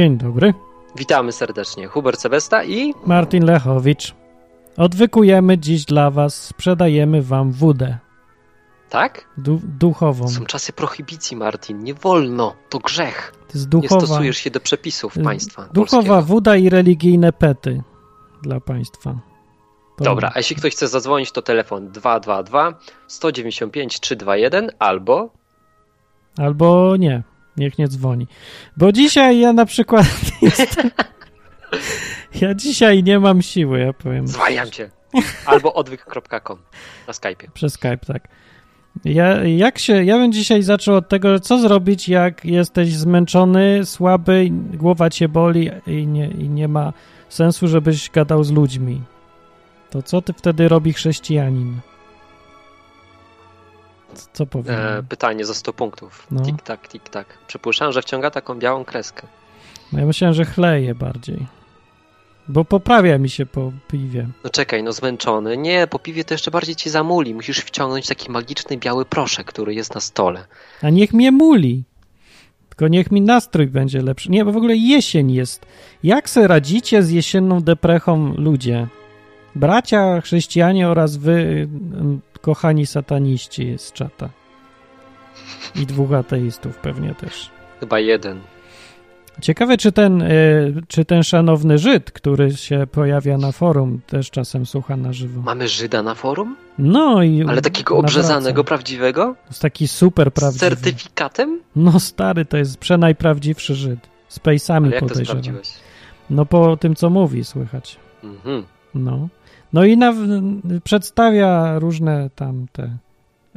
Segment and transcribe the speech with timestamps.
[0.00, 0.54] Dzień dobry.
[0.96, 1.86] Witamy serdecznie.
[1.86, 4.14] Hubert Sebesta i Martin Lechowicz.
[4.76, 7.98] Odwykujemy dziś dla Was, sprzedajemy Wam wódę.
[8.90, 9.24] Tak?
[9.36, 10.28] Du duchową.
[10.28, 11.78] Są czasy prohibicji, Martin.
[11.84, 12.54] Nie wolno.
[12.68, 13.32] To grzech.
[13.48, 15.62] To jest duchowa, Nie stosujesz się do przepisów państwa.
[15.72, 16.22] Duchowa polskiego.
[16.22, 17.82] woda i religijne pety
[18.42, 19.18] dla państwa.
[19.98, 22.74] To- Dobra, a jeśli ktoś chce zadzwonić, to telefon 222
[23.06, 25.30] 195 321 albo
[26.38, 27.22] Albo nie,
[27.56, 28.26] niech nie dzwoni.
[28.76, 30.06] Bo dzisiaj ja na przykład
[30.42, 30.90] jestem...
[32.40, 34.28] Ja dzisiaj nie mam siły, ja powiem.
[34.28, 34.90] zwajam cię.
[35.46, 36.58] Albo odwyk.com
[37.06, 37.50] na Skype'ie.
[37.54, 38.28] Przez Skype, tak.
[39.04, 44.48] Ja, jak się, ja bym dzisiaj zaczął od tego, co zrobić, jak jesteś zmęczony, słaby,
[44.52, 46.92] głowa cię boli i nie, i nie ma
[47.28, 49.02] sensu, żebyś gadał z ludźmi.
[49.90, 51.80] To co ty wtedy robi chrześcijanin?
[54.32, 54.74] Co, powiem?
[54.78, 56.26] E, pytanie za 100 punktów.
[56.30, 56.42] No.
[56.42, 57.26] Tik-tak, tik-tak.
[57.46, 59.26] Przypuszczam, że wciąga taką białą kreskę.
[59.92, 61.46] No ja myślałem, że chleje bardziej.
[62.48, 64.28] Bo poprawia mi się po piwie.
[64.44, 65.56] No czekaj, no zmęczony.
[65.56, 67.34] Nie, po piwie to jeszcze bardziej cię zamuli.
[67.34, 70.46] Musisz wciągnąć taki magiczny biały proszek, który jest na stole.
[70.82, 71.84] A niech mnie muli.
[72.68, 74.30] Tylko niech mi nastrój będzie lepszy.
[74.30, 75.66] Nie, bo w ogóle jesień jest.
[76.02, 78.86] Jak se radzicie z jesienną deprechą ludzie?
[79.54, 81.68] Bracia chrześcijanie oraz wy,
[82.40, 84.28] kochani sataniści z czata.
[85.74, 87.50] I dwóch ateistów pewnie też.
[87.80, 88.40] Chyba jeden.
[89.42, 94.66] Ciekawe, czy ten, y, czy ten szanowny Żyd, który się pojawia na forum, też czasem
[94.66, 95.40] słucha na żywo.
[95.42, 96.56] Mamy Żyda na forum?
[96.78, 97.44] No i.
[97.48, 99.34] Ale takiego obrzezanego, prawdziwego?
[99.46, 100.66] Jest taki super Z prawdziwy.
[100.66, 101.60] certyfikatem?
[101.76, 103.98] No stary, to jest przenajprawdziwszy Żyd.
[104.28, 105.42] Z pejsami Ale jak to podejrzewam.
[106.30, 107.96] No po tym, co mówi, słychać.
[108.24, 108.64] Mhm.
[108.94, 109.28] No.
[109.72, 110.14] No i na,
[110.84, 112.96] przedstawia różne tam te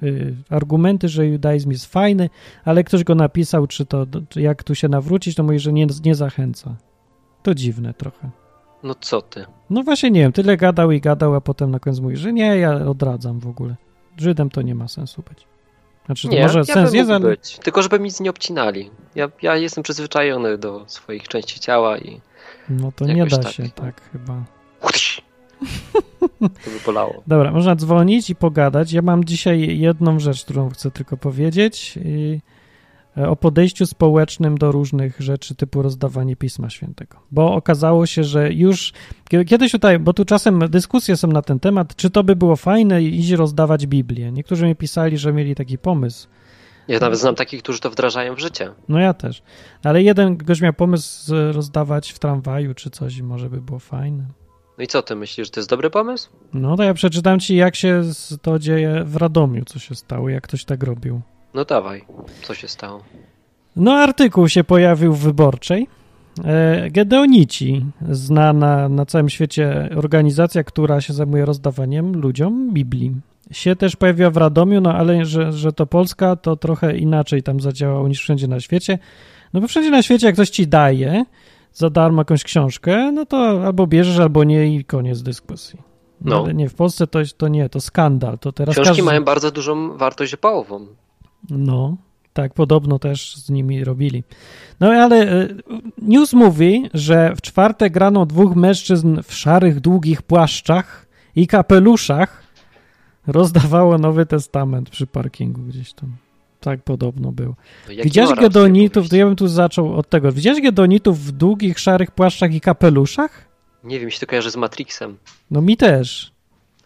[0.04, 2.30] y, argumenty, że judaizm jest fajny,
[2.66, 5.88] ale ktoś go napisał, czy to, czy jak tu się nawrócić, to mówi, że nie,
[6.06, 6.76] nie zachęca.
[7.44, 8.30] To dziwne trochę.
[8.84, 9.46] No co ty?
[9.70, 12.58] No właśnie nie wiem, tyle gadał i gadał, a potem na końcu mówi, że nie,
[12.58, 13.76] ja odradzam w ogóle.
[14.18, 15.48] Żydem to nie ma sensu być.
[16.06, 17.20] Znaczy, Nie, może ja sens jest, ale...
[17.20, 17.60] być.
[17.64, 18.92] Tylko żeby mi nic nie obcinali.
[19.16, 22.22] Ja, ja jestem przyzwyczajony do swoich części ciała i
[22.70, 23.52] No to nie da tak.
[23.52, 24.44] się tak chyba.
[26.40, 27.24] To by bolało.
[27.28, 28.94] Dobra, można dzwonić i pogadać.
[28.94, 32.00] Ja mam dzisiaj jedną rzecz, którą chcę tylko powiedzieć.
[32.06, 32.40] I
[33.18, 37.18] e, o podejściu społecznym do różnych rzeczy typu rozdawanie Pisma Świętego.
[37.32, 38.94] Bo okazało się, że już
[39.30, 42.56] kie- kiedyś tutaj, bo tu czasem dyskusje są na ten temat, czy to by było
[42.56, 44.32] fajne iść rozdawać Biblię.
[44.32, 46.28] Niektórzy mi pisali, że mieli taki pomysł.
[46.88, 48.72] Ja nawet znam takich, którzy to wdrażają w życie.
[48.90, 49.44] No ja też.
[49.84, 54.26] Ale jeden gość miał pomysł rozdawać w tramwaju czy coś i może by było fajne.
[54.78, 56.30] No i co ty myślisz, że to jest dobry pomysł?
[56.54, 58.02] No to ja przeczytam ci, jak się
[58.42, 61.22] to dzieje w Radomiu, co się stało, jak ktoś tak robił.
[61.54, 62.06] No dawaj.
[62.42, 63.04] Co się stało?
[63.76, 65.88] No, artykuł się pojawił w Wyborczej.
[66.44, 73.12] E, Gedeonici, znana na całym świecie organizacja, która się zajmuje rozdawaniem ludziom Biblii.
[73.52, 77.60] Się też pojawiła w Radomiu, no ale że, że to Polska, to trochę inaczej tam
[77.60, 79.00] zadziałało niż wszędzie na świecie.
[79.54, 81.26] No bo wszędzie na świecie, jak ktoś ci daje
[81.74, 85.82] za darmo jakąś książkę, no to albo bierzesz, albo nie i koniec dyskusji.
[86.22, 88.40] No, ale nie, w Polsce to, to nie, to skandal.
[88.40, 89.04] To teraz Książki każdy...
[89.04, 90.86] mają bardzo dużą wartość opałową.
[91.50, 91.98] No,
[92.34, 94.24] tak, podobno też z nimi robili.
[94.80, 95.48] No ale e,
[96.02, 102.44] news mówi, że w czwartek rano dwóch mężczyzn w szarych, długich płaszczach i kapeluszach
[103.28, 106.16] rozdawało Nowy Testament przy parkingu gdzieś tam.
[106.64, 107.34] Tak podobno.
[107.40, 107.54] No,
[107.90, 110.32] jaki Widziałeś gedonitów, to ja bym tu zaczął od tego.
[110.32, 113.46] Widziałeś gedonitów w długich, szarych płaszczach i kapeluszach?
[113.84, 115.18] Nie wiem, mi się to kojarzy z Matrixem.
[115.52, 116.32] No mi też.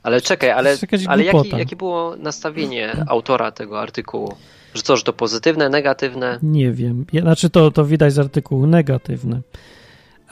[0.04, 4.36] Ale czekaj, ale, ale jaki, jakie było nastawienie autora tego artykułu?
[4.74, 6.40] Że co, że to pozytywne, negatywne?
[6.44, 7.06] Nie wiem.
[7.22, 9.42] Znaczy to, to widać z artykułu negatywny.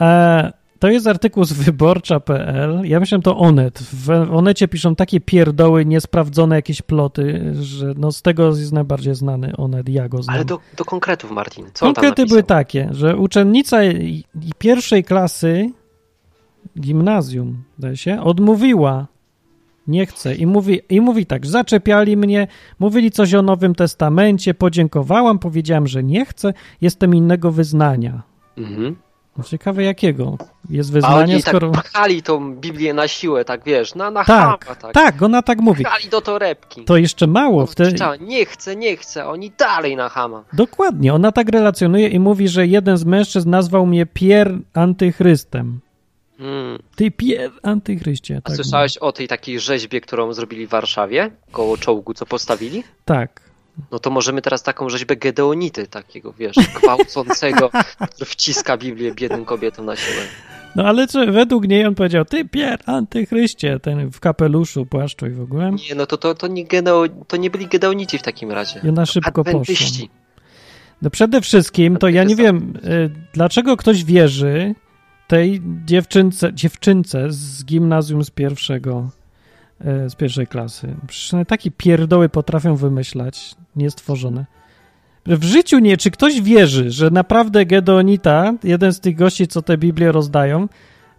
[0.00, 2.80] E, to jest artykuł z wyborcza.pl.
[2.84, 3.78] Ja myślałem to Onet.
[3.78, 9.56] W Onecie piszą takie pierdoły, niesprawdzone jakieś ploty, że no z tego jest najbardziej znany
[9.56, 9.88] Onet.
[9.88, 10.36] Ja go znam.
[10.36, 11.66] Ale do, do konkretów, Martin.
[11.74, 13.76] Co Konkrety były takie, że uczennica
[14.58, 15.70] pierwszej klasy
[16.80, 19.06] gimnazjum, zdaje się, odmówiła.
[19.86, 20.34] Nie chce.
[20.34, 22.46] I mówi, I mówi tak, zaczepiali mnie,
[22.78, 28.22] mówili coś o Nowym Testamencie, podziękowałam, powiedziałam, że nie chcę, jestem innego wyznania.
[28.56, 28.96] Mhm.
[29.38, 30.38] No, ciekawe jakiego
[30.70, 31.70] jest A wyznanie, oni skoro...
[31.70, 34.92] tak pchali tą Biblię na siłę, tak wiesz, na, na Tak, chama, tak.
[34.92, 35.84] tak, ona tak mówi.
[35.84, 36.84] Pchali do torebki.
[36.84, 37.66] To jeszcze mało.
[37.66, 37.96] Wtedy...
[38.20, 40.44] Nie chcę, nie chcę, oni dalej na chama.
[40.52, 45.80] Dokładnie, ona tak relacjonuje i mówi, że jeden z mężczyzn nazwał mnie Pier Antychrystem.
[46.38, 46.78] Hmm.
[46.96, 48.36] Ty Pier Antychryście.
[48.36, 52.82] A Tak, słyszałeś o tej takiej rzeźbie, którą zrobili w Warszawie, koło czołgu, co postawili?
[53.04, 53.45] tak.
[53.90, 57.70] No to możemy teraz taką rzeźbę Gedeonity, takiego, wiesz, gwałcącego,
[58.10, 60.22] który wciska Biblię biednym kobietom na siłę.
[60.76, 65.30] No ale czy, według niej on powiedział, ty pier, antychryście, ten w kapeluszu, płaszczu i
[65.30, 65.72] w ogóle.
[65.72, 66.66] Nie, no to, to, to, nie,
[67.28, 68.80] to nie byli Gedeonici w takim razie.
[68.84, 69.60] I ona szybko poszła.
[69.60, 70.10] Adwentyści.
[71.02, 74.74] No przede wszystkim to ja nie wiem, y, dlaczego ktoś wierzy
[75.28, 79.10] tej dziewczynce, dziewczynce z gimnazjum z pierwszego,
[79.80, 80.94] z pierwszej klasy.
[81.08, 84.46] Przecież takie pierdoły potrafią wymyślać, niestworzone.
[85.26, 89.78] W życiu nie, czy ktoś wierzy, że naprawdę Gedeonita, jeden z tych gości, co te
[89.78, 90.68] Biblię rozdają,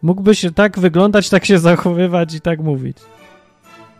[0.01, 2.97] mógłby się tak wyglądać, tak się zachowywać i tak mówić?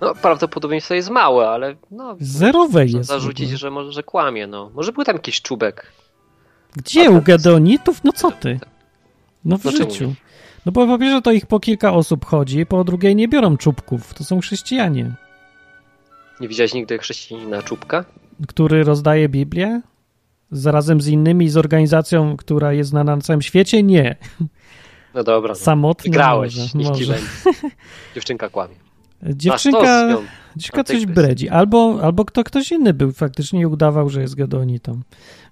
[0.01, 2.15] No prawdopodobieństwo jest małe, ale no...
[2.19, 3.09] Zerowe jest.
[3.09, 4.71] zarzucić, że może, że kłamie, no.
[4.73, 5.91] Może był tam jakiś czubek.
[6.75, 7.09] Gdzie?
[7.09, 8.03] U Gedeonitów?
[8.03, 8.59] No co ty?
[9.45, 10.13] No w No życiu.
[10.67, 14.13] No bo po pierwsze to ich po kilka osób chodzi, po drugie nie biorą czubków.
[14.13, 15.11] To są chrześcijanie.
[16.39, 18.05] Nie widziałeś nigdy chrześcijanina czubka?
[18.47, 19.81] Który rozdaje Biblię?
[20.51, 23.83] Zarazem z innymi, z organizacją, która jest znana na całym świecie?
[23.83, 24.15] Nie.
[25.13, 25.55] No dobra, no.
[25.55, 26.77] Samotnie Wygrałeś, może.
[26.77, 27.17] niech może.
[28.15, 28.75] Dziewczynka kłamie.
[29.23, 30.17] Dziewczynka,
[30.57, 31.49] dziewczynka coś bredzi.
[31.49, 35.01] Albo, albo kto, ktoś inny był faktycznie i udawał, że jest Gedeonitą.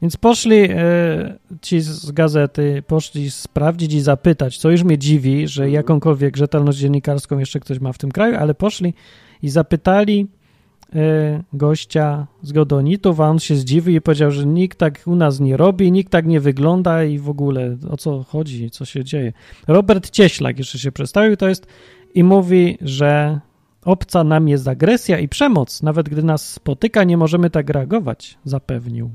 [0.01, 5.63] Więc poszli e, ci z gazety, poszli sprawdzić i zapytać, co już mnie dziwi, że
[5.63, 5.73] Mhm.
[5.73, 8.93] jakąkolwiek rzetelność dziennikarską jeszcze ktoś ma w tym kraju, ale poszli
[9.41, 10.27] i zapytali
[10.95, 15.39] e, gościa z Gedeonitów, a on się zdziwił i powiedział, że nikt tak u nas
[15.39, 19.33] nie robi, nikt tak nie wygląda i w ogóle o co chodzi, co się dzieje.
[19.67, 21.67] Robert Cieślak jeszcze się przedstawił, to jest
[22.15, 23.39] i mówi, że
[23.85, 25.83] obca nam jest agresja i przemoc.
[25.83, 29.09] Nawet gdy nas spotyka, nie możemy tak reagować, zapewnił.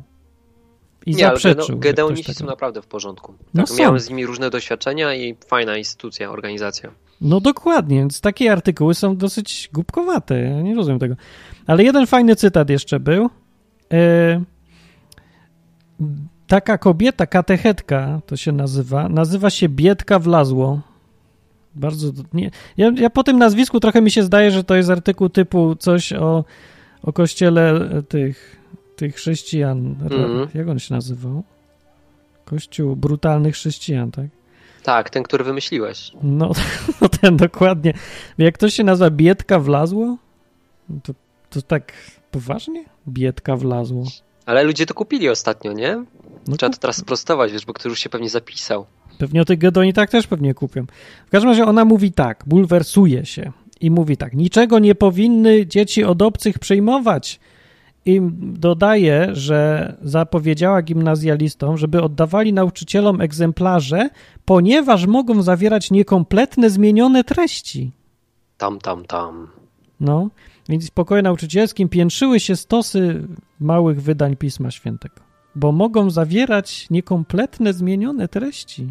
[1.07, 1.63] I Nie, ale zaprzeczył.
[1.65, 3.35] Gede- że Gedeonici ktoś są tak- naprawdę w porządku.
[3.55, 3.79] No Tak, są.
[3.79, 6.91] miałem z nimi różne doświadczenia i fajna instytucja, organizacja.
[7.21, 10.41] No dokładnie, więc takie artykuły są dosyć głupkowate.
[10.41, 11.15] Ja nie rozumiem tego.
[11.67, 13.31] Ale jeden fajny cytat jeszcze był.
[13.93, 14.43] E,
[16.47, 20.81] taka kobieta, katechetka to się nazywa, nazywa się Biedka Wlazło.
[21.75, 22.13] Bardzo.
[22.33, 25.77] Nie, ja, ja po tym nazwisku trochę mi się zdaje, że to jest artykuł typu
[25.77, 26.45] coś o,
[27.03, 28.57] o kościele tych,
[28.97, 29.97] tych chrześcijan.
[30.03, 30.49] Mhm.
[30.55, 31.43] Jak on się nazywał?
[32.45, 34.27] Kościół brutalnych chrześcijan, tak?
[34.83, 36.13] Tak, ten, który wymyśliłeś.
[36.23, 36.51] No,
[37.01, 37.95] no ten dokładnie.
[38.39, 40.17] Jak ktoś się nazywa Biedka Wlazło,
[41.03, 41.13] to,
[41.51, 41.93] to tak
[42.31, 42.85] poważnie?
[43.09, 44.05] Biedka Wlazło.
[44.47, 46.05] Ale ludzie to kupili ostatnio, nie?
[46.49, 48.87] No, Trzeba to teraz sprostować, wiesz, bo ktoś już się pewnie zapisał.
[49.19, 50.87] Pewnie o tych Gedonitach też pewnie kupią.
[51.27, 56.05] W każdym razie ona mówi tak, bulwersuje się i mówi tak, niczego nie powinny dzieci
[56.05, 57.41] od obcych przyjmować.
[58.07, 64.11] I dodaje, że zapowiedziała gimnazjalistom, żeby oddawali nauczycielom egzemplarze,
[64.45, 67.93] ponieważ mogą zawierać niekompletne, zmienione treści.
[68.59, 69.49] Tam, tam, tam.
[70.01, 70.29] No,
[70.69, 73.23] więc w pokoju nauczycielskim piętrzyły się stosy
[73.61, 75.21] małych wydań Pisma Świętego,
[75.55, 78.87] bo mogą zawierać niekompletne, zmienione treści.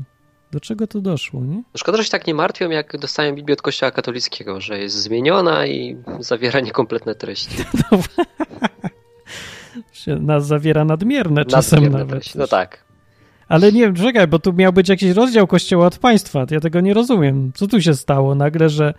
[0.52, 1.56] Do czego to doszło, nie?
[1.56, 4.95] No Szkoda, że się tak nie martwią, jak dostają Biblię od Kościoła katolickiego, że jest
[4.95, 7.56] zmieniona i zawiera niekompletne treści.
[9.92, 12.12] Się nas zawiera nadmierne czasem Nadmierne nawet.
[12.24, 12.38] treści.
[12.38, 12.86] No tak.
[13.48, 16.45] Ale nie wiem, czekaj, bo tu miał być jakiś rozdział Kościoła od państwa.
[16.52, 17.52] Ja tego nie rozumiem.
[17.56, 18.36] Co tu się stało?
[18.36, 18.94] Nagle, że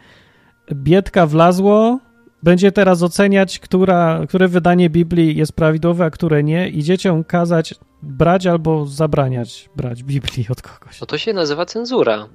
[0.73, 1.99] biedka wlazło,
[2.43, 7.75] będzie teraz oceniać, która, które wydanie Biblii jest prawidłowe, a które nie i dzieciom kazać
[8.03, 11.01] brać albo zabraniać brać Biblii od kogoś.
[11.01, 12.29] No to się nazywa cenzura.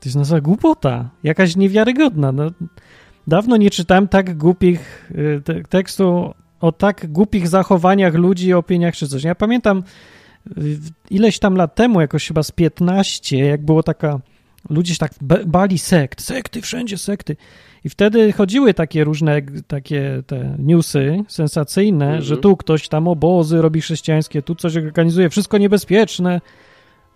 [0.00, 1.10] To jest nasza głupota.
[1.22, 2.32] Jakaś niewiarygodna.
[2.32, 2.50] No,
[3.26, 9.08] dawno nie czytałem tak głupich y, te, tekstu o tak głupich zachowaniach ludzi, opiniach czy
[9.08, 9.24] coś.
[9.24, 9.82] Ja pamiętam
[10.58, 10.78] y,
[11.10, 14.20] ileś tam lat temu, jakoś chyba z 15, jak było taka,
[14.70, 17.36] ludzie się tak ba- bali sekt, sekty, wszędzie sekty.
[17.84, 22.22] I wtedy chodziły takie różne takie te newsy sensacyjne, Mhm.
[22.22, 26.40] że tu ktoś tam obozy robi chrześcijańskie, tu coś organizuje, wszystko niebezpieczne.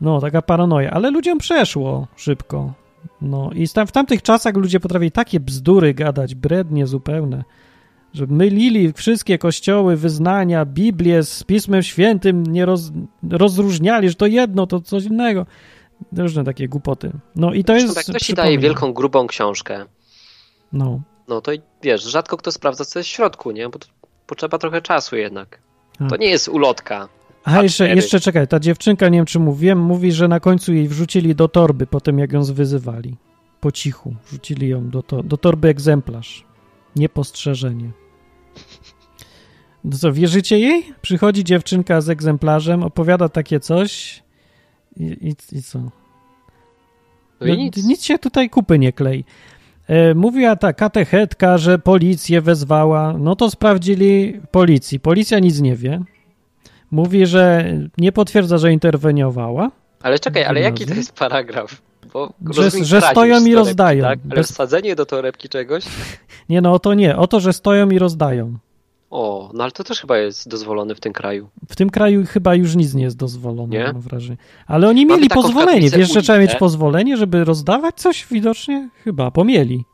[0.00, 2.73] No, taka paranoja, ale ludziom przeszło szybko.
[3.23, 7.44] No i tam, w tamtych czasach ludzie potrafili takie bzdury gadać, brednie zupełne,
[8.14, 12.92] że mylili wszystkie kościoły, wyznania, Biblię z Pismem Świętym, nie roz,
[13.30, 15.46] rozróżniali, że to jedno, to coś innego.
[16.16, 17.12] Różne takie głupoty.
[17.37, 17.96] No i to Zresztą jest...
[17.96, 19.85] jak ktoś ci daje wielką, grubą książkę,
[20.76, 21.00] No.
[21.28, 21.52] no to
[21.83, 23.68] wiesz, rzadko kto sprawdza, co jest w środku, nie?
[23.68, 23.78] Bo
[24.26, 25.59] potrzeba trochę czasu jednak.
[26.00, 26.06] A.
[26.06, 27.09] To nie jest ulotka.
[27.45, 30.88] A jeszcze, jeszcze czekaj, ta dziewczynka, nie wiem czy mówiłem, mówi, że na końcu jej
[30.88, 33.16] wrzucili do torby po tym, jak ją zwyzywali.
[33.61, 34.14] Po cichu.
[34.26, 36.45] Wrzucili ją do, to, do torby egzemplarz.
[36.97, 37.90] Niepostrzeżenie.
[39.85, 40.92] No co, wierzycie jej?
[41.02, 44.23] Przychodzi dziewczynka z egzemplarzem, opowiada takie coś
[44.97, 45.78] i, i, i co?
[47.40, 47.85] No i nic.
[47.85, 49.25] nic się tutaj kupy nie klei.
[49.88, 53.12] E, mówiła ta katechetka, że policję wezwała.
[53.19, 55.00] No to sprawdzili policji.
[55.00, 56.00] Policja nic nie wie.
[56.90, 59.71] Mówi, że nie potwierdza, że interweniowała.
[60.02, 61.83] Ale czekaj, ale jaki to jest paragraf?
[62.12, 64.02] Bo Że- że stoją i rozdają.
[64.05, 64.19] Tak?
[64.25, 65.85] Ale Bez- wsadzenie do torebki czegoś?
[66.49, 67.16] Nie, no o to nie.
[67.16, 68.59] O to, że stoją i rozdają.
[69.10, 71.48] O, no ale to też chyba jest dozwolone w tym kraju.
[71.68, 73.84] W tym kraju chyba już nic nie jest dozwolone, Nie?
[73.84, 74.36] mam wrażenie.
[74.66, 75.90] Ale oni mieli pozwolenie.
[75.90, 78.88] Wiesz, że trzeba mieć pozwolenie, żeby rozdawać coś widocznie?
[79.04, 79.84] Chyba, pomieli.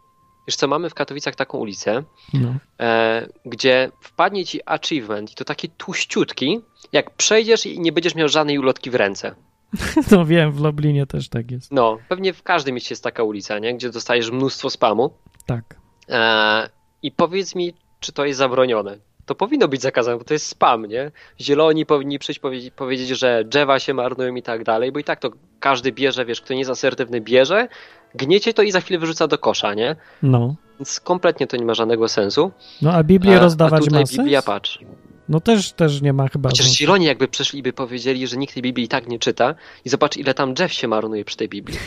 [0.49, 2.03] Wiesz co, mamy w Katowicach taką ulicę,
[2.35, 2.55] No.
[2.81, 6.61] e, gdzie wpadnie ci achievement i to taki tłuściutki,
[6.93, 9.35] jak przejdziesz i nie będziesz miał żadnej ulotki w ręce.
[10.11, 11.73] no wiem, w Lublinie też tak jest.
[11.73, 13.75] No, pewnie w każdym mieście jest taka ulica, nie?
[13.75, 15.11] Gdzie dostajesz mnóstwo spamu.
[15.47, 15.77] Tak.
[16.09, 16.69] E,
[17.03, 18.99] I powiedz mi, czy to jest zabronione.
[19.27, 21.11] To powinno być zakazane, bo to jest spam, nie?
[21.41, 25.21] Zieloni powinni przyjść powiedzieć, powiedzieć, że drzewa się marnują i tak dalej, bo i tak
[25.21, 25.31] to
[25.61, 27.69] każdy bierze, wiesz, kto nie jest asertywny bierze,
[28.15, 29.97] gniecie to i za chwilę wyrzuca do kosza, nie?
[30.23, 30.55] No.
[30.79, 32.51] Więc kompletnie to nie ma żadnego sensu.
[32.83, 34.19] No a Biblię a, rozdawać a tutaj ma sens?
[34.19, 34.79] Biblia, patrz.
[35.33, 36.79] No też, też nie ma chyba Chociaż sensu.
[36.79, 39.89] Zieloni jakby przyszli i by powiedzieli, że nikt tej Biblii i tak nie czyta i
[39.89, 41.79] zobacz ile tam drzew się marnuje przy tej Biblii.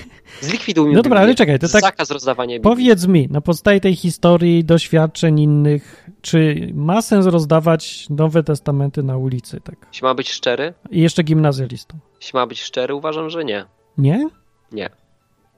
[0.41, 2.71] Zlikwiduj mi No dobra, ale czekaj, to tak- Zakaz rozdawania Biblii.
[2.75, 9.17] Powiedz mi, na podstawie tej historii, doświadczeń innych, czy ma sens rozdawać Nowe Testamenty na
[9.17, 9.61] ulicy?
[9.61, 9.75] Tak.
[9.91, 11.99] Jeśli ma być szczery, I jeszcze gimnazjalistom.
[12.21, 13.65] jeśli ma być szczery, uważam, że nie.
[13.97, 14.29] Nie?
[14.71, 14.89] Nie.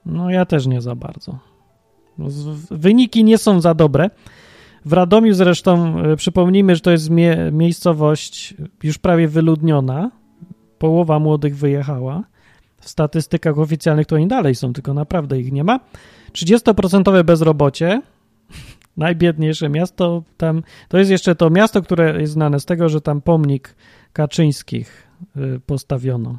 [0.06, 1.38] No ja też nie za bardzo.
[2.18, 2.26] No,
[2.70, 4.10] Wyniki nie są za dobre.
[4.88, 10.10] W Radomiu zresztą e, przypomnijmy, że to jest mie- miejscowość już prawie wyludniona.
[10.78, 12.22] Połowa młodych wyjechała.
[12.80, 15.80] W statystykach oficjalnych to oni dalej są, tylko naprawdę ich nie ma.
[16.32, 18.02] 30% bezrobocie.
[18.96, 20.62] Najbiedniejsze miasto tam.
[20.88, 23.74] To jest jeszcze to miasto, które jest znane z tego, że tam pomnik
[24.12, 26.38] Kaczyńskich y, postawiono,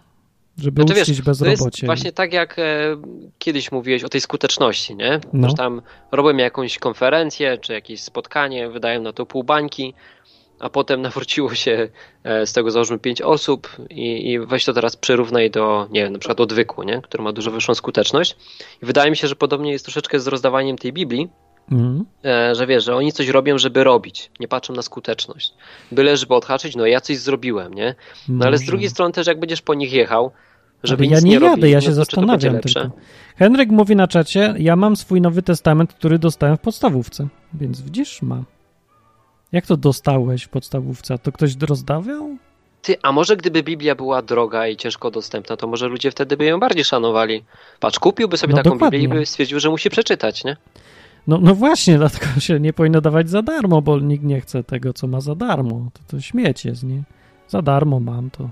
[0.61, 1.63] żeby Znaczy, uczcić wiesz, To bezrobocie.
[1.65, 2.63] jest właśnie tak, jak e,
[3.39, 5.19] kiedyś mówiłeś o tej skuteczności, nie?
[5.33, 5.49] No.
[5.49, 9.93] Że tam robią jakąś konferencję, czy jakieś spotkanie, wydają na to pół bańki,
[10.59, 11.89] a potem nawróciło się
[12.23, 16.13] e, z tego załóżmy pięć osób i, i weź to teraz przyrównaj do, nie wiem,
[16.13, 17.01] na przykład odwyku, nie?
[17.01, 18.35] Który ma dużo wyższą skuteczność.
[18.83, 21.29] I wydaje mi się, że podobnie jest troszeczkę z rozdawaniem tej Biblii,
[22.25, 25.53] e, że wiesz, że oni coś robią, żeby robić, nie patrzą na skuteczność.
[25.91, 27.95] Byle, żeby odhaczyć, no ja coś zrobiłem, nie?
[28.29, 30.31] No ale z drugiej strony też jak będziesz po nich jechał,
[30.83, 32.89] żeby ja nie nie jadę, robili, ja się no to będzie zastanawiam tylko.
[33.35, 38.21] Henryk mówi na czacie, ja mam swój Nowy Testament, który dostałem w podstawówce, więc widzisz,
[38.21, 38.43] ma.
[39.51, 41.17] Jak to dostałeś w podstawówce?
[41.17, 42.37] To ktoś rozdawał?
[42.81, 46.45] Ty, a może gdyby Biblia była droga i ciężko dostępna, to może ludzie wtedy by
[46.45, 47.43] ją bardziej szanowali.
[47.79, 48.99] Patrz, kupiłby sobie No taką dokładnie.
[48.99, 50.57] Biblię i by stwierdził, że musi przeczytać, nie?
[51.27, 54.93] No, no właśnie, dlatego się nie powinno dawać za darmo, bo nikt nie chce tego,
[54.93, 55.89] co ma za darmo.
[55.93, 57.03] To, to śmieć jest, nie?
[57.47, 58.49] Za darmo mam to.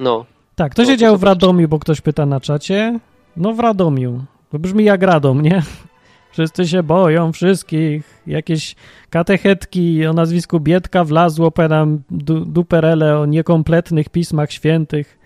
[0.00, 0.24] No.
[0.58, 1.22] Tak, to No, się to działo w.
[1.22, 3.00] Radomiu, bo ktoś pyta na czacie.
[3.36, 4.24] No w Radomiu.
[4.50, 5.62] To brzmi jak Radom, nie?
[6.32, 8.22] Wszyscy się boją, wszystkich.
[8.26, 8.74] Jakieś
[9.10, 15.18] katechetki o nazwisku Biedka wlazło, powiadam, du, duperele o niekompletnych pismach świętych.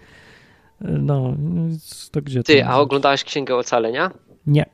[0.80, 1.34] No,
[2.10, 4.10] to gdzie to Ty, może a oglądałeś Księgę Ocalenia?
[4.46, 4.66] Nie.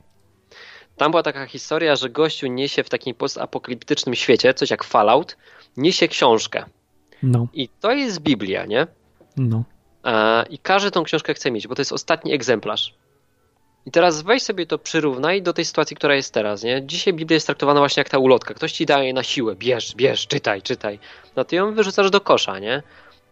[0.96, 5.36] Tam była taka historia, że gościu niesie w takim postapokaliptycznym świecie, coś jak Fallout,
[5.76, 6.64] niesie książkę.
[7.22, 8.86] No, I to jest Biblia, nie?
[9.36, 9.64] no.
[10.08, 12.94] E, I każdy tą książkę chce mieć, bo to jest ostatni egzemplarz.
[13.86, 16.82] I teraz weź sobie to przyrównaj do tej sytuacji, która jest teraz, nie?
[16.86, 18.54] Dzisiaj Biblia jest traktowana właśnie jak ta ulotka.
[18.54, 20.98] Ktoś ci daje na siłę, bierz, bierz, czytaj, czytaj.
[21.36, 22.82] No ty ją wyrzucasz do kosza, nie?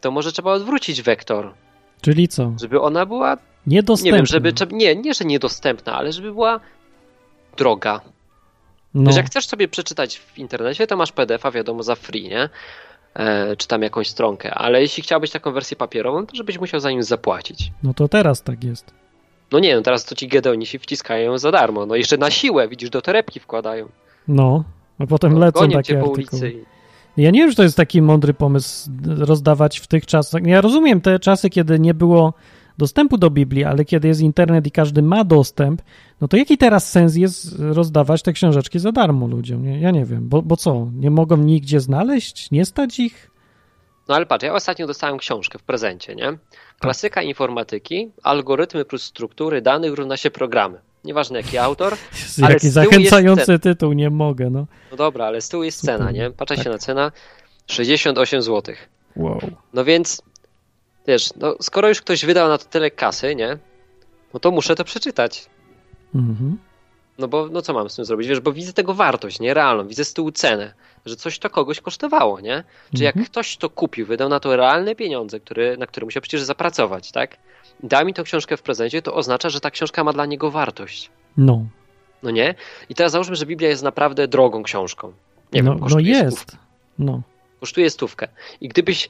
[0.00, 1.54] To może trzeba odwrócić wektor,
[2.00, 2.52] Czyli co?
[2.60, 4.10] żeby ona była, Niedostępne.
[4.12, 6.60] nie wiem, żeby, żeby- nie, nie, że niedostępna, ale żeby była
[7.56, 8.00] droga.
[8.94, 12.48] No, Wiesz, jak chcesz sobie przeczytać w internecie, to masz PDF-a, wiadomo, za free, nie?
[13.16, 16.90] E, czy tam jakąś stronkę, ale jeśli chciałbyś taką wersję papierową, to żebyś musiał za
[16.90, 17.72] nią zapłacić.
[17.82, 18.94] no to teraz tak jest.
[19.52, 21.86] No nie, no teraz to ci Gedeonisi wciskają ją za darmo.
[21.86, 23.88] No jeszcze na siłę, widzisz, do torebki wkładają.
[24.28, 24.64] No,
[24.98, 26.54] a potem No, lecą takie cię po ulicy.
[27.16, 30.46] Ja nie wiem, czy to jest taki mądry pomysł rozdawać w tych czasach.
[30.46, 32.34] Ja rozumiem te czasy, kiedy nie było
[32.78, 35.82] dostępu do Biblii, ale kiedy jest internet i każdy ma dostęp,
[36.20, 39.64] no to jaki teraz sens jest rozdawać te książeczki za darmo ludziom?
[39.64, 39.80] Nie?
[39.80, 40.88] Ja nie wiem, bo, bo co?
[40.94, 42.50] Nie mogą nigdzie znaleźć?
[42.50, 43.30] Nie stać ich?
[44.08, 46.38] No ale patrz, ja ostatnio dostałem książkę w prezencie, nie?
[46.80, 50.78] Klasyka informatyki, algorytmy plus struktury danych równa się programy.
[51.04, 51.96] Nieważne jaki autor.
[52.22, 54.66] Jezu, Ale Jaki zachęcający tytuł, nie mogę, no.
[54.90, 56.30] No dobra, ale z tyłu jest cena, nie?
[56.30, 56.72] Patrzcie Tak.
[56.72, 57.12] na cena.
[57.66, 58.74] 68 zł.
[59.16, 59.40] Wow.
[59.74, 60.22] No więc,
[61.08, 63.58] wiesz, no skoro już ktoś wydał na to tyle kasy, nie?
[64.34, 65.46] No to muszę to przeczytać.
[66.14, 66.58] Mhm.
[67.18, 68.28] No bo, no co mam z tym zrobić?
[68.28, 69.54] Wiesz, bo widzę tego wartość, nie?
[69.54, 70.74] Realną, widzę z tyłu cenę,
[71.06, 72.64] że coś to kogoś kosztowało, nie?
[72.96, 73.26] Czy jak Mhm.
[73.30, 77.36] ktoś to kupił, wydał na to realne pieniądze, który, na które musiał przecież zapracować, tak?
[77.82, 81.10] Da mi tą książkę w prezencie, to oznacza, że ta książka ma dla niego wartość.
[81.36, 81.64] No.
[82.22, 82.54] No nie?
[82.88, 85.12] I teraz załóżmy, że Biblia jest naprawdę drogą książką.
[85.52, 86.36] Nie no, wiem, no jest.
[86.38, 86.56] stówkę.
[86.98, 87.22] No.
[87.60, 88.28] Kosztuje stówkę.
[88.60, 89.08] I gdybyś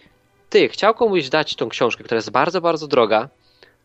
[0.48, 3.28] ty chciał komuś dać tą książkę, która jest bardzo, bardzo droga,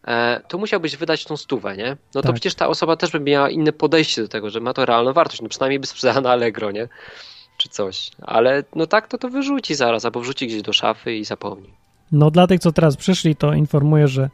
[0.08, 1.89] e, to musiałbyś wydać tą stówę, nie?
[2.15, 2.32] No to Tak.
[2.34, 5.41] przecież ta osoba też by miała inne podejście do tego, że ma to realną wartość.
[5.41, 6.88] No przynajmniej by sprzedała na Allegro, nie?
[7.58, 8.12] Czy coś.
[8.22, 11.74] Ale no tak, to to wyrzuci zaraz, albo wrzuci gdzieś do szafy i zapomni.
[12.12, 14.30] No dla tych, co teraz przyszli, to informuję, że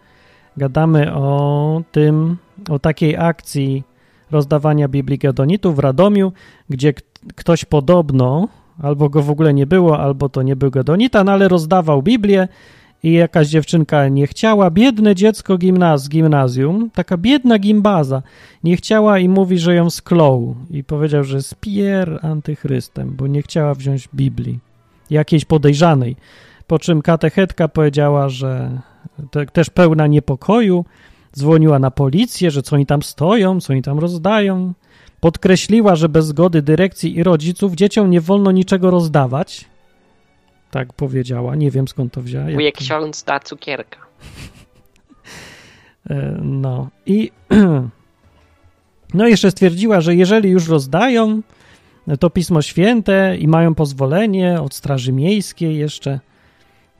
[0.58, 2.38] gadamy o tym,
[2.70, 3.84] o takiej akcji
[4.32, 6.32] rozdawania Biblii Gedonitów w Radomiu,
[6.70, 6.94] gdzie
[7.36, 8.48] ktoś podobno,
[8.80, 12.48] albo go w ogóle nie było, albo to nie był Gedonita, no ale rozdawał Biblię
[13.04, 18.22] i jakaś dziewczynka nie chciała, biedne dziecko gimnaz, gimnazjum, taka biedna gimbaza,
[18.64, 23.74] nie chciała i mówi, że ją sklął i powiedział, że spier antychrystem, bo nie chciała
[23.74, 24.60] wziąć Biblii,
[25.10, 26.16] jakiejś podejrzanej.
[26.68, 28.82] Po czym katechetka powiedziała, że
[29.32, 30.86] te, też pełna niepokoju,
[31.38, 34.74] dzwoniła na policję, że co oni tam stoją, co oni tam rozdają.
[35.20, 39.66] Podkreśliła, że bez zgody dyrekcji i rodziców dzieciom nie wolno niczego rozdawać.
[40.72, 41.56] Tak powiedziała.
[41.56, 42.46] Nie wiem skąd to wzięła.
[42.46, 44.00] jak Wujek to- ksiądz da cukierka.
[46.10, 47.32] E, No i
[49.14, 51.42] no jeszcze stwierdziła, że jeżeli już rozdają
[52.20, 56.20] to Pismo Święte i mają pozwolenie od Straży Miejskiej jeszcze,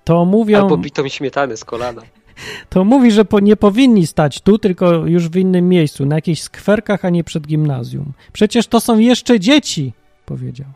[0.04, 2.02] to mówią, Albo bitą śmietany z kolana.
[2.70, 6.42] To mówi, że po, nie powinni stać tu, tylko już w innym miejscu, na jakichś
[6.42, 8.12] skwerkach, a nie przed gimnazjum.
[8.34, 9.94] Przecież to są jeszcze dzieci,
[10.26, 10.68] powiedział.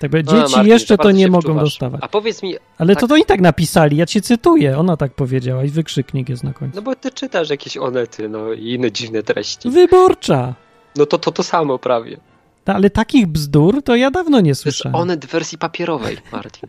[0.00, 1.64] Tak, A, dzieci Martin, jeszcze to nie mogą wczuwasz.
[1.64, 2.00] dostawać.
[2.04, 5.14] A powiedz mi, Ale tak- to to i tak napisali, ja cię cytuję, ona tak
[5.14, 6.76] powiedziała i wykrzyknik jest na końcu.
[6.76, 9.70] no bo ty czytasz jakieś onety, no i inne dziwne treści.
[9.70, 10.54] Wyborcza!
[10.96, 12.16] No to to, to samo prawie.
[12.66, 14.94] No, ale takich bzdur to ja dawno nie To jest słyszałem.
[14.96, 16.68] onet w wersji papierowej, Martin.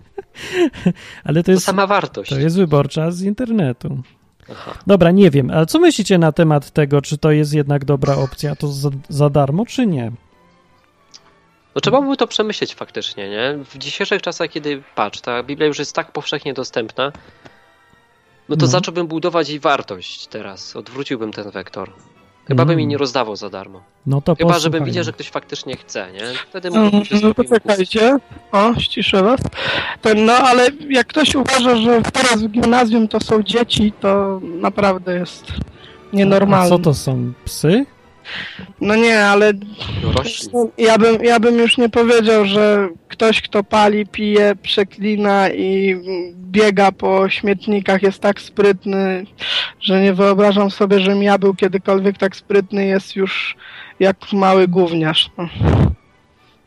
[1.24, 2.30] Ale to To jest, sama wartość.
[2.30, 4.02] to jest wyborcza z internetu.
[4.52, 4.74] Aha.
[4.88, 8.56] Dobra, nie wiem, ale co myślicie na temat tego, czy to jest jednak dobra opcja,
[8.56, 10.12] to za, za darmo, czy nie?
[11.76, 13.58] No trzeba by to przemyśleć faktycznie, nie?
[13.66, 17.12] W dzisiejszych czasach, kiedy patrz, ta Biblia już jest tak powszechnie dostępna,
[18.50, 18.68] no to No.
[18.72, 20.76] zacząłbym budować jej wartość teraz.
[20.76, 21.94] Odwróciłbym ten wektor.
[22.48, 22.68] Chyba Mm.
[22.68, 23.82] bym jej nie rozdawał za darmo.
[24.06, 24.86] No to Chyba, żebym posłuchajmy.
[24.86, 26.20] widział, że ktoś faktycznie chce, nie?
[26.50, 28.18] Wtedy Mm, mógłbym No poczekajcie.
[28.52, 29.40] O, ściszę was.
[30.02, 35.14] Ten, no ale jak ktoś uważa, że teraz w gimnazjum to są dzieci, to naprawdę
[35.20, 35.46] jest
[36.14, 36.70] A nienormalne.
[36.70, 37.86] co to są, psy?
[38.82, 39.54] No nie, ale
[40.78, 45.96] ja bym, ja bym już nie powiedział, że ktoś, kto pali, pije, przeklina i
[46.36, 49.26] biega po śmietnikach jest tak sprytny,
[49.82, 53.56] że nie wyobrażam sobie, żebym ja był kiedykolwiek tak sprytny, jest już
[54.00, 55.30] jak mały gówniarz.
[55.38, 55.50] No.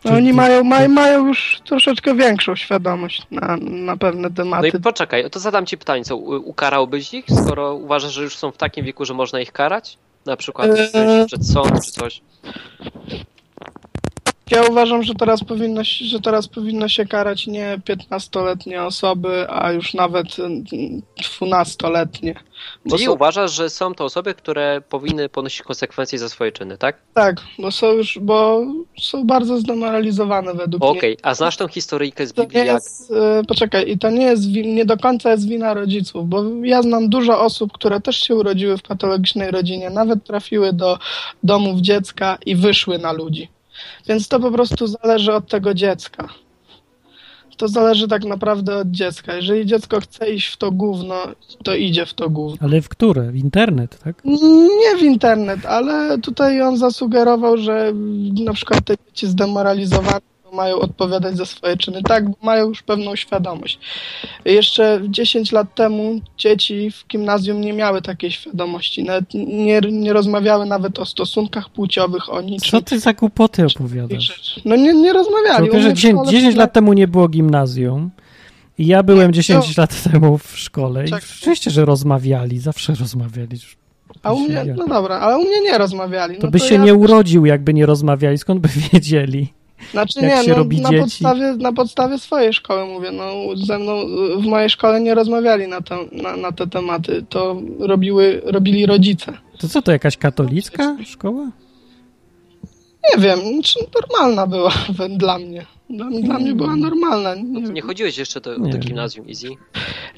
[0.04, 4.68] No oni mają, mają, mają już troszeczkę większą świadomość na, na pewne No tematy.
[4.68, 8.56] i poczekaj, to zadam ci pytanie, co, ukarałbyś ich, skoro uważasz, że już są w
[8.56, 9.98] takim wieku, że można ich karać?
[10.26, 12.22] Na przykład wziąć przed sąd czy coś?
[14.50, 19.72] Ja uważam, że teraz powinno, się- że teraz powinno się karać nie 15-letnie osoby, a
[19.72, 20.64] już nawet mm,
[21.40, 22.34] 12-letnie.
[22.84, 26.78] Bo Czyli są, uważasz, że są to osoby, które powinny ponosić konsekwencje za swoje czyny,
[26.78, 26.96] tak?
[27.14, 28.62] tak, bo są już, bo
[29.00, 30.92] są bardzo zdemoralizowane według mnie.
[30.92, 32.74] Okej, a znasz tą historyjkę z Biblii, jak...
[32.74, 36.82] jest, e, poczekaj, i to nie jest nie do końca jest wina rodziców, bo ja
[36.82, 40.98] znam dużo osób, które też się urodziły w patologicznej rodzinie, nawet trafiły do
[41.42, 43.55] domów dziecka i wyszły na ludzi.
[44.08, 46.28] Więc to po prostu zależy od tego dziecka.
[47.56, 49.34] To zależy tak naprawdę od dziecka.
[49.36, 51.14] Jeżeli dziecko chce iść w to gówno,
[51.64, 52.58] to idzie w to gówno.
[52.60, 53.22] Ale w które?
[53.32, 54.24] W internet, tak?
[54.80, 57.92] Nie w internet, ale tutaj on zasugerował, że
[58.44, 62.02] na przykład te dzieci zdemoralizowane mają odpowiadać za swoje czyny.
[62.02, 63.78] Tak, bo mają już pewną świadomość.
[64.44, 69.04] Jeszcze 10 lat temu dzieci w gimnazjum nie miały takiej świadomości.
[69.04, 72.70] Nawet nie, nie rozmawiały nawet o stosunkach płciowych, o niczym.
[72.70, 74.60] Co ty za głupoty opowiadasz?
[74.64, 75.64] No nie, nie rozmawiali.
[75.64, 78.10] Tylko, że mnie w 10, szkole 10 lat temu nie było gimnazjum
[78.78, 83.58] i ja byłem 10 lat temu w szkole i oczywiście, że rozmawiali, zawsze rozmawiali.
[84.22, 86.36] A u mnie, no dobra, ale u mnie nie rozmawiali.
[86.36, 89.52] To no byś się ja nie urodził, jakby nie rozmawiali, skąd by wiedzieli?
[89.90, 91.02] Znaczy jak nie, się no, robi na, dzieci.
[91.02, 93.92] podstawie, na podstawie swojej szkoły mówię, no ze mną
[94.38, 99.32] w mojej szkole nie rozmawiali na te, na, na te tematy, to robiły, robili rodzice.
[99.58, 101.50] To co to, jakaś katolicka szkoła?
[103.14, 104.72] Nie wiem, czy normalna była
[105.18, 105.66] dla mnie.
[105.90, 107.34] Dla, dla mnie była normalna.
[107.34, 109.48] Nie, Nie chodziłeś jeszcze do, do gimnazjum Easy?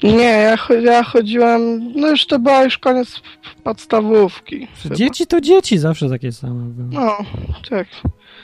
[0.03, 3.21] nie ja, ja chodziłem, no już to była już koniec
[3.63, 4.67] podstawówki.
[4.83, 4.95] chyba.
[4.95, 6.89] Dzieci to dzieci, zawsze takie same były.
[6.91, 7.17] No,
[7.69, 7.87] tak.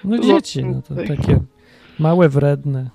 [0.04, 1.08] No No, dzieci, no to tak.
[1.08, 1.40] takie
[2.00, 2.90] małe, wredne.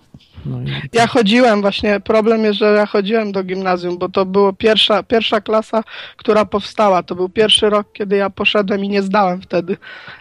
[0.46, 4.53] No i Ja chodziłem właśnie, problem jest, że ja chodziłem do gimnazjum, bo to była
[4.53, 5.85] pierwsza, pierwsza klasa,
[6.16, 7.03] która powstała.
[7.03, 9.76] To był pierwszy rok, kiedy ja poszedłem i nie zdałem wtedy.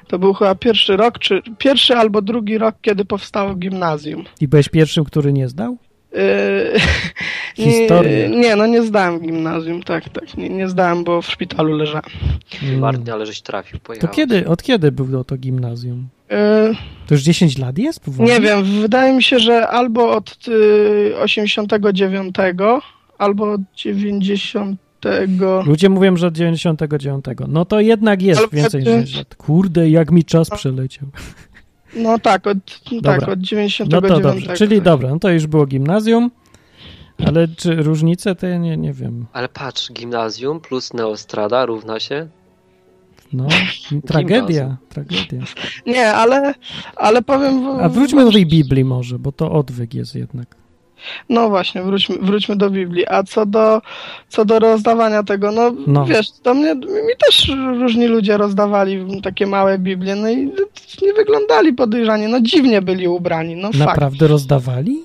[0.07, 4.23] To był chyba pierwszy rok, czy pierwszy albo drugi rok, kiedy powstało gimnazjum.
[4.41, 5.77] I byłeś pierwszym, który nie zdał?
[6.13, 6.79] Yy,
[7.65, 8.29] Historię.
[8.29, 10.37] Nie, nie, no nie zdałem gimnazjum, tak, tak.
[10.37, 12.03] Nie, nie zdałem, bo w szpitalu leżałem.
[12.79, 14.15] Marnie, ale żeś trafił, To pojechałeś.
[14.15, 16.07] kiedy, od kiedy było to gimnazjum?
[16.29, 16.75] Yy,
[17.07, 17.99] To już 10 lat jest?
[17.99, 18.29] Powoli?
[18.29, 22.35] nie wiem, wydaje mi się, że albo od y, 89,
[23.17, 24.79] albo od 90.
[25.65, 27.25] Ludzie mówią, że od 99.
[27.47, 29.35] No to jednak jest Ale więcej niż 10 lat.
[29.35, 31.07] Kurde, jak mi czas przeleciał.
[31.95, 32.57] No tak, od,
[33.03, 33.33] tak, Dobra.
[33.33, 33.91] od 99.
[33.91, 34.85] No to dobrze, czyli tak.
[34.85, 36.31] dobra, no to już było gimnazjum,
[37.27, 39.25] ale czy różnice to ja nie, nie wiem.
[39.33, 42.27] Ale patrz, gimnazjum plus neostrada równa się
[43.33, 43.47] No,
[44.07, 45.39] tragedia, tragedia.
[45.87, 46.53] Nie, ale,
[46.95, 47.63] ale powiem...
[47.63, 50.55] w- A wróćmy do tej Biblii może, bo to odwyk jest jednak.
[51.29, 53.07] No właśnie, wróćmy, wróćmy do Biblii.
[53.07, 53.81] A co do,
[54.29, 56.05] co do rozdawania tego, no, No.
[56.05, 60.37] wiesz, to mnie, mi też różni ludzie rozdawali takie małe Biblie, no i
[61.01, 63.79] nie wyglądali podejrzanie, no dziwnie byli ubrani, no fakt.
[63.79, 64.99] Naprawdę rozdawali?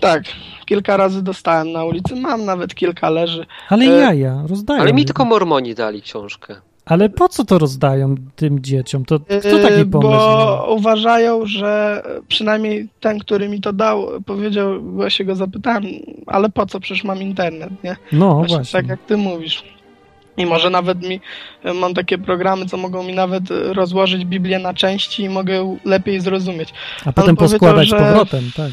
[0.00, 0.22] Tak,
[0.66, 3.46] kilka razy dostałem na ulicy, mam nawet kilka leży.
[3.68, 4.80] Ale E, jaja, rozdają.
[4.80, 6.56] Ale mi tylko mormoni dali książkę.
[6.90, 9.04] Ale po co to rozdają tym dzieciom?
[9.04, 10.36] To kto Yy, taki pomysł miał?
[10.36, 15.84] Bo uważają, że przynajmniej ten, który mi to dał, powiedział, bo ja się go zapytałem,
[16.26, 17.96] ale po co, przecież mam internet, nie?
[18.12, 18.80] No Właśnie, właśnie.
[18.80, 19.64] Tak jak ty mówisz.
[20.36, 21.20] I może nawet mi,
[21.74, 26.20] mam takie programy, co mogą mi nawet e, rozłożyć Biblię na części i mogę lepiej
[26.20, 26.74] zrozumieć.
[27.04, 28.70] A potem poskładać z powrotem, tak.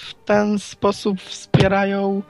[0.00, 2.22] W ten sposób wspierają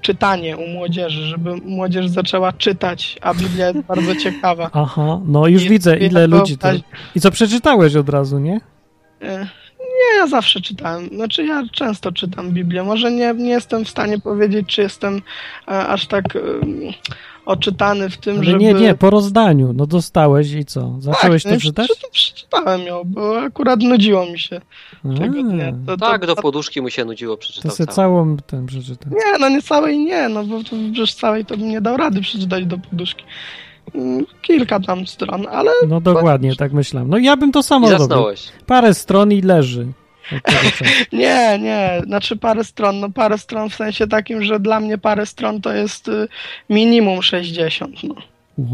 [0.00, 4.70] czytanie u młodzieży, żeby młodzież zaczęła czytać, a Biblia jest bardzo ciekawa.
[4.72, 6.68] Aha, no już I- widzę, ile ludzi to...
[7.14, 8.60] I co, przeczytałeś od razu, nie?
[9.22, 9.38] E,
[9.80, 11.08] Nie, ja zawsze czytałem.
[11.08, 12.82] Znaczy, ja często czytam Biblię.
[12.82, 15.22] Może nie, nie jestem w stanie powiedzieć, czy jestem
[15.68, 16.40] e, aż tak e,
[17.46, 18.58] oczytany w tym, żeby...
[18.58, 19.72] nie, nie, po rozdaniu.
[19.72, 20.96] No dostałeś i co?
[20.98, 21.86] Zacząłeś tak, no to czytać?
[21.90, 24.60] przeczy- Przeczytałem ją, bo akurat nudziło mi się
[25.18, 25.72] tego dnia.
[25.86, 28.36] To, to, Tak, do to, poduszki mu się nudziło, To przeczytał sobie całą.
[28.36, 29.12] ten przeczytał.
[29.12, 32.20] Nie, no nie całej nie, no bo to przecież całej to bym nie dał rady
[32.20, 33.24] przeczytać do poduszki.
[33.94, 37.10] Mm, Kilka tam stron, ale No dokładnie, tak myślałem.
[37.10, 38.24] No ja bym to samo zrobił.
[38.66, 39.86] Parę stron i leży.
[41.12, 45.26] nie, nie, znaczy parę stron, no parę stron w sensie takim, że dla mnie parę
[45.26, 46.28] stron to jest y,
[46.70, 48.14] minimum 60, no.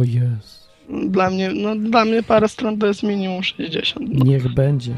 [0.01, 0.69] O jest.
[1.09, 4.07] Dla mnie, no dla mnie parę stron to jest minimum 60.
[4.11, 4.25] No.
[4.25, 4.93] Niech będzie.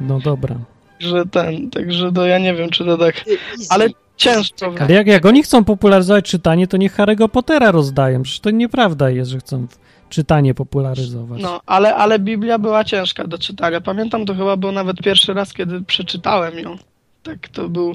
[0.00, 0.56] No dobra.
[0.98, 3.24] Że ten, także to ja nie wiem, czy to tak.
[3.68, 4.74] Ale ciężko.
[4.80, 8.22] Ale jak, jak oni chcą popularyzować czytanie, to niech Harry'ego Pottera rozdają.
[8.22, 9.66] Przecież to nieprawda jest, że chcą
[10.14, 11.42] czytanie popularyzować.
[11.42, 13.80] No, ale, ale Biblia była ciężka do czytania.
[13.80, 16.76] Pamiętam, to chyba był nawet pierwszy raz, kiedy przeczytałem ją.
[17.22, 17.94] Tak, to był.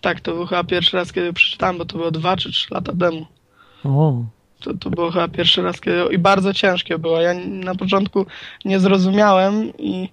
[0.00, 2.92] Tak, to był chyba pierwszy raz, kiedy przeczytałem, bo to było dwa czy trzy lata
[3.00, 3.26] temu.
[3.84, 4.24] O,
[4.64, 6.14] To, to było chyba pierwszy raz, kiedy.
[6.14, 7.20] I bardzo ciężkie było.
[7.20, 8.26] Ja na początku
[8.64, 10.08] nie zrozumiałem i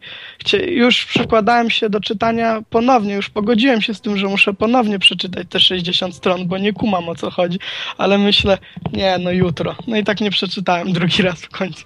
[0.67, 3.13] już przykładałem się do czytania ponownie.
[3.13, 7.09] Już pogodziłem się z tym, że muszę ponownie przeczytać te 60 stron, bo nie kumam
[7.09, 7.59] o co chodzi.
[7.97, 8.57] Ale myślę,
[8.93, 9.75] nie, no jutro.
[9.87, 11.85] No i tak nie przeczytałem drugi raz w końcu.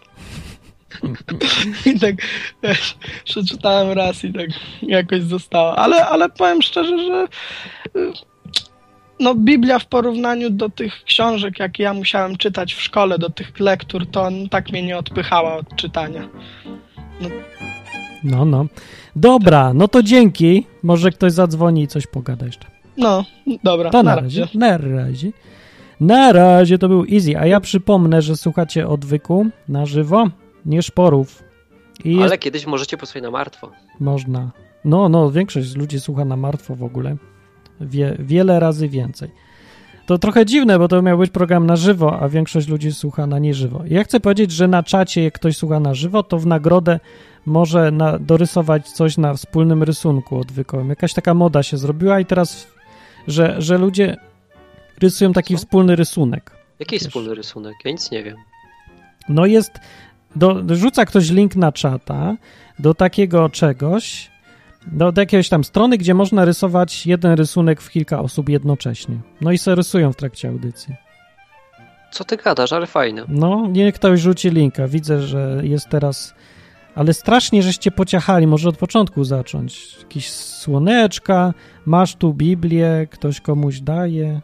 [1.86, 2.16] I tak
[2.64, 2.96] wiesz,
[3.26, 4.50] przeczytałem raz i tak
[4.82, 5.80] jakoś zostało.
[5.80, 7.28] Ale, ale powiem szczerze, że
[8.00, 8.14] y,
[9.24, 13.60] no Biblia w porównaniu do tych książek, jakie ja musiałem czytać w szkole, do tych
[13.60, 16.30] lektur, to on tak mnie nie odpychała od czytania.
[18.24, 18.66] no, no.
[19.16, 20.66] Dobra, no to dzięki.
[20.84, 22.66] Może ktoś zadzwoni i coś pogada jeszcze.
[22.98, 23.26] No,
[23.64, 24.48] dobra, To na razie.
[24.54, 25.32] Na razie.
[26.00, 27.40] Na razie to był Easy.
[27.40, 30.28] A ja przypomnę, że słuchacie odwyku na żywo,
[30.66, 31.44] nie szporów.
[32.06, 33.72] I jest Ale kiedyś możecie posłuchać na martwo.
[34.00, 34.52] można.
[34.86, 37.16] No, no, większość ludzi słucha na martwo w ogóle.
[37.86, 39.30] Wie, wiele razy więcej.
[40.06, 43.40] To trochę dziwne, bo to miał być program na żywo, a większość ludzi słucha na
[43.40, 43.84] nieżywo.
[43.86, 47.00] I Ja chcę powiedzieć, że na czacie, jak ktoś słucha na żywo, to w nagrodę
[47.46, 50.90] może na, dorysować coś na wspólnym rysunku odwykowym.
[50.90, 52.68] Jakaś taka moda się zrobiła i teraz,
[53.28, 54.18] że, że ludzie
[55.02, 55.58] rysują taki Co?
[55.58, 56.52] wspólny rysunek.
[56.80, 57.04] Jaki Wiesz.
[57.04, 57.76] wspólny rysunek?
[57.86, 58.38] Ja nic nie wiem.
[59.30, 59.72] No jest,
[60.36, 62.36] do, rzuca ktoś link na czata
[62.80, 64.32] do takiego czegoś,
[64.88, 69.18] do, do jakiejś tam strony, gdzie można rysować jeden rysunek w kilka osób jednocześnie.
[69.42, 70.96] No i se rysują w trakcie audycji.
[72.12, 73.26] Co ty gadasz, ale fajne.
[73.28, 74.88] No, niech ktoś rzuci linka.
[74.88, 76.34] Widzę, że jest teraz...
[76.96, 79.98] Ale strasznie żeście pociachali, może od początku zacząć.
[80.00, 81.54] Jakieś słoneczka,
[81.86, 84.42] masz tu Biblię, ktoś komuś daje.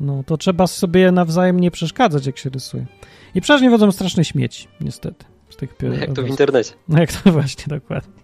[0.00, 2.86] No, to trzeba sobie nawzajem nie przeszkadzać, jak się rysuje.
[3.34, 5.24] I przeważnie wodzą straszne śmieci, niestety.
[5.50, 6.72] Z tych Jak to w internecie.
[6.88, 8.17] No jak to właśnie, dokładnie.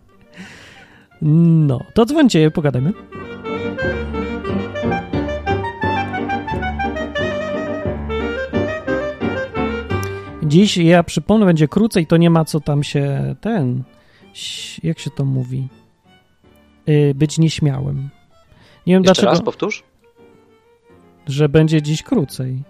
[1.27, 2.93] No, to dzwońcie, Pogadajmy.
[10.43, 13.83] Dziś, ja przypomnę, będzie krócej, to nie ma co tam się ten.
[14.83, 15.69] Jak się to mówi?
[16.87, 18.09] Yy, być nieśmiałym.
[18.87, 19.31] Nie wiem Jeszcze dlaczego.
[19.31, 19.83] raz powtórz?
[21.27, 22.63] Że będzie dziś krócej.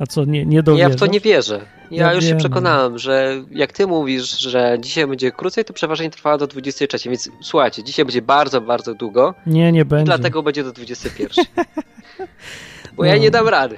[0.00, 1.60] A co, nie, nie Ja w to nie wierzę.
[1.90, 2.32] Ja, Ja już wiem.
[2.34, 7.08] się przekonałem, że jak ty mówisz, że dzisiaj będzie krócej, to przeważnie trwa do 23.
[7.10, 9.34] Więc słuchajcie, dzisiaj będzie bardzo, bardzo długo.
[9.46, 10.04] Nie, nie będzie.
[10.04, 11.44] Dlatego będzie do 21.
[12.96, 13.20] Bo ja No.
[13.22, 13.76] nie dam rady.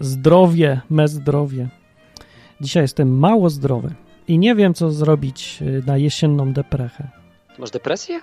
[0.00, 1.68] Zdrowie, me zdrowie.
[2.60, 3.90] Dzisiaj jestem mało zdrowy
[4.28, 7.08] i nie wiem, co zrobić y, na jesienną deprechę.
[7.58, 8.20] Masz depresję?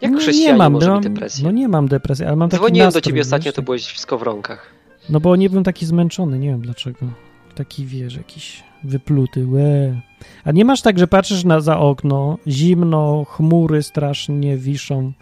[0.00, 1.44] Jak No, chrześcijanin może no, mieć depresję?
[1.44, 4.77] No nie mam depresji, ale mam taki Dzwoniłem do ciebie ostatnio, to byłeś w skowronkach.
[5.08, 7.06] No bo nie byłem taki zmęczony, nie wiem dlaczego.
[7.54, 10.00] Taki, wiesz, jakiś wypluty, łe.
[10.44, 15.12] A nie masz tak, że patrzysz na, za okno, zimno, chmury strasznie wiszą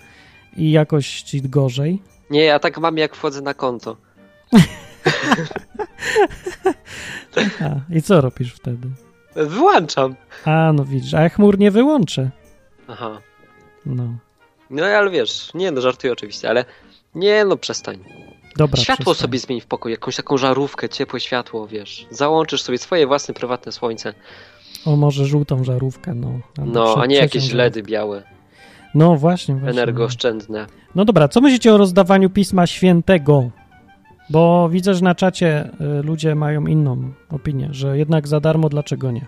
[0.57, 2.03] i jakoś ci gorzej?
[2.31, 3.97] Nie, ja tak mam jak wchodzę na konto.
[7.61, 8.89] A, i co robisz wtedy?
[9.35, 10.15] Wyłączam.
[10.45, 12.31] A, no widzisz, a ja chmur nie wyłączę.
[12.89, 13.21] Aha.
[13.87, 14.05] No,
[14.71, 16.65] No ale wiesz, nie no, żartuję oczywiście, ale
[17.15, 17.99] nie no, przestań.
[18.57, 18.83] Dobra.
[18.83, 19.23] światło przestań.
[19.23, 22.07] sobie zmień w pokoju, jakąś taką żarówkę, ciepłe światło, wiesz.
[22.11, 24.15] Załączysz sobie swoje własne, prywatne słońce.
[24.87, 26.41] O, może żółtą żarówkę, no.
[26.59, 27.53] No, a nie jakieś.
[27.53, 28.23] LEDy białe,
[28.95, 29.71] No właśnie, właśnie.
[29.71, 30.67] energooszczędne.
[30.95, 33.51] No dobra, co myślicie o rozdawaniu Pisma Świętego?
[34.31, 39.11] Bo widzę, że na czacie y, ludzie mają inną opinię, że jednak za darmo, dlaczego
[39.11, 39.27] nie?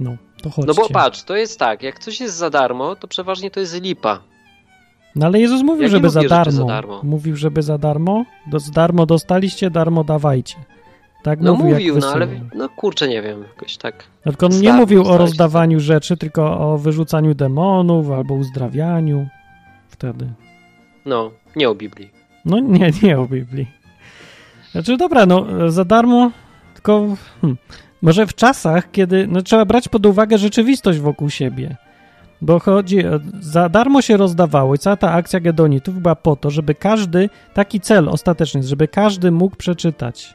[0.00, 0.66] No, to chodźcie.
[0.66, 3.82] No bo patrz, to jest tak, jak coś jest za darmo, to przeważnie to jest
[3.82, 4.20] lipa.
[5.16, 6.52] No ale Jezus mówił, Ja żeby, za darmo.
[6.52, 7.00] za darmo.
[7.02, 8.24] Mówił, żeby za darmo.
[8.46, 10.56] Do, z darmo dostaliście, darmo dawajcie.
[11.22, 14.04] Tak No mówił, mówił, no ale no kurczę, nie wiem, jakoś tak.
[14.24, 19.28] Tylko on nie mówił o rozdawaniu rzeczy, tylko o wyrzucaniu demonów albo uzdrawianiu.
[19.88, 20.28] Wtedy.
[21.06, 22.10] No, nie o Biblii.
[22.44, 23.66] No nie, nie o Biblii.
[24.72, 26.30] Znaczy, dobra, no za darmo,
[26.74, 27.58] tylko hmm,
[28.02, 31.76] może w czasach, kiedy no, trzeba brać pod uwagę rzeczywistość wokół siebie.
[32.42, 32.98] Bo chodzi,
[33.40, 37.80] za darmo się rozdawało i cała ta akcja Gedonitów była po to, żeby każdy, taki
[37.80, 40.34] cel ostateczny jest, żeby każdy mógł przeczytać.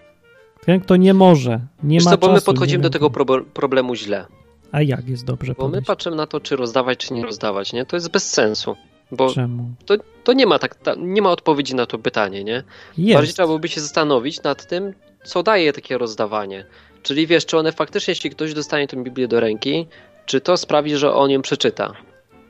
[0.66, 3.10] Ten, kto nie może, nie Wiesz ma co, bo my podchodzimy do tego
[3.54, 4.26] problemu źle.
[4.72, 5.88] A jak jest dobrze Bo my podejść?
[5.88, 7.86] patrzymy na to, czy rozdawać, czy nie rozdawać, nie?
[7.86, 8.76] To jest bez sensu.
[9.12, 9.70] Bo Czemu?
[9.86, 12.64] to, to nie ma tak, ta, nie ma odpowiedzi na to pytanie, nie?
[12.98, 13.34] Bardziej Jest.
[13.36, 14.94] trzeba byłoby się zastanowić nad tym,
[15.24, 16.66] co daje takie rozdawanie.
[17.04, 19.88] Czyli wiesz, czy one faktycznie, jeśli ktoś dostanie tę Biblię do ręki,
[20.28, 21.88] czy to sprawi, że on ją przeczyta?
[21.88, 21.94] No,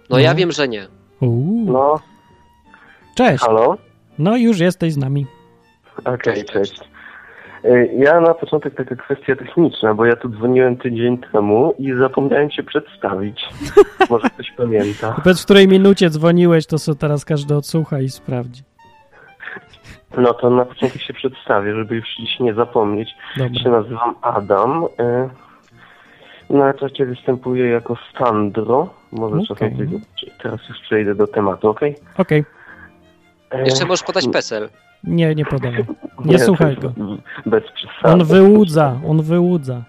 [0.10, 0.20] No.
[0.20, 0.88] ja wiem, że nie.
[1.22, 1.72] Uuu.
[1.72, 2.00] No,
[3.16, 3.44] Cześć.
[3.44, 3.78] halo?
[4.20, 5.26] No już jesteś z nami.
[6.06, 6.80] Okej, Cześć, cześć.
[7.66, 12.52] Y, Ja na początek taka kwestia techniczna, bo ja tu dzwoniłem tydzień temu i zapomniałem
[12.52, 13.42] się przedstawić.
[14.10, 15.14] Może ktoś pamięta.
[15.24, 18.62] Powiedz, w której minucie dzwoniłeś, to sobie teraz każdy odsłucha i sprawdzi.
[20.18, 23.10] No to na początek się przedstawię, żeby już dziś nie zapomnieć.
[23.38, 23.72] Się Dobra.
[23.72, 24.84] nazywam Adam.
[24.84, 24.88] y,
[26.50, 28.90] Na czacie występuję jako Sandro.
[29.12, 29.48] Może Okej.
[29.48, 29.98] czasem tego-
[30.44, 31.96] teraz już przejdę do tematu, okej?
[32.18, 32.40] Okej.
[33.56, 34.70] Y, Jeszcze możesz podać PESEL.
[35.04, 35.86] Nie, nie podawaj.
[36.26, 36.94] Nie słuchaj to go.
[37.46, 38.14] Bez przesady.
[38.14, 39.84] On wyłudza, on wyłudza.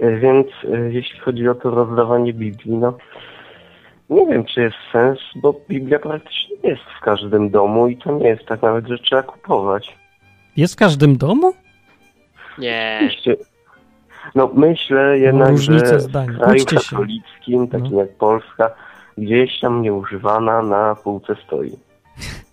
[0.00, 2.96] E, Więc e, jeśli chodzi o to rozdawanie Biblii, no
[4.10, 8.28] nie wiem, czy jest sens, bo Biblia praktycznie jest w każdym domu i to nie
[8.28, 9.96] jest tak nawet, że trzeba kupować.
[10.56, 11.52] Jest w każdym domu?
[12.58, 13.00] Nie.
[13.04, 13.36] Oczywiście,
[14.34, 16.26] no myślę jednak, różnice że zdań.
[16.26, 16.90] w kraju Kłóćcie się.
[16.90, 17.98] katolickim, takim No.
[18.00, 18.70] jak Polska,
[19.18, 21.70] gdzieś tam nieużywana na półce stoi.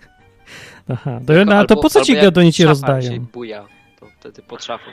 [0.93, 1.19] Aha.
[1.27, 2.15] To, no, a to po co ci
[2.63, 3.01] szafa rozdają?
[3.01, 3.65] się buja,
[3.99, 4.91] to wtedy pod szafą.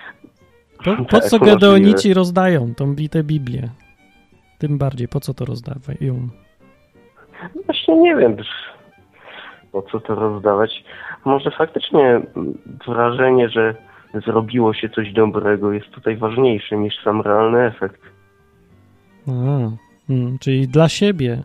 [0.84, 3.68] Po, po Tak, co gedeonici rozdają tą bitę Biblię?
[4.58, 6.28] Tym bardziej, po co to rozdawają?
[7.66, 8.36] Właśnie nie wiem,
[9.72, 10.84] po co to rozdawać.
[11.24, 12.20] Może faktycznie
[12.86, 13.74] wrażenie, że
[14.14, 18.00] zrobiło się coś dobrego jest tutaj ważniejsze niż sam realny efekt.
[19.28, 19.30] A,
[20.06, 21.42] hmm, czyli dla siebie.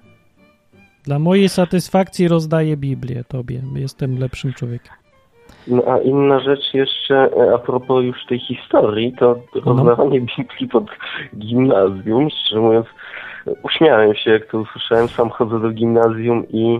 [1.03, 3.61] Dla mojej satysfakcji rozdaję Biblię tobie.
[3.75, 4.93] Jestem lepszym człowiekiem.
[5.67, 10.85] No a inna rzecz jeszcze e, a propos już tej historii, to rozdawanie Biblii pod
[11.37, 12.87] gimnazjum, szczerze mówiąc,
[13.63, 16.79] uśmiałem się jak to usłyszałem, sam chodzę do gimnazjum i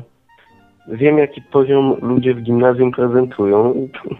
[0.87, 4.15] wiem jaki poziom ludzie w gimnazjum prezentują i to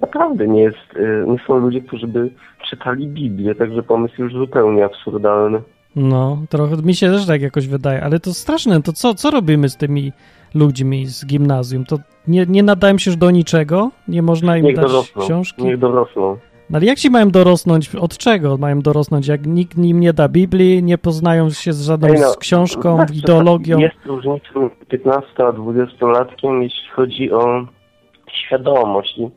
[0.00, 2.30] naprawdę nie jest, e, nie są ludzie, którzy by
[2.70, 5.62] czytali Biblię, także pomysł już zupełnie absurdalny.
[5.96, 8.82] No, trochę mi się też tak jakoś wydaje, ale to straszne.
[8.82, 10.12] To co, co robimy z tymi
[10.54, 11.84] ludźmi z gimnazjum?
[11.84, 13.90] To nie, nie nadają się już do niczego?
[14.08, 15.64] Nie można im Niech dać dorosną, książki?
[15.64, 16.36] niech dorosną.
[16.70, 17.94] No ale jak się mają dorosnąć?
[17.94, 19.26] Od czego mają dorosnąć?
[19.26, 23.14] Jak nikt im nie da Biblii, nie poznają się z żadną no, z książką, znaczy,
[23.14, 23.78] ideologią.
[23.78, 27.66] Jest różnica między 15 a 20-latkiem, jeśli chodzi o
[28.32, 29.18] świadomość.
[29.18, 29.30] I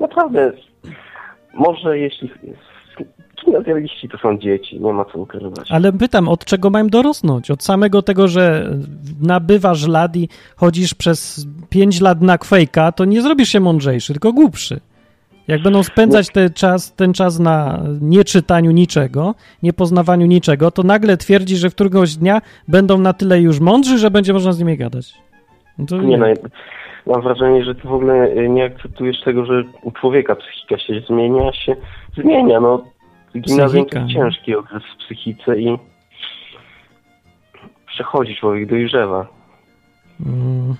[0.00, 0.52] naprawdę
[1.54, 2.30] Może jeśli
[3.44, 5.72] gimnazjaliści to są dzieci, nie ma co ukrywać.
[5.72, 7.50] Ale pytam, od czego mają dorosnąć?
[7.50, 8.74] Od samego tego, że
[9.20, 14.32] nabywasz lat i chodzisz przez 5 lat na kwejka, to nie zrobisz się mądrzejszy, tylko
[14.32, 14.80] głupszy.
[15.48, 21.56] Jak będą spędzać ten czas, ten czas na nieczytaniu niczego, niepoznawaniu niczego, to nagle twierdzi,
[21.56, 25.14] że w któregoś dnia będą na tyle już mądrzy, że będzie można z nimi gadać.
[25.78, 26.26] No to nie, no,
[27.06, 31.52] mam wrażenie, że ty w ogóle nie akceptujesz tego, że u człowieka psychika się zmienia,
[31.52, 31.76] się
[32.16, 32.60] zmienia.
[32.60, 32.84] No,
[33.36, 35.78] gimnazjum to jest ciężki okres w psychice i
[37.86, 39.26] przechodzi człowiek, dojrzewa.
[40.26, 40.74] Mm,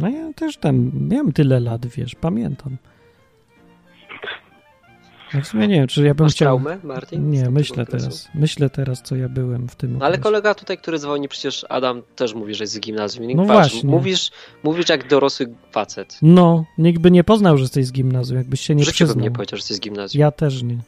[0.00, 2.76] no ja też tam miałem tyle lat, wiesz, pamiętam.
[5.34, 6.60] No w sumie nie wiem, czy ja bym Masz chciał...
[6.60, 7.30] traumę, Martin?
[7.30, 8.28] Nie, myślę teraz.
[8.34, 12.02] Myślę teraz, co ja byłem w tym no, Ale kolega tutaj, który dzwoni, przecież Adam
[12.16, 13.26] też mówi, że jest z gimnazjum.
[13.34, 13.90] No Patrz, właśnie.
[13.90, 14.30] Mówisz,
[14.62, 16.18] mówisz jak dorosły facet.
[16.22, 19.08] No, nikt by nie poznał, że jesteś z gimnazjum, jakbyś się nie W życiu bym
[19.08, 19.24] przyznał.
[19.24, 20.20] nie powiedział, że jesteś z gimnazjum.
[20.20, 20.78] Ja też nie.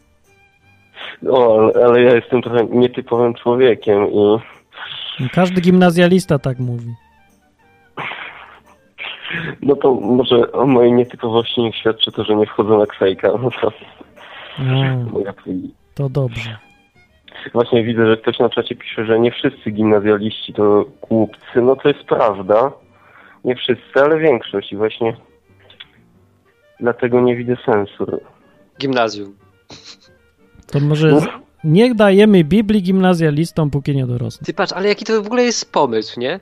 [1.22, 4.38] No, ale, ale ja jestem trochę nietypowym człowiekiem i
[5.33, 6.94] Każdy gimnazjalista tak mówi.
[9.62, 13.29] no to może o mojej nietypowości niech świadczy to, że nie wchodzę na ksejka.
[13.42, 13.72] No to
[14.61, 15.35] No, moja
[15.94, 16.59] to dobrze.
[17.53, 21.62] Właśnie widzę, że ktoś na czacie pisze, że nie wszyscy gimnazjaliści to głupcy.
[21.62, 22.73] No to jest prawda.
[23.44, 25.16] Nie wszyscy, ale większość i właśnie
[26.81, 28.20] dlatego nie widzę sensu.
[28.81, 29.37] Gimnazjum.
[30.66, 31.27] To może z...
[31.64, 34.44] nie dajemy Biblii gimnazjalistom, póki nie dorosną.
[34.44, 36.40] Ty patrz, ale jaki to w ogóle jest pomysł, nie?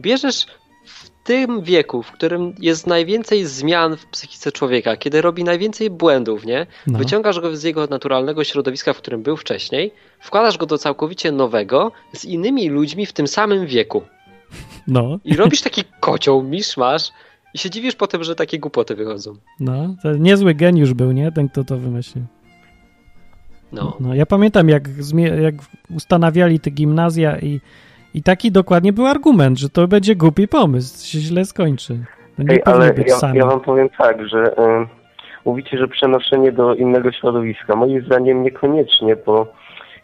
[0.00, 0.46] Bierzesz
[0.84, 6.46] w tym wieku, w którym jest najwięcej zmian w psychice człowieka, kiedy robi najwięcej błędów,
[6.46, 6.66] nie?
[6.86, 6.98] No.
[6.98, 11.92] Wyciągasz go z jego naturalnego środowiska, w którym był wcześniej, wkładasz go do całkowicie nowego,
[12.12, 14.02] z innymi ludźmi w tym samym wieku.
[14.86, 17.10] No, I robisz taki kocioł, miszmasz
[17.54, 19.36] i się dziwisz potem, że takie głupoty wychodzą.
[19.60, 19.94] no.
[20.02, 21.32] To niezły geniusz był, nie?
[21.32, 22.24] Ten, kto to wymyślił.
[23.72, 23.96] No.
[24.00, 24.88] No, ja pamiętam, jak,
[25.42, 25.54] jak
[25.96, 27.60] ustanawiali te gimnazja i,
[28.14, 31.98] i taki dokładnie był argument, że to będzie głupi pomysł, się źle skończy.
[32.36, 33.38] To nie Ej, ale być ja, sami.
[33.38, 34.86] ja wam powiem tak, że y,
[35.44, 37.76] mówicie, że przenoszenie do innego środowiska.
[37.76, 39.46] Moim zdaniem niekoniecznie, bo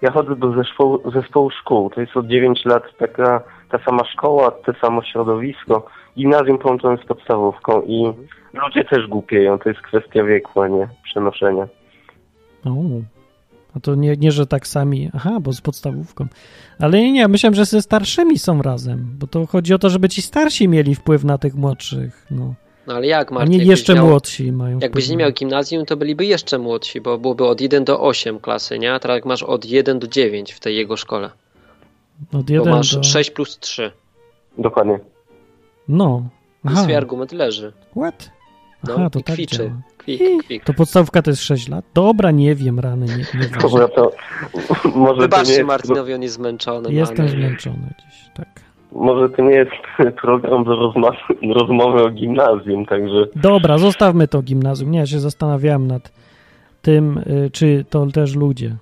[0.03, 1.91] ja chodzę do zespołu, zespołu szkół.
[1.91, 5.87] To jest od 9 lat taka ta sama szkoła, to samo środowisko.
[6.17, 8.13] Gimnazjum połączone z podstawówką i
[8.55, 9.59] ludzie też głupieją.
[9.59, 11.69] To jest kwestia wieku, a nie przenoszenia.
[12.65, 12.71] O,
[13.77, 16.27] a to nie, nie, że tak sami, aha, bo z podstawówką.
[16.79, 20.09] Ale nie, nie, myślałem, że ze starszymi są razem, bo to chodzi o to, żeby
[20.09, 22.55] ci starsi mieli wpływ na tych młodszych, no.
[22.87, 23.51] No ale jak, Martin?
[23.53, 27.19] nie jakbyś jeszcze miał- młodsi mają Jakbyś nie miał gimnazjum, to byliby jeszcze młodsi, bo
[27.19, 28.95] byłoby od 1 do 8 klasy, nie?
[28.95, 31.31] A teraz jak masz od 1 do 9 w tej jego szkole.
[32.33, 33.03] Od Bo jeden masz do...
[33.03, 33.93] 6 plus 3.
[34.59, 34.99] Dokładnie.
[35.89, 36.29] No.
[36.65, 37.73] I Aha, swój argument leży.
[37.97, 38.31] what?
[38.89, 39.57] No Aha, to i tak kwiczy.
[39.57, 39.71] działa.
[40.05, 40.65] Kwik, kwik.
[40.65, 41.85] To podstawówka to jest 6 lat?
[41.95, 43.61] Dobra, nie wiem, rany, nie, nie wiem.
[43.63, 44.13] Dobra, to
[44.95, 46.83] może to nie Wybaczcie Martinowi, on jest zmęczony.
[46.83, 48.49] no, Jestem zmęczony dziś, tak.
[48.93, 49.71] może to nie jest
[50.23, 54.91] program do rozma- rozmowy o gimnazjum, także Dobra, zostawmy to gimnazjum.
[54.91, 56.13] Nie, ja się zastanawiałem nad
[56.83, 58.77] tym, y, czy to też ludzie.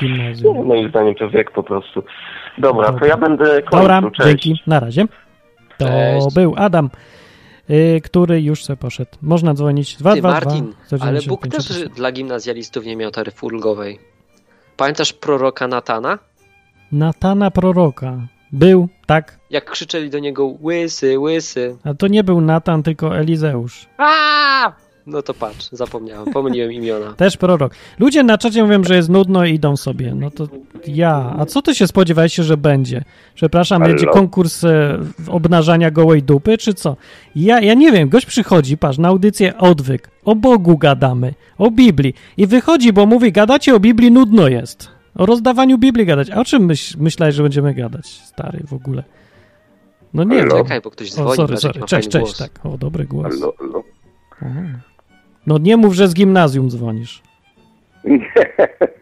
[0.00, 0.66] Gimnazjum.
[0.66, 2.02] moim zdaniem to wiek po prostu.
[2.58, 3.00] Dobra, Dobra.
[3.00, 3.78] to ja będę kończył.
[3.80, 4.28] Dobra, Cześć.
[4.28, 5.04] dzięki, na razie.
[5.78, 6.34] To Cześć.
[6.34, 6.90] był Adam,
[8.04, 9.10] który już se poszedł.
[9.22, 13.98] Można dzwonić 222 Ty, Martin, ale Bóg 195 też dla gimnazjalistów nie miał taryfy ulgowej.
[14.76, 16.18] Pamiętasz proroka Natana?
[16.92, 18.26] Natana proroka.
[18.52, 21.76] Był, tak, Jak krzyczeli do niego łysy, łysy.
[21.84, 23.86] a to nie był Natan, tylko Elizeusz.
[23.98, 24.72] A!
[25.06, 27.12] No to patrz, zapomniałem, pomyliłem imiona.
[27.16, 27.74] Też prorok.
[27.98, 30.14] Ludzie na czacie mówią, że jest nudno i idą sobie.
[30.14, 30.48] No to
[30.86, 31.34] ja.
[31.38, 33.04] A co ty się spodziewałeś, że będzie?
[33.34, 33.94] Przepraszam, Halo?
[33.94, 36.96] będzie konkurs e, obnażania gołej dupy, czy co?
[37.36, 40.10] Ja, ja nie wiem, gość przychodzi, patrz, na audycję odwyk.
[40.24, 42.14] O Bogu gadamy, o Biblii.
[42.36, 44.88] I wychodzi, bo mówi, gadacie o Biblii, nudno jest.
[45.14, 46.30] O rozdawaniu Biblii gadać.
[46.30, 49.04] A o czym myśl, myślałeś, że będziemy gadać, stary, w ogóle?
[50.14, 50.50] No nie wiem.
[50.50, 51.80] Czekaj, bo ktoś O, dzwoni, sorry, jaki sorry.
[51.80, 52.38] ma Cześć, cześć, głos.
[52.38, 52.66] tak.
[52.66, 53.34] O, dobry głos.
[53.40, 53.54] Halo.
[54.42, 54.62] Aha.
[55.46, 57.22] No nie mów, że z gimnazjum dzwonisz.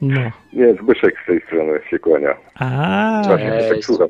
[0.03, 0.21] No.
[0.53, 2.35] Nie, Zbyszek z tej strony się kłania.
[2.61, 4.09] A, Właśnie tak słucham.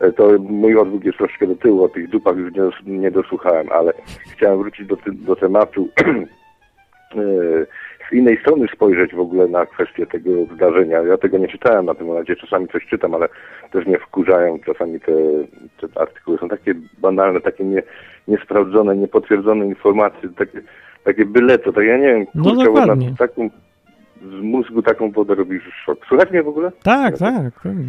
[0.00, 2.52] E, To mój odwrót jest troszkę do tyłu, o tych dupach już
[2.86, 3.92] nie, nie dosłuchałem, ale
[4.32, 7.20] chciałem wrócić do, ty- do tematu e,
[8.10, 10.98] z innej strony spojrzeć w ogóle na kwestię tego zdarzenia.
[11.02, 13.28] Ja tego nie czytałem na tym momencie, czasami coś czytam, ale
[13.72, 14.58] też mnie wkurzają.
[14.66, 15.12] Czasami te,
[15.80, 17.82] te artykuły są takie banalne, takie nie,
[18.28, 20.60] niesprawdzone, niepotwierdzone informacje, takie,
[21.04, 21.72] takie byle co.
[21.72, 23.10] Tak ja nie wiem, No kurczę, dokładnie.
[23.10, 23.50] na taką,
[24.22, 26.06] z mózgu taką wodę robisz szok.
[26.08, 26.72] Słychać mnie w ogóle?
[26.82, 27.84] tak, tak, pewnie.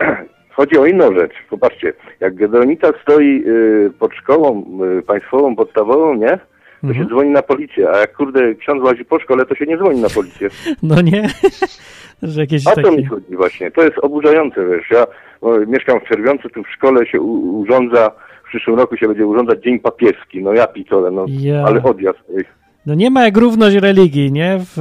[0.56, 1.32] Chodzi o inną rzecz.
[1.50, 4.64] Popatrzcie, jak Gedonica stoi y, pod szkołą
[4.98, 6.38] y, państwową, podstawową, nie?
[6.80, 7.04] to Mhm.
[7.04, 10.00] się dzwoni na policję, a jak kurde ksiądz łazi po szkole, to się nie dzwoni
[10.00, 10.48] na policję.
[10.82, 11.28] No nie?
[12.22, 13.08] Że jakieś O to mi takie...
[13.08, 13.70] chodzi właśnie.
[13.70, 14.90] To jest oburzające, wiesz.
[14.90, 15.06] Ja
[15.40, 18.10] o, mieszkam w Czerwioncu, tu w szkole się u, urządza,
[18.46, 20.42] w przyszłym roku się będzie urządzać Dzień Papieski.
[20.42, 21.64] No ja pitole, no Ja.
[21.66, 22.18] ale odjazd.
[22.38, 22.44] ej.
[22.86, 24.58] No nie ma jak równość religii, nie?
[24.58, 24.76] W,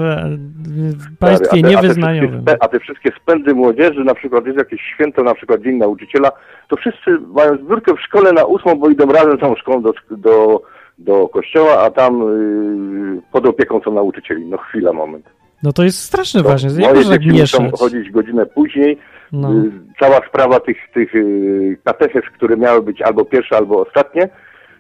[0.98, 2.42] w państwie Stary, a te- niewyznaniowym.
[2.46, 5.76] A te, a te wszystkie spędy młodzieży, na przykład jest jakieś święto, na przykład Dzień
[5.78, 6.32] Nauczyciela,
[6.70, 10.62] to wszyscy mają zbiórkę w szkole na ósmą, bo idą razem całą szkołą do, do,
[11.00, 12.20] do kościoła, a tam
[13.16, 14.46] yy, pod opieką są nauczycieli.
[14.46, 15.26] No chwila, moment.
[15.64, 16.50] No to jest straszne To.
[16.80, 17.72] Jak moje można tak mieszać?
[17.80, 18.98] chodzić godzinę później.
[19.42, 19.54] No.
[19.54, 24.30] Y, Cała sprawa tych, tych y, kateches, które miały być albo pierwsze, albo ostatnie,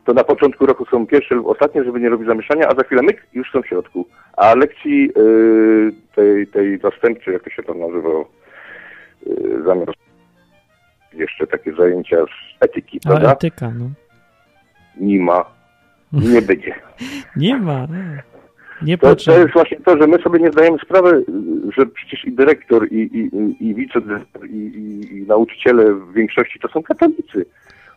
[0.05, 3.01] to na początku roku są pierwsze lub ostatnie, żeby nie robić zamieszania, a za chwilę
[3.01, 4.05] myk, już są w środku.
[4.37, 8.29] A lekcji y, tej, tej zastępczej, jak to się tam nazywało,
[9.27, 9.91] y, zamiast
[11.13, 13.31] jeszcze takie zajęcia z etyki, A prawda?
[13.33, 13.89] etyka, no.
[14.97, 15.45] Nie ma,
[16.13, 16.75] nie będzie.
[17.35, 17.79] Nie ma.
[17.85, 18.23] Nie,
[18.85, 19.37] nie To, to potrzeba.
[19.37, 21.25] jest właśnie to, że my sobie nie zdajemy sprawy,
[21.77, 26.59] że przecież i dyrektor, i, i, i, i wicedyrektor, i, i, i nauczyciele w większości
[26.59, 27.45] to są katolicy.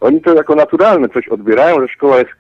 [0.01, 2.31] Oni to jako naturalne coś odbierają, że szkoła jest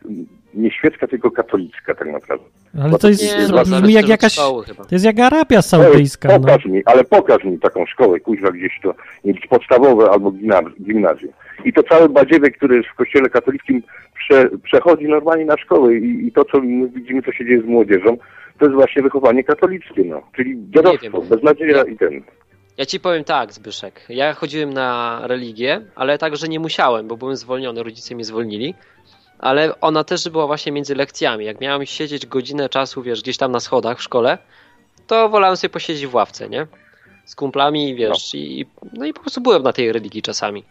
[0.55, 2.45] nie świecka, tylko katolicka tak naprawdę.
[2.83, 4.33] Ale to jest, Nie, to no, brzmi zależy jak jakaś...
[4.33, 4.65] szkoły.
[4.67, 6.41] To jest jak Arabia Saudyjska, no.
[6.41, 8.95] pokaż mi, ale pokaż mi taką szkołę, kuźwa gdzieś to,
[9.25, 11.33] jakieś podstawowe albo gimnaz- gimnazjum.
[11.65, 13.83] I to cały badziewiek, który jest w kościele katolickim,
[14.19, 17.65] prze, przechodzi normalnie na szkołę i, i to, co my widzimy, co się dzieje z
[17.65, 18.17] młodzieżą,
[18.59, 20.23] to jest właśnie wychowanie katolickie, no.
[20.37, 22.23] Czyli dziadostwo, beznadzieja i ten.
[22.79, 24.07] Ja ci powiem tak, Zbyszek.
[24.09, 28.75] Ja chodziłem na religię, ale także nie musiałem, bo byłem zwolniony, rodzice mnie zwolnili.
[29.39, 31.45] Ale ona też była właśnie między lekcjami.
[31.45, 34.39] Jak miałem siedzieć godzinę czasu, wiesz, gdzieś tam na schodach w szkole,
[35.07, 36.67] to wolałem sobie posiedzieć w ławce, nie?
[37.25, 40.65] Z kumplami, wiesz, i, no i po prostu byłem na tej religii czasami.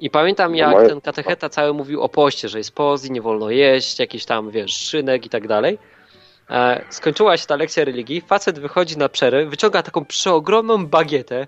[0.00, 3.22] I pamiętam, jak moje- ten katecheta cały mówił o poście, że jest post i nie
[3.22, 5.78] wolno jeść, jakiś tam, wiesz, szynek i tak dalej.
[6.50, 11.46] E, skończyła się ta lekcja religii, facet wychodzi na przerwę, wyciąga taką przeogromną bagietę,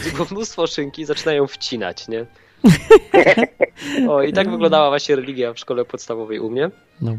[0.00, 2.26] gdzie było mnóstwo szynki i zaczyna ją wcinać, nie?
[4.08, 6.70] O, i tak wyglądała właśnie religia w szkole podstawowej u mnie.
[7.02, 7.16] no.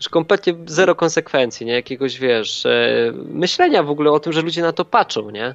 [0.00, 1.72] Że kompletnie zero konsekwencji, nie?
[1.72, 5.54] Jakiegoś, wiesz, e, myślenia w ogóle o tym, że ludzie na to patrzą, nie?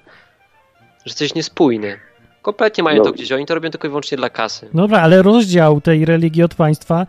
[1.05, 1.97] Że coś niespójne.
[2.41, 3.03] Kompletnie mają No.
[3.03, 4.69] to gdzieś, oni to robią tylko i wyłącznie dla kasy.
[4.73, 7.07] Dobra, ale rozdział tej religii od państwa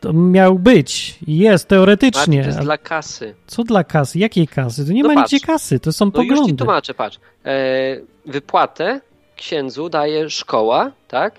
[0.00, 1.18] to miał być.
[1.26, 2.40] i Jest teoretycznie.
[2.40, 3.34] to jest dla kasy.
[3.46, 4.18] Co dla kasy?
[4.18, 4.86] Jakiej kasy?
[4.86, 5.32] To nie No ma patrz.
[5.32, 6.56] nigdzie kasy, to są No już ci poglądy.
[6.64, 7.18] tłumaczę, patrz.
[7.44, 9.00] E, wypłatę
[9.36, 11.34] księdzu daje szkoła, tak?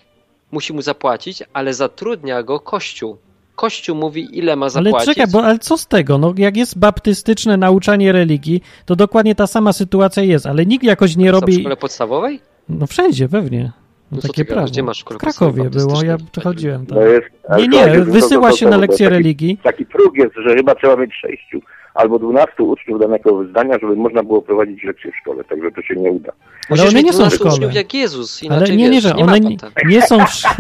[0.54, 3.18] Musi mu zapłacić, ale zatrudnia go kościół.
[3.56, 5.10] Kościół mówi, ile ma Ale zapłacić.
[5.16, 6.18] czekaj, bo ale co z tego?
[6.18, 11.16] No, jak jest baptystyczne nauczanie religii, to dokładnie ta sama sytuacja jest, ale nikt jakoś
[11.18, 11.60] nie Co, w robi.
[11.60, 12.40] szkole podstawowej?
[12.70, 13.72] No wszędzie, pewnie.
[14.12, 14.68] No, No takie prawo.
[14.68, 16.98] Gdzie masz w Krakowie było, ja chodziłem tam.
[16.98, 19.58] No jest, ale Nie, nie, to- wysyła to- się to- na to lekcję taki, religii.
[19.64, 21.60] Taki próg jest, że chyba trzeba mieć sześciu
[21.94, 25.96] albo dwunastu uczniów danego wyznania, żeby można było prowadzić lekcje w szkole, także to się
[25.96, 26.32] nie uda.
[26.70, 27.54] Ale one nie są w 12 szkole.
[27.54, 29.58] uczniów jak Jezus, Ale inaczej nie, nie, wiesz, że nie one nie,
[29.90, 30.56] nie są w, sz-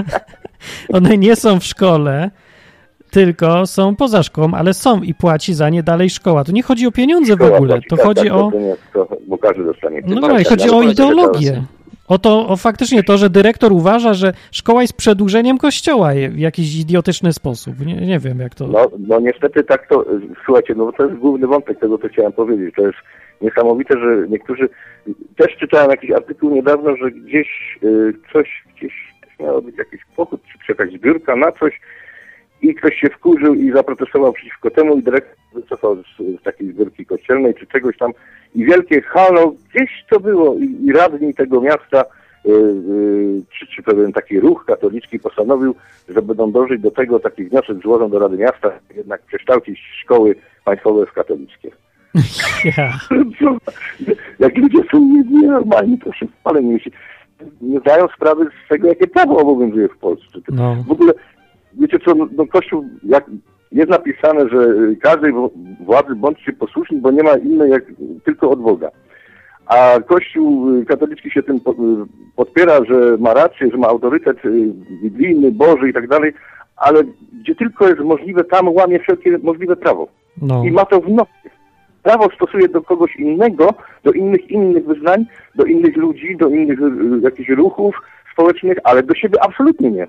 [0.93, 2.31] one nie są w szkole,
[3.11, 6.43] tylko są poza szkołą, ale są i płaci za nie dalej szkoła.
[6.43, 8.51] To nie chodzi o pieniądze w Szkoła ogóle, płaci, to tak, chodzi tak, o...
[8.51, 8.75] To nie,
[9.27, 10.01] bo każdy dostanie.
[10.07, 11.63] No pamiętaj, chodzi o ideologię.
[12.07, 16.75] O to, o faktycznie to, że dyrektor uważa, że szkoła jest przedłużeniem kościoła w jakiś
[16.79, 17.85] idiotyczny sposób.
[17.85, 18.67] Nie, nie wiem, jak to...
[18.67, 20.05] No, no niestety tak to,
[20.45, 22.75] słuchajcie, no to jest główny wątek tego, co chciałem powiedzieć.
[22.75, 22.97] To jest
[23.41, 24.69] niesamowite, że niektórzy,
[25.37, 30.71] też czytałem jakiś artykuł niedawno, że gdzieś y, coś, gdzieś miało być jakiś pochód, czy
[30.71, 31.79] jakaś zbiórka na coś
[32.61, 37.05] i ktoś się wkurzył i zaprotestował przeciwko temu i dyrektor wycofał z, z takiej zbiórki
[37.05, 38.11] kościelnej, czy czegoś tam
[38.55, 42.05] i wielkie halo, gdzieś to było i, i radni tego miasta
[42.45, 45.75] y, y, czy, czy pewien taki ruch katolicki postanowił,
[46.09, 51.05] że będą dążyć do tego, taki wniosek złożą do Rady Miasta, jednak przekształcić szkoły państwowe
[51.05, 51.71] w katolickie.
[52.77, 52.99] Ja.
[54.39, 56.77] Jak ludzie są nie- nienormalni, to się wcale nie,
[57.61, 60.39] nie zdają sprawy z tego, jakie prawo obowiązuje w Polsce.
[60.49, 60.75] No.
[60.87, 61.13] W ogóle,
[61.73, 63.25] wiecie co, no, no Kościół, jak
[63.71, 64.67] jest napisane, że
[65.01, 65.33] każdej
[65.79, 67.83] władzy bądźcie posłuszni, bo nie ma innej jak
[68.25, 68.89] tylko od Boga.
[69.65, 71.59] A Kościół y, katolicki się tym y,
[72.35, 76.33] podpiera, że ma rację, że ma autorytet y, biblijny, Boży i tak dalej,
[76.75, 77.03] ale
[77.41, 80.07] gdzie tylko jest możliwe, tam łamie wszelkie możliwe prawo.
[80.41, 80.63] No.
[80.65, 81.49] I ma to w nosie.
[82.03, 83.73] Prawo stosuje do kogoś innego,
[84.03, 85.25] do innych innych wyznań,
[85.55, 86.83] do innych ludzi, do innych y,
[87.21, 87.95] jakichś ruchów
[88.33, 90.07] społecznych, ale do siebie absolutnie nie.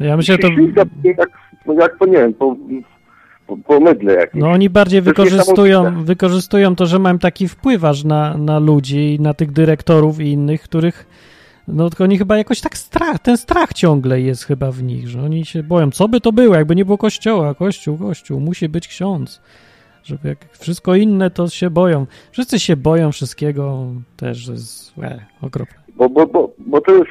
[0.00, 0.48] Ja myślę, to...
[0.48, 1.30] Się ślizga jak,
[1.80, 2.56] jak to nie wiem, po,
[3.66, 4.42] po, mydle jakimś.
[4.42, 9.18] No oni bardziej To wykorzystują, wykorzystują to, że mają taki wpływ aż na, na ludzi,
[9.20, 11.06] na tych dyrektorów i innych, których
[11.68, 15.22] no tylko oni chyba jakoś tak strach, ten strach ciągle jest chyba w nich, że
[15.22, 18.88] oni się boją, co by to było, jakby nie było kościoła, kościół, kościół, musi być
[18.88, 19.40] ksiądz.
[20.04, 22.06] Żeby jak wszystko inne, to się boją.
[22.32, 23.86] Wszyscy się boją wszystkiego,
[24.16, 25.80] też jest e, okropne.
[25.96, 27.10] Bo, bo, bo, bo to jest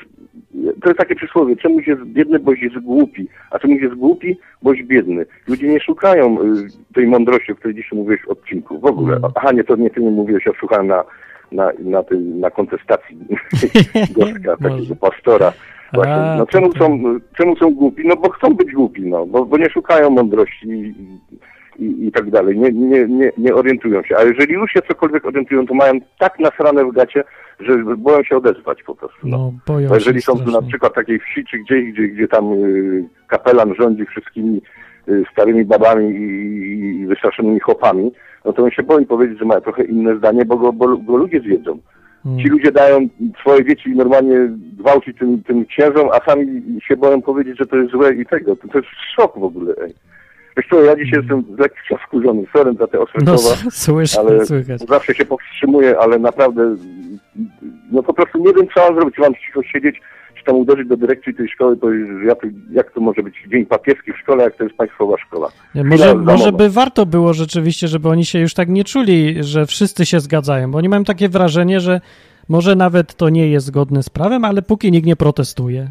[0.82, 4.84] to jest takie przysłowie, czemuś jest biedny, boś jest głupi, a czemuś jest głupi, boś
[4.84, 5.26] biedny.
[5.48, 8.80] Ludzie nie szukają y, tej mądrości, o której dzisiaj mówiłeś w odcinku.
[8.80, 9.18] W ogóle.
[9.18, 9.32] Mm.
[9.36, 11.04] Aha, nie, to nie ty nie mówiłeś, ja słuchałem na,
[11.52, 13.18] na, na, tej, na kontestacji
[14.18, 15.54] gościa, takiego pastora.
[15.94, 16.36] Właśnie.
[16.38, 17.00] No czemu są,
[17.38, 18.08] czemu są głupi?
[18.08, 20.94] No bo chcą być głupi, no, bo, bo nie szukają mądrości
[21.80, 22.58] i, i, tak dalej.
[22.58, 24.18] Nie, nie, nie, nie orientują się.
[24.18, 27.24] A jeżeli już się cokolwiek orientują, to mają tak nasrane w gacie,
[27.60, 29.18] że boją się odezwać po prostu.
[29.24, 29.38] No.
[29.38, 30.54] No, boją jeżeli są strasznie.
[30.54, 34.62] na przykład takiej wsi, czy gdzieś, gdzie, gdzie tam y, kapelan rządzi wszystkimi
[35.10, 38.12] y, starymi babami i, i, i wystraszonymi chłopami,
[38.46, 41.40] no to on się boi powiedzieć, że ma trochę inne zdanie, bo go, bo, ludzie
[41.42, 41.80] zjedzą.
[42.26, 42.40] Mm.
[42.40, 43.08] Ci ludzie dają
[43.42, 44.36] swoje dzieci normalnie
[44.78, 48.56] gwałcić tym, tym księżom, a sami się boją powiedzieć, że to jest złe i tego.
[48.56, 49.74] To, to jest szok w ogóle.
[49.84, 49.94] Ej.
[50.58, 53.08] Wiesz co, ja dzisiaj jestem lekko skurzony, sorry za te Mm.
[53.26, 53.38] No,
[53.72, 54.82] słyszę, ale słychać.
[54.88, 56.76] zawsze się powstrzymuję, ale naprawdę
[57.92, 59.18] no po prostu nie wiem, co mam zrobić.
[59.18, 60.02] Mam cicho siedzieć,
[60.38, 61.88] czy tam uderzyć do dyrekcji tej szkoły, to-
[62.72, 65.52] jak to może być dzień papieski w szkole, jak to jest państwowa szkoła.
[65.76, 69.66] Nie, może, może by warto było rzeczywiście, żeby oni się już tak nie czuli, że
[69.66, 72.02] wszyscy się zgadzają, bo oni mają takie wrażenie, że
[72.50, 75.90] może nawet to nie jest zgodne z prawem, ale póki nikt nie protestuje,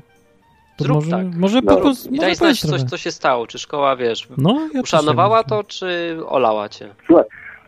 [0.79, 1.27] to Zrób może, tak.
[1.37, 1.75] może No.
[1.75, 2.11] po prostu...
[2.15, 3.47] I daj znać coś, co się stało.
[3.47, 6.89] Czy szkoła, wiesz, No, ja uszanowała to, czy olała cię?
[7.07, 7.25] Słuchaj,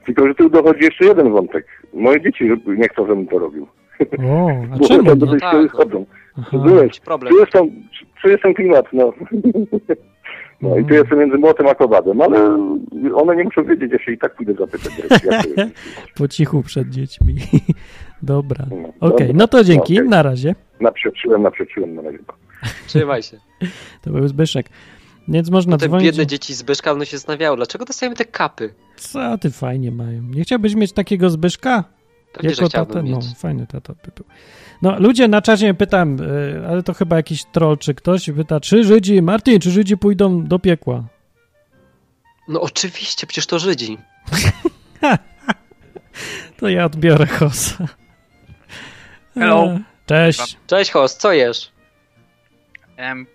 [0.06, 1.66] tylko że tu dochodzi jeszcze jeden wątek.
[1.94, 3.66] Moje dzieci nie chcą, żebym to robił.
[4.28, 5.78] O, a Bo czemu do tej No szkoły tak, no.
[5.84, 6.06] chodzą.
[6.38, 6.58] Aha.
[6.58, 7.32] Byłeś, Jakiś problem.
[7.32, 7.70] czujesz ten,
[8.22, 9.12] czujesz ten klimat, no.
[10.62, 12.38] No i tu jestem między młotem a kowadem, ale
[13.14, 14.92] one nie muszą wiedzieć, się i tak pójdę zapytać
[15.24, 15.24] jest.
[16.18, 17.34] Po cichu przed dziećmi.
[18.22, 18.66] Dobra.
[18.70, 19.38] No, Okej, dobra.
[19.38, 20.08] no to dzięki, Okej.
[20.08, 20.54] na razie.
[20.80, 22.18] Naprzeciłem, naprzeciłem na razie.
[22.86, 23.40] Trzymaj się.
[24.02, 24.70] To był Zbyszek.
[25.28, 26.04] Więc można Te dzwonić.
[26.06, 28.74] biedne dzieci Zbyszka no się zastanawiały, dlaczego dostajemy te kapy?
[28.96, 30.22] Co ty fajnie mają.
[30.22, 31.84] Nie chciałbyś mieć takiego Zbyszka?
[32.32, 33.02] Pewnie, chciałbym tata?
[33.02, 33.24] No, mieć.
[33.38, 34.24] fajny tata by był.
[34.82, 38.84] No, ludzie na czacie pytam, y, ale to chyba jakiś troll czy ktoś pyta, czy
[38.84, 41.04] Żydzi, Martin, czy Żydzi pójdą do piekła?
[42.48, 43.98] No oczywiście, przecież to Żydzi.
[46.56, 47.86] To ja odbiorę hosa.
[49.34, 49.64] Hello.
[49.64, 50.56] E, Cześć.
[50.66, 51.72] Cześć host, co jesz?
[53.00, 53.26] Em,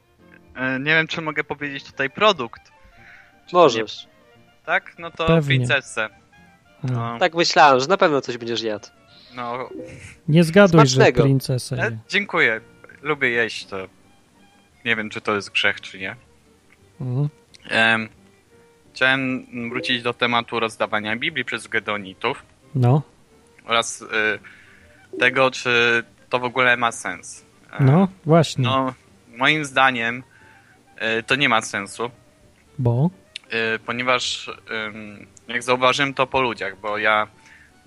[0.56, 2.62] e, nie wiem, czy mogę powiedzieć tutaj produkt.
[3.54, 4.06] Możesz.
[4.06, 4.12] Nie,
[4.66, 4.96] tak?
[5.00, 5.48] No to Pewnie.
[5.58, 6.10] princesę.
[6.84, 8.88] A, No, Tak myślałem, że na pewno coś będziesz jadł.
[9.36, 9.70] no
[10.28, 11.24] Nie zgaduj, że Smacznego.
[11.24, 11.76] princesę.
[11.76, 12.62] e, dziękuję.
[13.02, 13.78] Lubię jeść to.
[14.86, 16.16] Nie wiem, czy to jest grzech, czy nie.
[17.02, 17.30] Mhm.
[17.70, 18.10] Em,
[18.94, 22.44] chciałem wrócić do tematu rozdawania Biblii przez Gedonitów
[22.76, 23.02] No,
[23.66, 24.06] oraz y,
[25.20, 27.46] tego, czy to w ogóle ma sens.
[27.80, 28.64] E, no, właśnie.
[28.64, 28.94] No,
[29.38, 30.24] moim zdaniem
[31.20, 32.12] y, to nie ma sensu.
[32.78, 33.10] Bo?
[33.76, 34.52] Y, ponieważ
[35.48, 37.28] jak zauważyłem to po ludziach, bo ja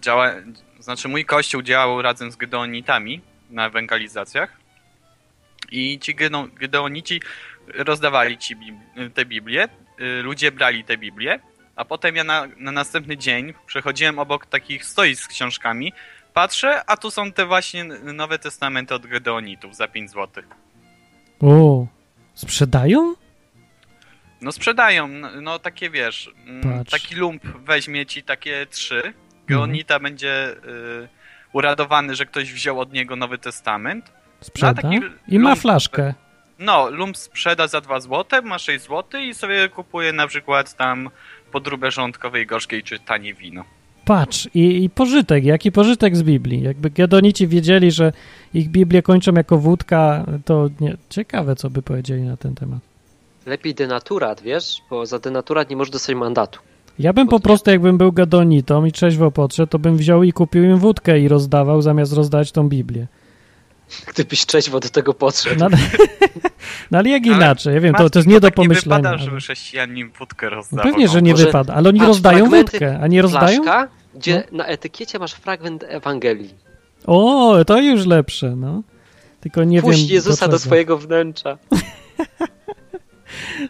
[0.01, 0.31] działa,
[0.81, 3.21] znaczy mój kościół działał razem z Gedeonitami
[3.51, 4.57] na ewangelizacjach
[5.71, 6.15] i ci
[6.61, 7.21] Gedeonici
[7.75, 8.57] rozdawali ci
[9.15, 9.69] te Biblie,
[10.01, 11.41] y, ludzie brali te Biblie,
[11.77, 15.93] a potem ja na, na następny dzień przechodziłem obok takich stoisk z książkami,
[16.35, 20.45] patrzę, a tu są te właśnie Nowe Testamenty od Gedeonitów za 5 zł.
[21.41, 21.87] O,
[22.35, 23.15] sprzedają?
[24.41, 26.91] No sprzedają, no, no takie wiesz, mm, Patrz.
[26.91, 29.13] taki lump weźmie ci takie trzy,
[29.47, 30.49] Geonita będzie
[31.05, 31.09] y,
[31.53, 34.13] uradowany, że ktoś wziął od niego Nowy Testament.
[34.41, 34.83] Sprzeda?
[34.83, 36.15] taki I ma lump- flaszkę.
[36.59, 41.11] No, lump sprzeda za 2 zł, ma 6 zł i sobie kupuje na przykład tam
[41.53, 43.65] podróbę żołądkowej gorzkiej czy tanie wino.
[44.09, 46.63] Patrz, i, i pożytek, jaki pożytek z Biblii.
[46.63, 48.13] Jakby Gedonici wiedzieli, że
[48.55, 52.79] ich Biblie kończą jako wódka, to nie, ciekawe, co by powiedzieli na ten temat.
[53.47, 54.77] Lepiej denaturat, wiesz?
[54.91, 56.61] Bo za denaturat nie możesz dostać mandatu.
[56.99, 60.65] Ja bym po prostu, jakbym był Gedonitą i trzeźwo podszedł, to bym wziął i kupił
[60.65, 63.07] im wódkę i rozdawał, zamiast rozdać tą Biblię.
[64.07, 65.61] Gdybyś trzeźwo do tego podszedł.
[65.61, 65.77] No, ale,
[66.91, 67.75] no, ale jak Ale inaczej?
[67.75, 68.97] Ja wiem, to, to jest nie do tak pomyślenia.
[68.97, 70.85] Nie wypada, żeby chrześcijanin wódkę No rozdawał.
[70.85, 71.21] pewnie, że no.
[71.21, 73.63] nie Może- wypada, ale oni rozdają wódkę, a nie rozdają?
[73.63, 74.59] Flaszka, gdzie No.
[74.59, 76.55] na etykiecie masz fragment Ewangelii.
[77.07, 78.83] O, to już lepsze, no.
[79.41, 80.09] Tylko nie Puść wiem.
[80.15, 80.59] Jezusa do, czego.
[80.59, 81.59] swojego wnętrza.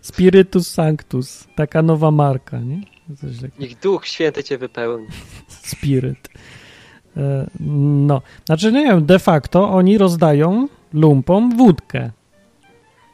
[0.03, 2.81] Spiritus Sanctus, taka nowa marka, nie?
[3.59, 5.07] Niech Duch Święty cię wypełni.
[5.49, 6.29] Spiryt.
[7.17, 12.11] E, No, znaczy nie wiem, de facto oni rozdają lumpom wódkę.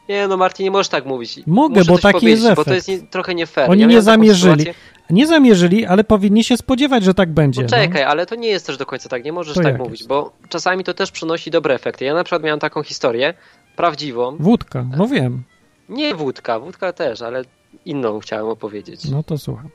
[0.08, 1.40] Nie no, Martin, nie możesz tak mówić.
[1.46, 2.74] Mogę, Muszę bo taki jest Bo to efekt.
[2.74, 3.70] jest nie, trochę nie fair.
[3.70, 4.64] Oni ja nie zamierzyli.
[5.10, 7.62] Nie zamierzyli, ale powinni się spodziewać, że tak będzie.
[7.62, 10.00] No czekaj, ale to nie jest też do końca tak, nie możesz To tak mówić,
[10.00, 10.08] jest?
[10.08, 12.04] bo czasami to też przynosi dobre efekty.
[12.04, 13.34] Ja na przykład miałem taką historię,
[13.76, 14.36] prawdziwą, No.
[14.40, 15.42] Wódka, no wiem.
[15.88, 17.42] nie wódka, wódka też, ale
[17.84, 19.04] inną chciałem opowiedzieć.
[19.10, 19.68] No to słucham.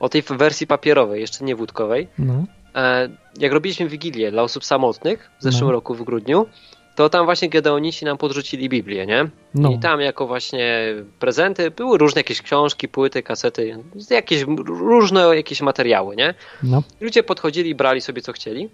[0.00, 2.08] o tej wersji papierowej, jeszcze nie wódkowej.
[2.18, 2.44] No.
[2.74, 5.72] E, jak robiliśmy Wigilię dla osób samotnych w zeszłym No.
[5.72, 6.46] roku w grudniu,
[6.94, 9.28] to tam właśnie Gedeonici nam podrzucili Biblię, nie?
[9.54, 9.70] No.
[9.70, 13.76] I tam jako właśnie prezenty były różne jakieś książki, płyty, kasety,
[14.10, 16.34] jakieś różne jakieś materiały, nie?
[16.62, 16.82] No.
[17.00, 18.68] Ludzie podchodzili, brali sobie co chcieli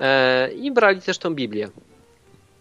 [0.00, 1.68] e, i brali też tą Biblię.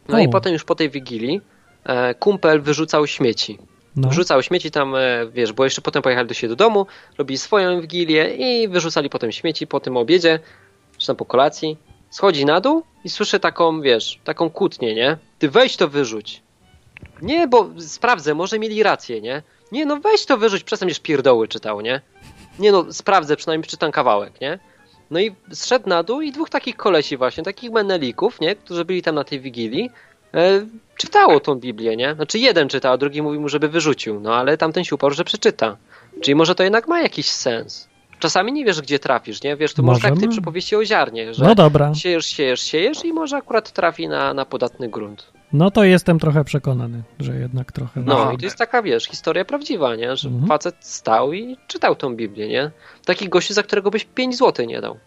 [0.10, 0.20] No O.
[0.20, 1.42] i potem już po tej Wigilii
[1.84, 3.58] e, kumpel wyrzucał śmieci.
[3.96, 4.10] No.
[4.10, 6.86] Wrzucał śmieci tam, e, wiesz, bo jeszcze potem pojechali do siebie do domu,
[7.18, 10.40] robili swoją Wigilię i wyrzucali potem śmieci po tym obiedzie,
[10.98, 11.78] czy tam po kolacji.
[12.18, 15.18] Schodzi na dół i słyszę taką, wiesz, taką kłótnię, nie?
[15.40, 16.42] Ty weź to wyrzuć.
[17.22, 19.44] Nie, bo sprawdzę, może mieli rację, nie?
[19.72, 22.02] Nie, no weź to wyrzuć, przestań już pierdoły czytał, nie?
[22.60, 24.60] Nie no, sprawdzę, przynajmniej czytam kawałek, nie?
[25.12, 28.56] No i zszedł na dół i dwóch takich kolesi właśnie, takich menelików, nie?
[28.56, 29.90] Którzy byli tam na tej Wigilii,
[30.34, 30.66] e,
[30.98, 32.16] czytało tą Biblię, nie?
[32.16, 35.24] Znaczy jeden czytał, a drugi mówił mu, żeby wyrzucił, no ale tamten się uparł, że
[35.24, 35.78] przeczyta.
[36.22, 37.88] Czyli może to jednak ma jakiś sens.
[38.20, 39.56] Czasami nie wiesz, gdzie trafisz, nie?
[39.56, 43.14] Wiesz, to może jak tej przypowieści o ziarnie, że no dobra, siejesz, siejesz, siejesz i
[43.14, 45.34] może akurat trafi na, na podatny grunt.
[45.54, 48.02] no to jestem trochę przekonany, że jednak trochę.
[48.06, 50.16] No i to jest taka, wiesz, historia prawdziwa, nie?
[50.16, 50.48] Że Mhm.
[50.48, 52.72] facet stał i czytał tą Biblię, nie?
[53.06, 54.98] Taki gościu, za którego byś 5 zł nie dał.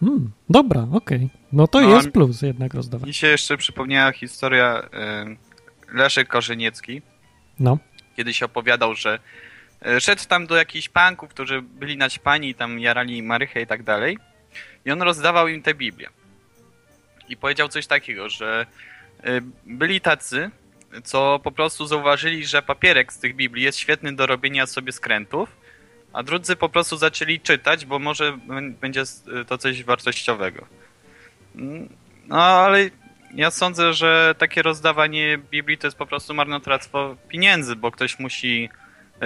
[0.00, 1.30] Hmm, dobra, okej.
[1.52, 3.06] No to No, jest plus jednak rozdawać.
[3.06, 4.82] Mi się jeszcze przypomniała historia
[5.92, 7.02] y, Leszek Korzeniecki.
[7.60, 7.78] No.
[8.16, 9.18] Kiedyś opowiadał, że y,
[10.00, 14.18] szedł tam do jakichś panków, którzy byli naćpani tam jarali marychę i tak dalej.
[14.84, 16.08] I on rozdawał im tę Biblię.
[17.28, 18.66] I powiedział coś takiego, że
[19.26, 20.50] y, byli tacy,
[21.04, 25.56] co po prostu zauważyli, że papierek z tych Biblii jest świetny do robienia sobie skrętów,
[26.12, 28.38] a drudzy po prostu zaczęli czytać, bo może
[28.80, 29.02] będzie
[29.46, 30.66] to coś wartościowego.
[32.26, 32.90] No ale
[33.34, 38.70] ja sądzę, że takie rozdawanie Biblii to jest po prostu marnotrawstwo pieniędzy, bo ktoś musi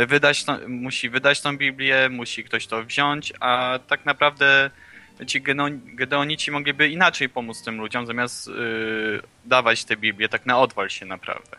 [0.06, 4.70] wydać, tą, musi wydać tą Biblię, musi ktoś to wziąć, a tak naprawdę
[5.26, 10.58] ci Gedeon- Gedeonici mogliby inaczej pomóc tym ludziom, zamiast yy, dawać tę Biblię, tak na
[10.58, 11.56] odwal się naprawdę.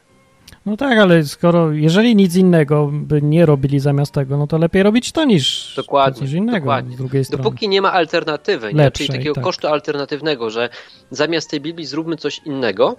[0.65, 4.83] No tak, ale skoro, jeżeli nic innego by nie robili zamiast tego, no to lepiej
[4.83, 6.95] robić to niż Dokładnie, coś innego dokładnie.
[6.95, 7.43] z drugiej strony.
[7.43, 8.83] Dopóki nie ma alternatywy, nie?
[8.83, 9.43] Lepszej, czyli takiego tak.
[9.43, 10.69] kosztu alternatywnego, że
[11.11, 12.95] zamiast tej Biblii zróbmy coś innego,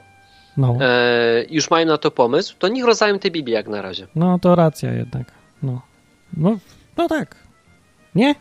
[0.56, 4.06] No, e, już mają na to pomysł, to niech rozdają tę Biblię jak na razie.
[4.14, 5.32] no to racja jednak.
[5.62, 5.82] No,
[6.36, 6.58] no,
[6.96, 7.36] no tak.
[8.14, 8.34] Nie?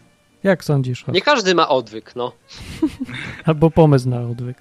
[0.44, 1.04] Jak sądzisz?
[1.04, 1.16] Hos?
[1.16, 2.32] Nie każdy ma odwyk, no.
[3.46, 4.58] Albo pomysł na odwyk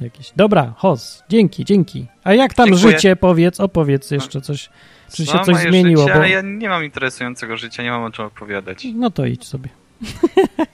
[0.00, 0.32] jakiś.
[0.36, 2.06] Dobra, Hos, dzięki, dzięki.
[2.24, 2.92] A jak tam Dziękuję.
[2.92, 4.70] życie, powiedz, opowiedz jeszcze coś.
[5.12, 6.02] Czy się No, coś zmieniło?
[6.02, 6.18] Życie, Bo...
[6.20, 8.86] ale ja nie mam interesującego życia, nie mam o czym opowiadać.
[8.94, 9.68] No to idź sobie.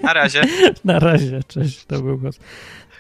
[0.02, 0.42] Na razie.
[0.84, 2.38] Na razie, cześć, to był głos.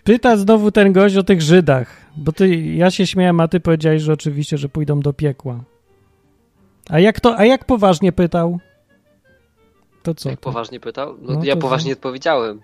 [0.04, 4.02] Pyta znowu ten gość o tych Żydach, bo ty, ja się śmiałem, a ty powiedziałeś,
[4.02, 5.64] że oczywiście, że pójdą do piekła.
[6.88, 8.58] A jak to, a jak poważnie pytał?
[10.02, 10.30] To co?
[10.30, 10.44] Jak To?
[10.44, 11.16] poważnie pytał?
[11.22, 12.60] No, No ja poważnie odpowiedziałem.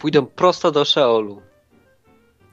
[0.00, 1.42] Pójdą prosto do Szeolu.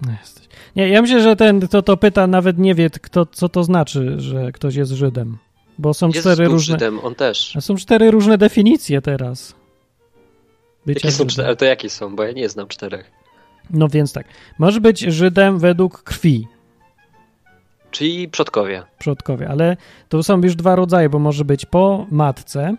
[0.06, 0.48] No jesteś.
[0.76, 4.16] Nie, ja myślę, że ten, kto to pyta, nawet nie wie, kto, co to znaczy,
[4.18, 5.38] że ktoś jest Żydem.
[5.78, 6.74] Bo są Jezus cztery różne.
[6.76, 7.56] Żydem, on też.
[7.58, 9.56] A są cztery różne definicje teraz.
[10.86, 11.48] Bycia Jakie są cztery?
[11.48, 12.16] Ale to jakie są?
[12.16, 13.12] Bo ja nie znam czterech.
[13.74, 14.26] No więc tak.
[14.60, 16.48] Możesz być Żydem według krwi,
[17.92, 18.84] Czyli przodkowie.
[19.00, 19.78] przodkowie, ale
[20.10, 22.76] to są już dwa rodzaje, bo może być po matce,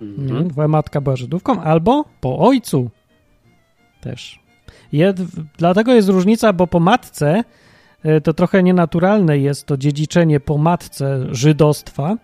[0.00, 0.44] Mhm.
[0.44, 0.50] nie?
[0.50, 2.90] twoja matka była Żydówką, albo po ojcu
[4.00, 4.40] też.
[4.92, 5.16] Jed,
[5.58, 7.44] dlatego jest różnica, bo po matce
[8.02, 12.16] e, to trochę nienaturalne jest to dziedziczenie po matce żydostwa,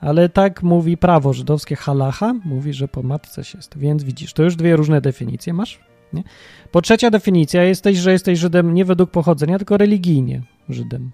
[0.00, 3.78] ale tak mówi prawo żydowskie halacha, mówi, że po matce się jest.
[3.78, 5.80] Więc widzisz, to już dwie różne definicje masz.
[6.14, 6.22] Nie?
[6.70, 11.10] Po trzecia definicja jesteś, że jesteś Żydem nie według pochodzenia, tylko religijnie Żydem.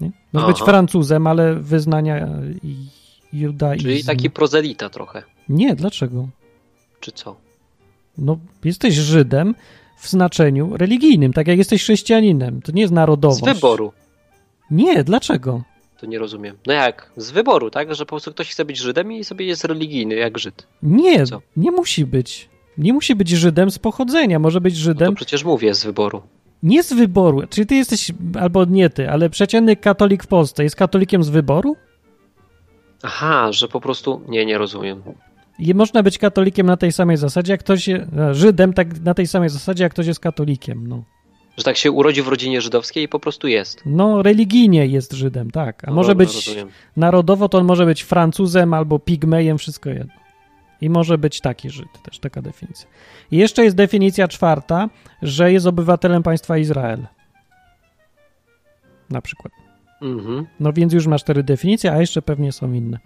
[0.00, 0.10] Nie?
[0.32, 0.58] Możesz być.
[0.62, 2.76] Francuzem, ale wyznania e, i
[3.32, 3.82] judaizm.
[3.82, 5.22] Czyli taki prozelita trochę.
[5.48, 6.28] Nie, dlaczego?
[7.00, 7.36] Czy co?
[8.18, 9.54] No, jesteś Żydem
[9.98, 12.62] w znaczeniu religijnym, tak jak jesteś chrześcijaninem.
[12.62, 13.54] To nie jest Z narodowość.
[13.54, 13.92] wyboru.
[14.70, 15.62] Nie, dlaczego?
[16.00, 16.56] To nie rozumiem.
[16.66, 17.10] No jak?
[17.16, 17.94] Z wyboru, tak?
[17.94, 20.66] Że po prostu ktoś chce być Żydem i sobie jest religijny, jak Żyd.
[20.82, 21.42] Nie, Co?
[21.56, 22.48] nie musi być.
[22.78, 24.38] Nie musi być Żydem z pochodzenia.
[24.38, 26.22] Może być No Żydem to przecież mówię z wyboru.
[26.62, 27.42] nie z wyboru.
[27.50, 31.76] Czyli ty jesteś, albo nie ty, ale przeciętny katolik w Polsce jest katolikiem z wyboru?
[33.02, 34.20] Aha, że po prostu...
[34.28, 35.02] Nie, nie rozumiem.
[35.58, 39.14] I można być katolikiem na tej samej zasadzie, jak ktoś je, e, Żydem tak na
[39.14, 40.86] tej samej zasadzie, jak ktoś jest katolikiem.
[40.86, 41.02] No,
[41.56, 43.82] Że tak się urodzi w rodzinie żydowskiej i po prostu jest.
[43.86, 45.84] no religijnie jest Żydem, tak.
[45.84, 46.68] A No może być Rozumiem.
[46.96, 50.14] Narodowo to on może być Francuzem albo Pigmejem, wszystko jedno.
[50.80, 52.88] I może być taki Żyd, też taka definicja.
[53.30, 54.88] I jeszcze jest definicja czwarta,
[55.22, 57.06] że jest obywatelem państwa Izrael.
[59.10, 59.52] Na przykład.
[60.02, 60.46] Mhm.
[60.60, 62.98] No więc już masz cztery definicje, a jeszcze pewnie są inne.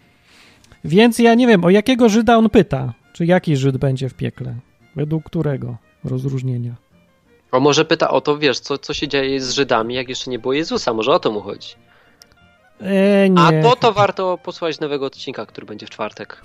[0.84, 2.92] Więc ja nie wiem, o jakiego Żyda on pyta.
[3.12, 4.54] Czy jaki Żyd będzie w piekle?
[4.96, 6.74] Według którego rozróżnienia?
[7.50, 10.38] A może pyta o to, wiesz, co, co się dzieje z Żydami, jak jeszcze nie
[10.38, 11.68] było Jezusa, może o to mu chodzi.
[12.80, 13.40] E, nie.
[13.40, 16.42] A to to warto posłuchać nowego odcinka, który będzie w czwartek.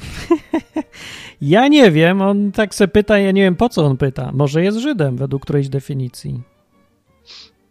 [1.42, 4.32] Ja nie wiem, on tak se pyta, ja nie wiem po co on pyta.
[4.34, 6.42] Może jest Żydem według którejś definicji.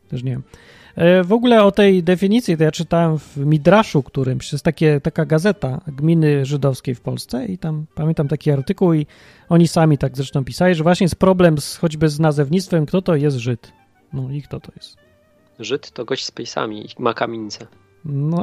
[0.08, 0.42] Też nie wiem.
[0.96, 5.00] E, W ogóle o tej definicji to ja czytałem w Midraszu którymś, to jest takie,
[5.00, 9.06] taka gazeta gminy żydowskiej w Polsce i tam pamiętam taki artykuł i
[9.48, 13.16] oni sami tak zresztą pisali, że właśnie jest problem z, choćby z nazewnictwem, kto to
[13.16, 13.72] jest Żyd.
[14.12, 14.96] No i kto to jest?
[15.58, 17.66] Żyd to gość z pejsami i ma kamienicę.
[18.04, 18.42] No,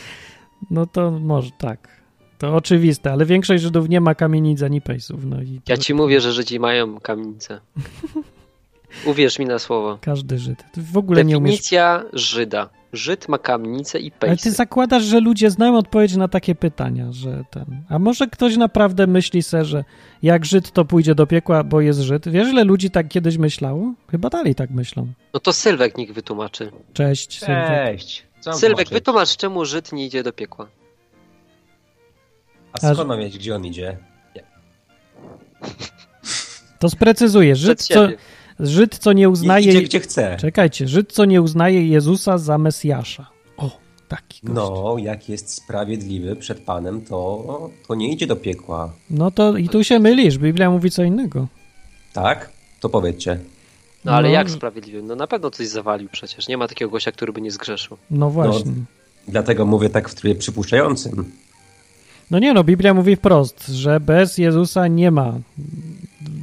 [0.70, 2.00] no to może tak.
[2.38, 5.24] To oczywiste, ale większość Żydów nie ma kamienic ani pejsów.
[5.24, 7.60] No i Ja ci mówię, że Żydzi mają kamienicę.
[9.06, 9.98] Uwierz mi na słowo.
[10.00, 10.64] Każdy Żyd.
[10.72, 12.68] Ty w ogóle nie umiesz Definicja Żyda.
[12.92, 14.50] Żyd ma kamienicę i Ale ty pejsy.
[14.50, 17.64] zakładasz, że ludzie znają odpowiedź na takie pytania, że ten.
[17.88, 19.84] A może ktoś naprawdę myśli se, że
[20.22, 22.28] jak Żyd to pójdzie do piekła, bo jest Żyd?
[22.28, 23.94] Wiesz, ile ludzi tak kiedyś myślało?
[24.10, 25.06] Chyba dalej tak myślą.
[25.34, 26.70] No to Sylwek niech wytłumaczy.
[26.92, 27.66] Cześć, Sylwek.
[27.86, 28.26] Cześć.
[28.40, 28.92] Co Sylwek, tłumaczyć?
[28.92, 30.66] wytłumacz, czemu Żyd nie idzie do piekła.
[32.72, 33.98] A skąd mam wiedzieć, gdzie on idzie?
[36.78, 37.56] To sprecyzuję.
[37.56, 38.08] Żyd co.
[38.60, 39.68] Żyd, co nie uznaje.
[39.68, 40.36] idzie, gdzie chce.
[40.40, 43.26] Czekajcie, Żyd, co nie uznaje Jezusa za Mesjasza.
[43.56, 43.70] O,
[44.08, 44.54] taki gość.
[44.56, 48.92] No, jak jest sprawiedliwy przed Panem, to, to nie idzie do piekła.
[49.10, 50.38] No to i tu się mylisz.
[50.38, 51.46] Biblia mówi co innego.
[52.12, 52.50] Tak?
[52.80, 53.38] To powiedzcie.
[54.04, 54.34] No ale No.
[54.34, 55.02] jak sprawiedliwy?
[55.02, 56.48] No na pewno coś zawalił przecież.
[56.48, 57.96] Nie ma takiego gościa, który by nie zgrzeszył.
[58.10, 58.72] No właśnie.
[59.28, 61.32] Dlatego mówię tak w trybie przypuszczającym.
[62.30, 65.32] No nie no, Biblia mówi wprost, że bez Jezusa nie ma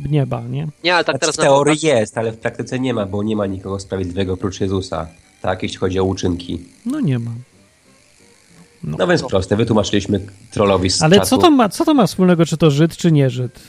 [0.10, 0.68] nieba, nie?
[0.84, 3.24] Nie, ale tak Znaczy, teraz w na teorii jest, ale w praktyce nie ma, bo
[3.24, 5.08] nie ma nikogo sprawiedliwego oprócz Jezusa.
[5.42, 6.60] Tak, jeśli chodzi o uczynki.
[6.86, 7.32] No nie ma.
[8.84, 10.20] No, więc proste, wytłumaczyliśmy
[10.52, 11.28] trollowi z Ale czatu.
[11.28, 13.60] co to, ma, co to ma wspólnego, czy to Żyd, czy nie Żyd?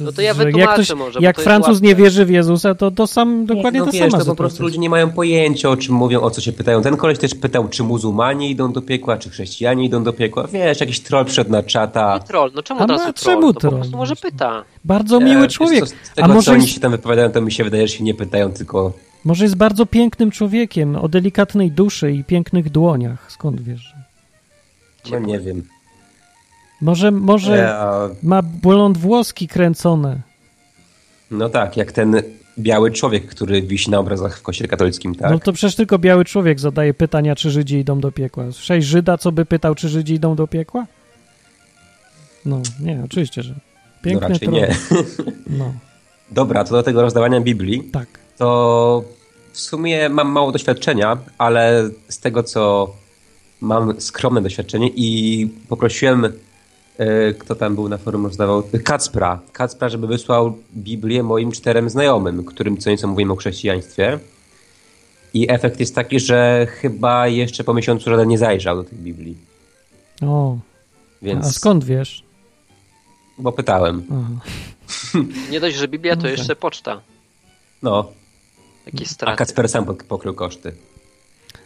[0.00, 1.86] No to ja wytłumaczę jak ktoś, może, Jak Francuz łatwe.
[1.86, 4.24] nie wierzy w Jezusa, to, to sam dokładnie no to wiesz, samo.
[4.24, 6.82] to po prostu ludzie nie mają pojęcia, o czym mówią, o co się pytają.
[6.82, 10.46] Ten koleś też pytał, czy muzułmanie idą do piekła, czy chrześcijanie idą do piekła.
[10.46, 12.18] Wiesz, jakiś troll wszedł na czata.
[12.20, 13.54] Nie troll, no czemu A od razu czemu troll?
[13.54, 13.72] To troll?
[13.72, 14.64] po prostu może pyta.
[14.84, 15.80] Bardzo Nie, miły człowiek.
[15.80, 17.94] Co, z tego, A może co oni się tam wypowiadają, to mi się wydaje, że
[17.94, 18.92] się nie pytają, tylko...
[19.24, 23.32] może jest bardzo pięknym człowiekiem, o delikatnej duszy i pięknych dłoniach.
[23.32, 23.94] Skąd wiesz?
[25.10, 25.62] No nie wiem.
[26.80, 30.20] Może, może Ja, ma blond włoski kręcone.
[31.30, 32.22] no tak, jak ten
[32.58, 35.30] biały człowiek, który wisi na obrazach w kościele katolickim, tak?
[35.30, 38.52] No to przecież tylko biały człowiek zadaje pytania, czy Żydzi idą do piekła.
[38.52, 40.86] Słyszałeś Żyda, co by pytał, czy Żydzi idą do piekła?
[42.44, 43.52] No, nie, oczywiście, że.
[43.54, 43.60] no
[44.02, 44.76] Piękny raczej nie.
[45.46, 45.72] No,
[46.30, 47.82] Dobra, to do tego rozdawania Biblii.
[47.92, 48.06] tak.
[48.38, 49.04] to
[49.52, 52.92] w sumie mam mało doświadczenia, ale z tego co
[53.60, 56.30] mam skromne doświadczenie i poprosiłem, e,
[57.38, 62.76] kto tam był na forum rozdawał, Kacpra, Kacpra, żeby wysłał Biblię moim czterem znajomym, którym
[62.76, 64.18] co nieco mówiłem o chrześcijaństwie.
[65.34, 69.36] I efekt jest taki, że chyba jeszcze po miesiącu żaden nie zajrzał do tej Biblii.
[70.22, 70.58] O,
[71.22, 72.22] Więc, a skąd wiesz?
[73.38, 74.02] bo pytałem.
[75.50, 76.30] Nie dość, że Biblia to Okej.
[76.32, 77.00] jeszcze poczta.
[77.82, 78.12] No,
[78.86, 79.38] Jakieś a straty.
[79.38, 80.72] Kacper sam pok- pokrył koszty.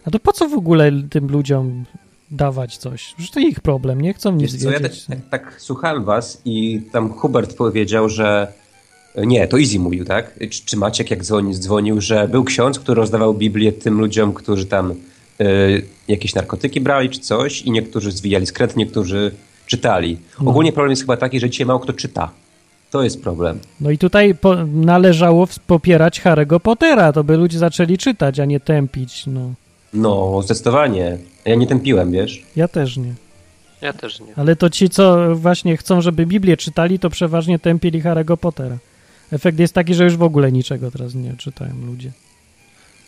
[0.05, 1.85] A to po co w ogóle tym ludziom
[2.33, 3.15] dawać coś?
[3.15, 5.07] Przecież to ich problem, nie chcą nic Wiesz co, ja tak, wiedzieć.
[5.07, 8.53] tak, tak słuchałem was i tam Hubert powiedział, że
[9.17, 10.39] nie, to Easy mówił, tak?
[10.51, 14.67] Czy, czy Maciek jak dzwoni, dzwonił, że był ksiądz, który rozdawał Biblię tym ludziom, którzy
[14.67, 14.95] tam y,
[16.09, 19.33] jakieś narkotyki brali czy coś i niektórzy zwijali skręt, niektórzy
[19.67, 20.19] czytali.
[20.41, 20.51] No.
[20.51, 22.31] Ogólnie problem jest chyba taki, że dzisiaj mało kto czyta.
[22.91, 23.59] To jest problem.
[23.81, 28.61] No i tutaj po, należało popierać Harry'ego Pottera, to by ludzie zaczęli czytać, a nie
[28.61, 29.27] tępić.
[29.27, 29.53] No,
[29.95, 31.19] No, zdecydowanie.
[31.45, 32.43] Ja nie tępiłem, wiesz?
[32.57, 33.15] ja też nie.
[33.81, 34.27] Ja też nie.
[34.37, 38.79] Ale to ci, co właśnie chcą, żeby Biblię czytali, to przeważnie tępili Harry'ego Pottera.
[39.33, 42.13] Efekt jest taki, że już w ogóle niczego teraz nie czytają ludzie.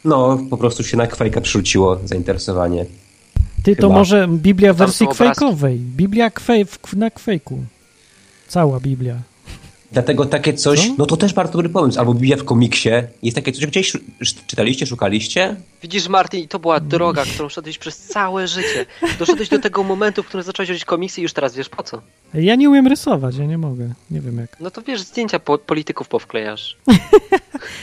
[0.05, 2.87] No, po prostu się na kwajka przyrzuciło zainteresowanie.
[3.63, 3.95] Ty, to Chyba.
[3.95, 5.79] może Biblia w wersji kwejkowej.
[5.79, 7.65] Biblia kwej, w, na kwejku.
[8.49, 9.17] Cała Biblia.
[9.95, 10.95] Dlatego takie coś, Co?
[10.99, 11.99] no to też bardzo dobry pomysł.
[11.99, 12.89] Albo Biblia w komiksie.
[13.23, 13.93] Jest takie coś, gdzieś
[14.47, 15.57] czytaliście, szukaliście?
[15.83, 18.87] Widzisz, Martin, i to była droga, którą szedłeś przez całe życie.
[19.19, 22.01] Doszedłeś do tego momentu, w którym zacząłeś robić komiksy i już teraz wiesz po co.
[22.35, 23.89] Ja nie umiem rysować, ja nie mogę.
[24.11, 24.57] Nie wiem jak.
[24.61, 26.77] No to wiesz, zdjęcia po polityków powklejasz.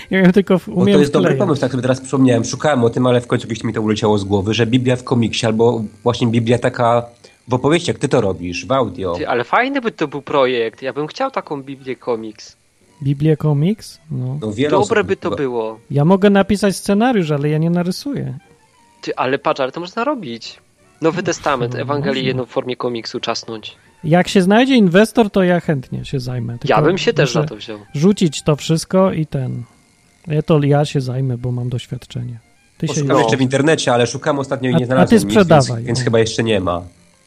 [0.10, 1.40] Ja wiem tylko w- Bo umiem to jest dobry wklejać.
[1.48, 2.46] pomysł, tak sobie teraz przypomniałem.
[2.46, 5.04] Szukałem o tym, ale w końcu gdzieś mi to uleciało z głowy, że Biblia w
[5.04, 7.06] komiksie, albo właśnie Biblia taka
[7.48, 9.16] w opowieści, jak ty to robisz, w audio.
[9.16, 10.82] Ty, ale fajny by to był projekt.
[10.82, 12.58] Ja bym chciał taką Biblię komiks.
[13.04, 14.00] Biblia Comics?
[14.12, 14.38] No.
[14.42, 15.80] No, Dobre by to chyba- było.
[15.92, 18.38] Ja mogę napisać scenariusz, ale ja nie narysuję.
[19.02, 20.58] Ty, ale patrz, ale to można robić.
[21.02, 22.28] Nowy Testament, No, Ewangelię można.
[22.28, 23.76] jedną w formie komiksu czasnąć.
[24.04, 26.58] Jak się znajdzie inwestor, to ja chętnie się zajmę.
[26.60, 27.80] Tylko Ja bym się też za to wziął.
[27.96, 29.64] Rzucić to wszystko i ten.
[30.28, 32.40] Ja to ja się zajmę, bo mam doświadczenie.
[32.78, 35.26] Ty się Poszukam jeszcze w internecie, ale szukam ostatnio i A- nie a znalazłem ty
[35.26, 35.76] nic, sprzedawaj.
[35.78, 36.82] Więc, więc chyba jeszcze nie ma.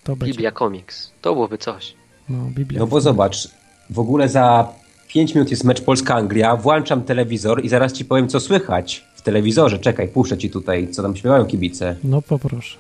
[0.05, 0.32] To będzie.
[0.32, 1.11] Biblia Comics.
[1.22, 1.94] To byłoby coś.
[2.28, 2.80] No, Biblia.
[2.80, 3.48] No bo zobacz,
[3.90, 4.68] w ogóle za
[5.09, 9.78] 5 minut jest mecz Polska-Anglia, włączam telewizor i zaraz ci powiem, co słychać w telewizorze.
[9.78, 11.96] Czekaj, puszczę ci tutaj, co tam śpiewają kibice.
[12.05, 12.78] No poproszę.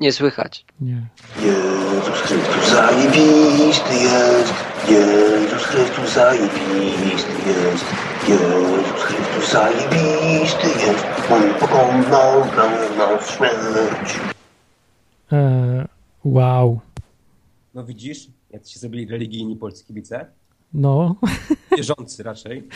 [0.00, 0.64] Nie słychać.
[0.80, 1.06] Nie.
[1.42, 4.54] Jezus Chrystus zajebisty jest,
[4.88, 7.84] Jezus Chrystus zajebisty jest,
[8.28, 8.99] Jezus
[9.48, 12.40] Zajebisty jest, On pokonał
[12.98, 14.20] nas śmierć.
[15.32, 15.88] E,
[16.24, 16.80] wow.
[17.74, 20.26] No widzisz, jak się zrobili religijni polscy kibice?
[20.74, 21.14] No.
[21.76, 22.68] Wierzący raczej.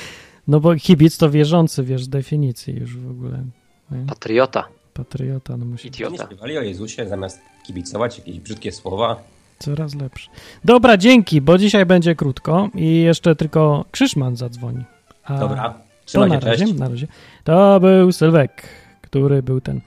[0.48, 3.44] no bo kibic to wierzący, wiesz, z definicji już w ogóle.
[3.90, 4.06] Nie?
[4.06, 4.64] Patriota.
[4.94, 6.24] Patriota, no musi Idiota.
[6.26, 9.22] śpiewali o Jezusie, zamiast kibicować jakieś brzydkie słowa.
[9.58, 10.30] coraz lepszy.
[10.64, 14.84] Dobra, dzięki, bo dzisiaj będzie krótko i jeszcze tylko Krzyszman zadzwoni.
[15.24, 15.74] A Dobra,
[16.12, 17.06] to na razie, na razie.
[17.44, 18.62] To był Sylwek,
[19.00, 19.80] który był ten...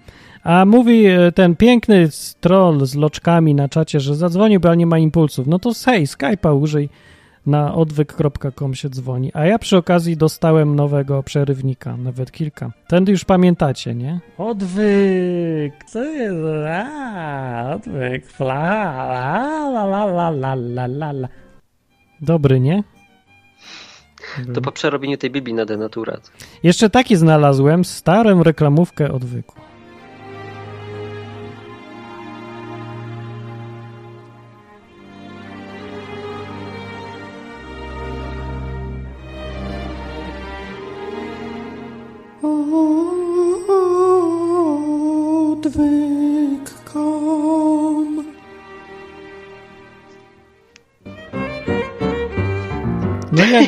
[0.44, 2.10] A mówi e, ten piękny
[2.40, 5.48] troll z loczkami na czacie, że zadzwonił, bo nie ma impulsów.
[5.48, 6.90] No to hej, Skype'a użyj
[7.46, 9.32] na odwyk.com się dzwoni.
[9.34, 12.72] A ja przy okazji dostałem nowego przerywnika, nawet kilka.
[12.88, 14.20] Tędy już pamiętacie, nie?
[14.38, 15.84] Odwyk!
[15.86, 16.38] Co jest?
[16.70, 18.40] A, odwyk!
[18.40, 21.28] La, la, la, la, la, la, la.
[22.22, 22.84] Dobry, nie?
[24.54, 26.32] To po przerobieniu tej Biblii na denaturat.
[26.64, 29.67] Jeszcze taki znalazłem, starą reklamówkę odwyku.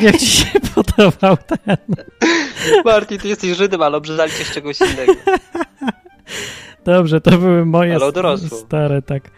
[0.02, 1.76] Jak, ci się podobał ten?
[2.84, 5.12] Martin, ty jesteś Żydem, ale obrzydali cię z czegoś innego.
[6.84, 7.98] Dobrze, to były moje
[8.48, 9.30] stare, tak.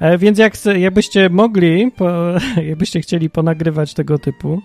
[0.00, 2.10] E, więc jak, jakbyście mogli, po,
[2.70, 4.62] jakbyście chcieli ponagrywać tego typu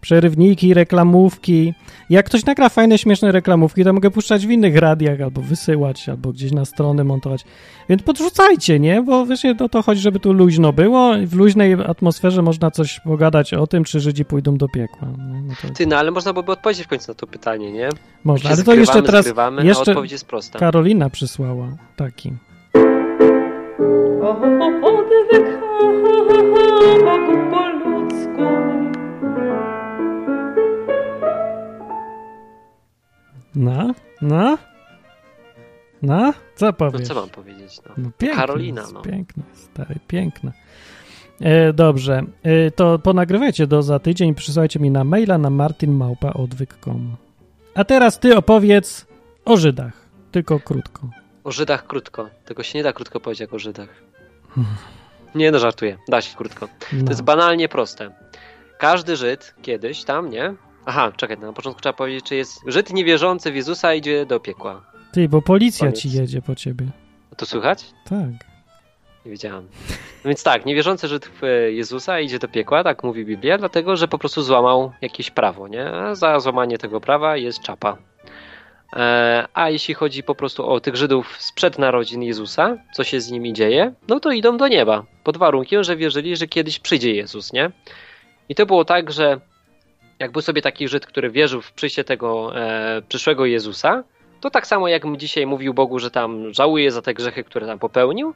[0.00, 1.74] przerywniki, reklamówki.
[2.10, 6.32] Jak ktoś nagra fajne, śmieszne reklamówki, to mogę puszczać w innych radiach, albo wysyłać, albo
[6.32, 7.44] gdzieś na stronę montować.
[7.88, 9.02] Więc podrzucajcie, nie?
[9.02, 11.16] Bo właśnie o to chodzi, żeby tu luźno było.
[11.16, 15.08] i W luźnej atmosferze można coś pogadać o tym, czy Żydzi pójdą do piekła.
[15.18, 17.88] No, no to Ty, no ale można byłoby odpowiedzieć w końcu na to pytanie, nie?
[18.24, 18.50] można.
[18.50, 20.58] Ale to jeszcze teraz Zgrywamy, jeszcze odpowiedź jest prosta.
[20.58, 22.32] Karolina przysłała taki.
[24.82, 25.46] Odwyk,
[27.04, 28.67] Bogu po ludzku.
[33.58, 34.58] No, no,
[36.02, 37.08] no, co No powiesz?
[37.08, 37.94] co mam powiedzieć, no.
[37.96, 39.02] No piękne Karolina, jest, no.
[39.02, 40.52] Piękne, stary, piękne.
[41.40, 47.16] E, dobrze, e, to ponagrywajcie do za tydzień, przysłajcie mi na maila na martinmałpaodwyk.com.
[47.74, 49.06] A teraz ty opowiedz
[49.44, 49.92] o Żydach,
[50.32, 51.08] tylko krótko.
[51.44, 52.28] O Żydach krótko.
[52.44, 53.88] Tego się nie da krótko powiedzieć jak o Żydach.
[55.34, 55.98] Nie no, żartuję.
[56.08, 56.68] Da się krótko.
[56.92, 57.04] No.
[57.04, 58.10] To jest banalnie proste.
[58.78, 60.54] Każdy Żyd kiedyś tam, nie?
[60.88, 64.82] Aha, czekaj, na początku trzeba powiedzieć, czy jest Żyd niewierzący w Jezusa idzie do piekła.
[65.12, 66.00] Ty, bo policja Koniec.
[66.00, 66.86] ci jedzie po ciebie.
[67.36, 67.84] To słychać?
[68.04, 68.28] Tak.
[69.24, 69.66] Nie wiedziałam.
[70.24, 73.96] No więc tak, niewierzący Żyd w e, Jezusa idzie do piekła, tak mówi Biblia, dlatego
[73.96, 75.90] że po prostu złamał jakieś prawo, nie?
[75.90, 77.96] A za złamanie tego prawa jest czapa.
[78.96, 83.30] E, a jeśli chodzi po prostu o tych Żydów sprzed narodzin Jezusa, co się z
[83.30, 87.52] nimi dzieje, no to idą do nieba, pod warunkiem, że wierzyli, że kiedyś przyjdzie Jezus,
[87.52, 87.70] nie?
[88.48, 89.40] I to było tak, że
[90.18, 94.04] jak był sobie taki Żyd, który wierzył w przyjście tego e, przyszłego Jezusa,
[94.40, 97.78] to tak samo jak dzisiaj mówił Bogu, że tam żałuje za te grzechy, które tam
[97.78, 98.34] popełnił,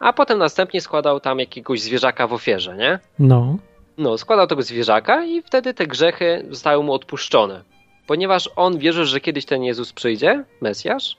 [0.00, 2.98] a potem następnie składał tam jakiegoś zwierzaka w ofierze, nie?
[3.18, 3.56] No,
[3.98, 7.62] No, składał tego zwierzaka i wtedy te grzechy zostały mu odpuszczone.
[8.06, 11.16] Ponieważ on wierzył, że kiedyś ten Jezus przyjdzie, Mesjasz,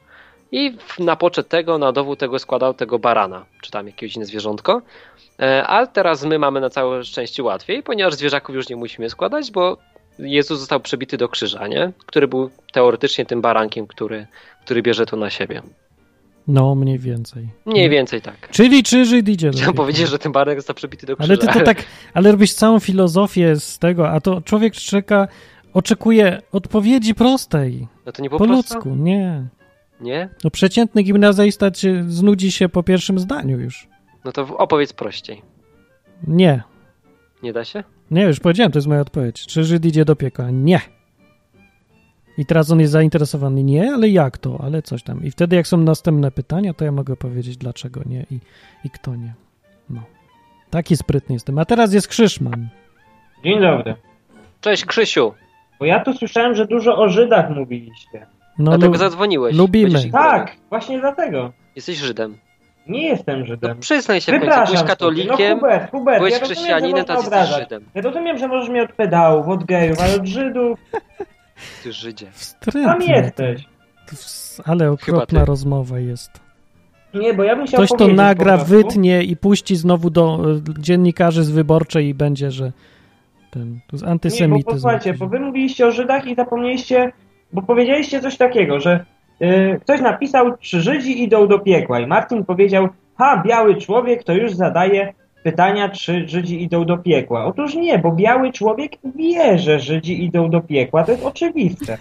[0.51, 4.81] i na poczet tego, na dowód tego składał tego barana, czy tam jakieś inne zwierzątko.
[5.39, 9.51] E, A teraz my mamy na całe szczęście łatwiej, ponieważ zwierzaków już nie musimy składać,
[9.51, 9.77] bo
[10.19, 11.91] Jezus został przybity do krzyża, nie?
[12.05, 14.27] Który był teoretycznie tym barankiem, który,
[14.65, 15.61] który bierze to na siebie.
[16.47, 17.47] no mniej więcej.
[17.65, 18.49] Mniej więcej tak.
[18.51, 21.33] Czyli czy Żyd idzie Chciałem powiedzieć, że ten baranek został przybity do krzyża.
[21.33, 25.27] Ale ty to tak, ale robisz całą filozofię z tego, a to człowiek czeka,
[25.73, 29.47] oczekuje odpowiedzi prostej, No to nie po, po ludzku, nie.
[30.01, 30.29] Nie?
[30.43, 31.71] No przeciętny gimnazjalista
[32.07, 33.87] znudzi się po pierwszym zdaniu już.
[34.25, 35.41] No to opowiedz prościej.
[36.27, 36.63] Nie.
[37.43, 37.83] Nie da się?
[38.11, 39.45] Nie, już powiedziałem, to jest moja odpowiedź.
[39.47, 40.51] Czy Żyd idzie do piekła?
[40.51, 40.79] Nie.
[42.37, 45.23] I teraz on jest zainteresowany, nie, ale jak to, ale coś tam.
[45.23, 48.39] I wtedy jak są następne pytania, to ja mogę powiedzieć dlaczego nie i,
[48.83, 49.33] i kto nie.
[49.89, 50.01] No.
[50.69, 51.59] Taki sprytny jestem.
[51.59, 52.67] A teraz jest Krzyszman.
[53.43, 53.95] Dzień dobry.
[54.61, 55.33] Cześć Krzysiu.
[55.79, 58.25] Bo ja tu słyszałem, że dużo o Żydach mówiliście.
[58.59, 59.55] No, Dlatego lu- zadzwoniłeś.
[59.55, 59.83] lubimy.
[59.85, 60.61] Będziesz ich Tak, bronił.
[60.69, 61.51] właśnie dlatego.
[61.75, 62.37] Jesteś Żydem.
[62.87, 63.79] Nie jestem Żydem.
[63.79, 64.89] Przyznaj się w końcu, Wypraszam byłeś sobie.
[64.89, 67.49] katolikiem, No Hubert, Hubert, byłeś ja rozumiem, chrześcijaninem, teraz jesteś.
[67.49, 67.83] Żydem.
[67.95, 70.79] Ja rozumiem, że możesz mnie od pedałów, od gejów, ale od Żydów
[71.83, 72.25] Ty Żydzie.
[72.25, 73.05] tam Wstrętny.
[73.05, 73.63] jesteś.
[74.09, 76.31] To w- Ale okropna rozmowa jest.
[77.13, 81.43] Nie, bo ja bym chciał Ktoś to nagra, wytnie i puści znowu do e, dziennikarzy
[81.43, 82.71] z wyborczej i będzie, że
[83.51, 84.69] ten, to jest Nie, bo antysemityzm.
[84.69, 87.11] posłuchajcie, bo wy mówiliście o Żydach i zapomnieliście,
[87.53, 89.05] bo powiedzieliście coś takiego, że
[89.81, 92.87] ktoś napisał, czy Żydzi idą do piekła i Martin powiedział,
[93.17, 95.13] ha, biały człowiek to już zadaje
[95.43, 97.45] pytania, czy Żydzi idą do piekła.
[97.45, 101.97] Otóż nie, bo biały człowiek wie, że Żydzi idą do piekła, to jest oczywiste.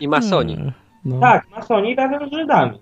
[0.00, 0.54] I masoni.
[0.54, 0.72] E,
[1.04, 1.20] No.
[1.20, 2.78] Tak, masoni razem z Żydami.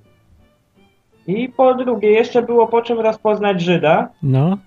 [1.26, 4.08] I po drugie, jeszcze było po czym rozpoznać Żyda.
[4.22, 4.58] no.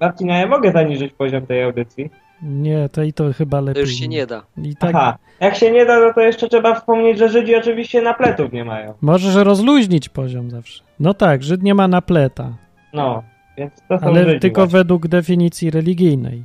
[0.00, 2.10] Martina, ja mogę zaniżyć poziom tej audycji.
[2.42, 3.80] Nie, to i to chyba To lepiej.
[3.80, 4.42] już się nie da.
[4.62, 8.02] I tak Aha, jak się nie da, no to jeszcze trzeba wspomnieć, że Żydzi oczywiście
[8.02, 8.94] napletów nie mają.
[9.00, 10.84] możesz rozluźnić poziom zawsze.
[11.00, 12.52] No tak, Żyd nie ma napleta,
[12.92, 13.22] No,
[13.56, 14.78] więc to są ale Żydzi tylko właśnie.
[14.78, 16.44] według definicji religijnej.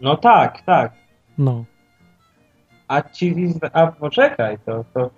[0.00, 0.92] No tak, tak.
[1.38, 1.64] No.
[2.88, 3.34] A ci,
[3.72, 5.10] a poczekaj, to, to,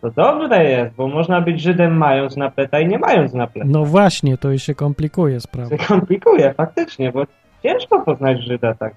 [0.00, 3.68] to dobre jest, bo można być Żydem mając napleta i nie mając napleta.
[3.70, 5.76] No właśnie, to się komplikuje sprawa.
[5.76, 7.24] To komplikuje faktycznie, bo
[7.62, 8.94] ciężko poznać Żyda tak.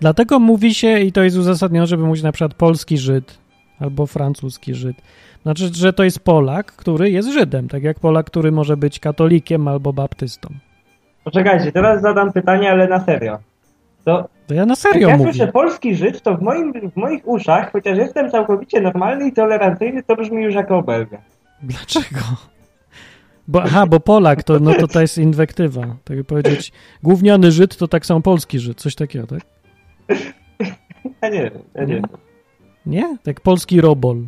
[0.00, 3.38] Dlatego mówi się, i to jest uzasadnione, żeby mówić na przykład polski Żyd
[3.80, 4.96] albo francuski Żyd.
[5.42, 9.68] Znaczy, że to jest Polak, który jest Żydem, tak jak Polak, który może być katolikiem
[9.68, 10.48] albo baptystą.
[11.24, 13.38] Poczekajcie, teraz zadam pytanie, ale na serio.
[14.04, 15.32] To To ja na jak serio ja mówię.
[15.32, 20.02] słyszę polski Żyd, to w, moim, w moich uszach, chociaż jestem całkowicie normalny i tolerancyjny,
[20.02, 21.18] to brzmi już jako obelga.
[21.62, 22.20] Dlaczego?
[23.48, 25.96] Bo, aha, bo Polak to, no to to jest inwektywa.
[26.04, 26.72] Tak jak powiedzieć,
[27.02, 29.40] gówniany Żyd to tak samo polski Żyd, coś takiego, tak?
[31.22, 32.02] Ja nie wiem, ja nie.
[32.86, 33.16] Nie?
[33.22, 34.24] Tak polski robol.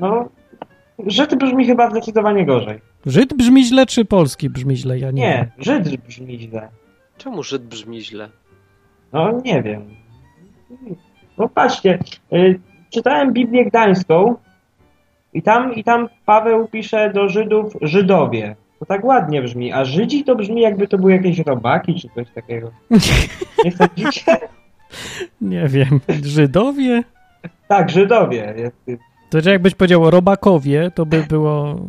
[0.00, 0.28] No,
[1.06, 2.80] Żyd brzmi chyba zdecydowanie gorzej.
[3.06, 4.98] Żyd brzmi źle, czy polski brzmi źle?
[4.98, 5.30] Ja nie, wiem.
[5.32, 6.68] Nie, Żyd brzmi źle.
[7.16, 8.28] Czemu Żyd brzmi źle?
[9.12, 9.82] No, nie wiem.
[11.38, 11.98] No patrzcie,
[12.32, 14.36] y, czytałem Biblię Gdańską
[15.38, 18.56] i tam, i tam Paweł pisze do Żydów Żydowie.
[18.78, 22.30] To tak ładnie brzmi, a Żydzi to brzmi jakby to były jakieś robaki czy coś
[22.30, 22.70] takiego.
[23.64, 24.36] Nie sądzicie?
[25.40, 26.00] Nie wiem.
[26.22, 27.02] Żydowie?
[27.68, 28.54] Tak, Żydowie.
[28.56, 31.80] Jest, To jakbyś powiedział robakowie, to by było...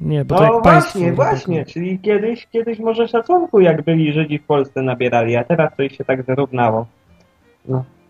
[0.00, 0.98] Nie, bo to no jak państwo.
[0.98, 5.76] właśnie, właśnie, czyli kiedyś, kiedyś może szacunku jak byli Żydzi w Polsce nabierali, a teraz
[5.76, 6.86] to ich się tak wyrównało.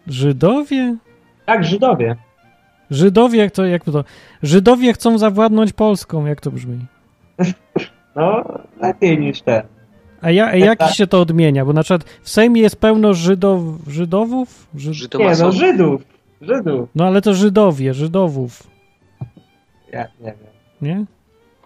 [0.07, 0.97] Żydowie?
[1.47, 2.17] Tak, Żydowie.
[2.95, 4.05] Żydowie, jak to, jak to?
[4.43, 6.79] Żydowie chcą zawładnąć Polską, jak to brzmi?
[8.17, 8.45] No,
[8.81, 9.63] lepiej niż ten.
[10.21, 11.65] A, ja, a jak się to odmienia?
[11.65, 14.67] Bo na przykład w Sejmie jest pełno Żydow, Żydowów?
[14.77, 15.15] Żyd...
[15.15, 16.03] Nie, no Żydów.
[16.41, 16.89] Żydów.
[16.95, 18.63] No ale to Żydowie, Żydowów,
[19.93, 20.37] Ja nie wiem.
[20.83, 21.05] nie?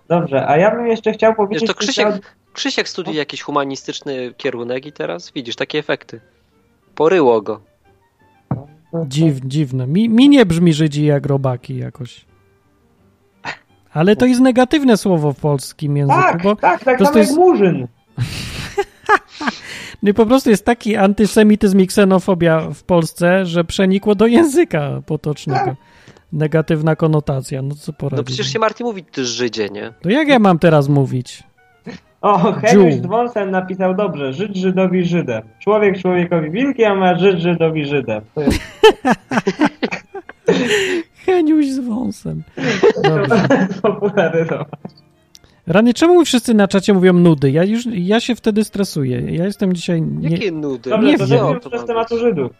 [0.09, 1.68] Dobrze, a ja bym jeszcze chciał Wiesz, powiedzieć...
[1.68, 6.20] to coś Krzysiek, Krzysiek studiuje jakiś humanistyczny kierunek i teraz widzisz takie efekty.
[6.95, 7.61] Poryło go.
[9.07, 9.86] Dziw, dziwne.
[9.86, 12.24] Mi, mi nie brzmi Żydzi jak robaki jakoś.
[13.93, 17.30] Ale to jest negatywne słowo w polskim języku, Tak, bo tak, tak to samo jest-
[17.30, 17.86] jak Murzyn.
[20.03, 25.76] no, po prostu jest taki antysemityzm i ksenofobia w Polsce, że przenikło do języka potocznego.
[26.32, 28.26] Negatywna konotacja, no co No poradzić.
[28.26, 29.93] przecież się Marty mówi ty Żydzie, nie?
[30.03, 31.43] To jak ja mam teraz mówić?
[32.21, 34.33] O, Heniusz wąsem napisał dobrze.
[34.33, 35.43] Żyd Żydowi Żydem.
[35.59, 38.23] Człowiek człowiekowi wilkiem, a Żyd Żydowi Żydem.
[38.35, 38.61] To jest
[41.27, 42.43] Heniuś z wąsem.
[45.66, 47.51] Rany, czemu wszyscy na czacie mówią nudy?
[47.51, 49.21] Ja już, ja się wtedy stresuję.
[49.21, 50.03] Ja jestem dzisiaj...
[50.03, 50.91] Nie, Jakie nudy?
[50.91, 51.61] Dobrze, Nie to wiem.
[51.61, 52.19] przez ma tematu?
[52.19, 52.53] Żydów.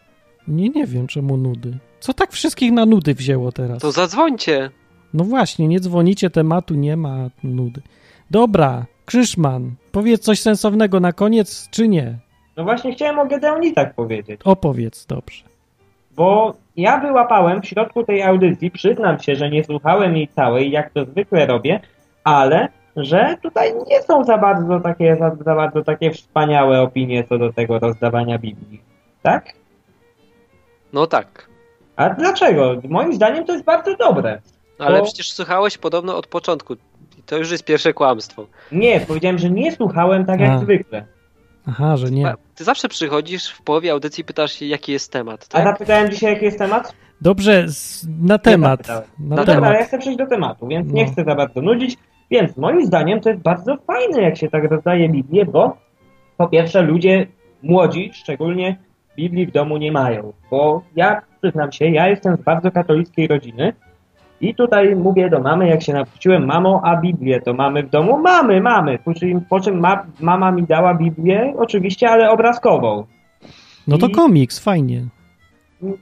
[0.47, 1.77] nie, nie wiem, czemu nudy.
[1.99, 3.81] Co tak wszystkich na nudy wzięło teraz?
[3.81, 4.69] To zadzwońcie.
[5.13, 7.81] No właśnie, nie dzwonicie, tematu nie ma, nudy.
[8.31, 12.17] Dobra, Krzyszman, powiedz coś sensownego na koniec, czy nie?
[12.57, 14.41] No właśnie chciałem o Gedeonitach powiedzieć.
[14.43, 15.43] Opowiedz, dobrze.
[16.11, 20.89] Bo ja wyłapałem w środku tej audycji, przyznam się, że nie słuchałem jej całej, jak
[20.89, 21.79] to zwykle robię,
[22.23, 27.37] ale że tutaj nie są za bardzo takie, za, za bardzo takie wspaniałe opinie co
[27.37, 28.81] do tego rozdawania Biblii.
[29.23, 29.53] Tak?
[30.93, 31.49] No tak.
[31.95, 32.75] A dlaczego?
[32.89, 34.41] Moim zdaniem to jest bardzo dobre.
[34.79, 36.75] Ale Bo- przecież słuchałeś podobno od początku.
[37.29, 38.47] To już jest pierwsze kłamstwo.
[38.71, 40.59] Nie, powiedziałem, że nie słuchałem tak jak A.
[40.59, 41.05] zwykle.
[41.67, 42.33] Aha, że nie.
[42.55, 45.63] Ty zawsze przychodzisz w połowie audycji i pytasz się, jaki jest temat, A tak?
[45.63, 46.93] zapytałem dzisiaj, jaki jest temat?
[47.21, 48.87] Dobrze, z, na temat.
[48.87, 49.87] Na No dobra, ale ja temat.
[49.87, 51.11] chcę przejść do tematu, więc nie No.
[51.11, 51.97] chcę za bardzo nudzić.
[52.31, 55.77] Więc moim zdaniem to jest bardzo fajne, jak się tak rozdaje Biblię, bo
[56.37, 57.27] po pierwsze ludzie
[57.63, 58.77] młodzi szczególnie
[59.17, 60.33] Biblii w domu nie mają.
[60.51, 63.73] Bo ja przyznam się, ja jestem z bardzo katolickiej rodziny
[64.41, 68.17] i tutaj mówię do mamy, jak się nawróciłem, mamo, a Biblię to mamy w domu?
[68.17, 68.99] Mamy, mamy.
[69.05, 73.03] Po czym, po czym ma, mama mi dała Biblię, oczywiście, ale obrazkową.
[73.87, 75.01] No to I- komiks, fajnie.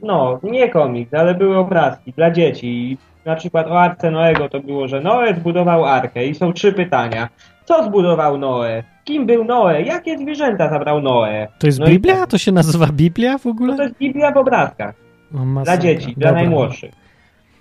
[0.04, 2.68] No, nie komiks, ale były obrazki dla dzieci.
[2.92, 6.74] I Na przykład o Arce Noego to było, że Noe zbudował Arkę i są trzy
[6.74, 7.30] pytania.
[7.66, 8.84] Co zbudował Noe?
[9.04, 9.82] Kim był Noe?
[9.82, 11.48] Jakie zwierzęta zabrał Noe?
[11.60, 12.16] To jest No i Biblia?
[12.16, 12.30] tak.
[12.30, 13.76] To się nazywa Biblia w No ogóle?
[13.78, 14.96] to jest Biblia w obrazkach.
[15.36, 15.78] O, masakra.
[15.78, 16.32] Dla dzieci, dla Dobra.
[16.42, 16.92] najmłodszych.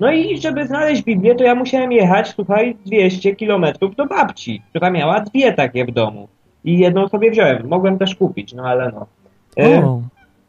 [0.01, 4.90] No i żeby znaleźć Biblię, to ja musiałem jechać, słuchaj, 200 kilometrów do babci, która
[4.90, 6.28] miała dwie takie w domu.
[6.64, 7.68] I jedną sobie wziąłem.
[7.68, 9.07] Mogłem też kupić, no ale no.
[9.64, 10.03] E, O, o.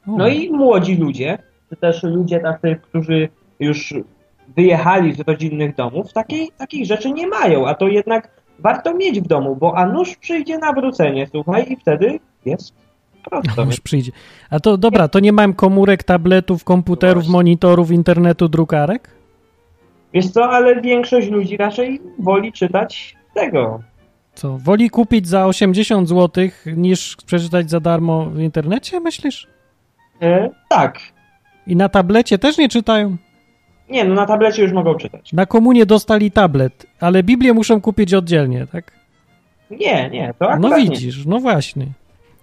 [0.07, 1.37] no i młodzi ludzie,
[1.69, 3.29] czy też ludzie tacy, którzy
[3.59, 3.93] już
[4.55, 8.29] wyjechali z rodzinnych domów, takiej, takich rzeczy nie mają, a to jednak
[8.59, 12.73] warto mieć w domu, bo a nuż przyjdzie nawrócenie, słuchaj, i wtedy jest
[13.29, 13.63] prosto.
[13.63, 14.11] Już przyjdzie.
[14.49, 17.31] A to dobra, to nie mam komórek, tabletów, komputerów, Właśnie.
[17.31, 19.16] monitorów, internetu, drukarek?
[20.13, 23.81] Wiesz co, ale większość ludzi raczej woli czytać tego.
[24.33, 29.47] Co, woli kupić za 80 zł niż przeczytać za darmo w internecie, myślisz?
[30.21, 30.99] E, tak.
[31.67, 33.17] I na tablecie też nie czytają?
[33.89, 35.33] Nie, no na tablecie już mogą czytać.
[35.33, 38.91] Na komunie dostali tablet, ale Biblię muszą kupić oddzielnie, tak?
[39.71, 40.83] Nie, nie, to No akurat nie.
[40.89, 41.87] widzisz, no właśnie.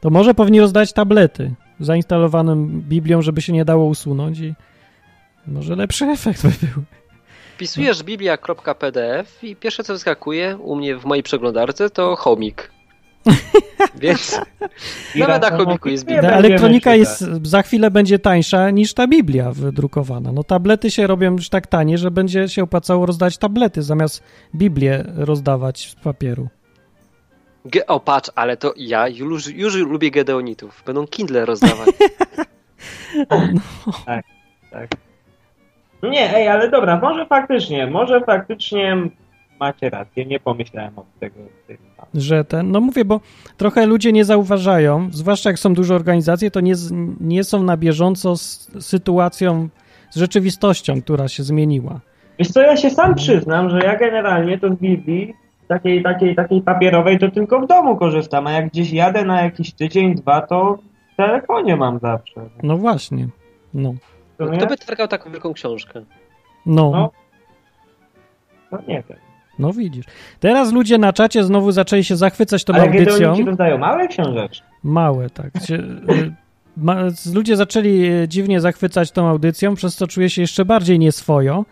[0.01, 1.51] To może powinni rozdać tablety
[1.81, 4.55] z zainstalowaną Biblią, żeby się nie dało usunąć i
[5.47, 6.83] może lepszy efekt by był.
[7.55, 12.71] Wpisujesz biblia.pdf i pierwsze co wyskakuje u mnie w mojej przeglądarce to chomik.
[13.95, 14.41] Więc
[15.17, 16.31] nawet na chomiku jest Biblia.
[16.31, 20.33] elektronika jest za chwilę będzie tańsza niż ta Biblia wydrukowana.
[20.33, 24.23] No tablety się robią już tak tanie, że będzie się opłacało rozdać tablety zamiast
[24.55, 26.49] Biblię rozdawać z papieru.
[27.67, 30.83] Ge- o patrz, ale to ja już, już lubię Gedeonitów.
[30.87, 31.89] Będą Kindle rozdawać.
[34.07, 34.25] Tak.
[34.73, 35.04] No
[36.11, 38.97] Nie, ej, ale dobra, może faktycznie, może faktycznie
[39.61, 41.35] macie rację, nie pomyślałem o tego.
[42.15, 43.21] Że ten, no mówię, bo
[43.57, 46.75] trochę ludzie nie zauważają, zwłaszcza jak są duże organizacje, to nie,
[47.21, 49.69] nie są na bieżąco z sytuacją,
[50.11, 52.01] z rzeczywistością, która się zmieniła.
[52.39, 55.35] Wiesz co, ja się sam przyznam, że ja generalnie to z Biblii
[55.69, 59.73] takiej, takiej, takiej papierowej to tylko w domu korzystam, a jak gdzieś jadę na jakiś
[59.73, 60.79] tydzień, dwa, to
[61.13, 62.41] w telefonie mam zawsze.
[62.63, 63.29] No właśnie.
[63.75, 63.95] No.
[64.39, 64.59] To nie?
[64.59, 66.05] Kto by targał taką wielką książkę?
[66.67, 67.11] No, No.
[68.73, 69.19] No nie wiem.
[69.59, 70.05] no widzisz.
[70.41, 73.05] Teraz ludzie na czacie znowu zaczęli się zachwycać tą Ale audycją.
[73.15, 74.63] kiedy oni ci rozdają małe książeczki.
[74.83, 75.51] Małe, tak.
[75.67, 76.35] Się, y,
[76.77, 76.97] ma,
[77.35, 81.65] ludzie zaczęli y, dziwnie zachwycać tą audycją, przez co czuję się jeszcze bardziej nieswojo,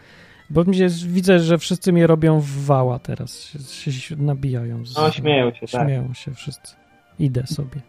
[0.50, 3.52] bo mnie, widzę, że wszyscy mnie robią w wała teraz.
[3.70, 4.86] Się, się nabijają.
[4.86, 5.82] Z, No śmieją się, tak.
[5.86, 6.76] Śmieją się wszyscy.
[7.18, 7.80] Idę sobie.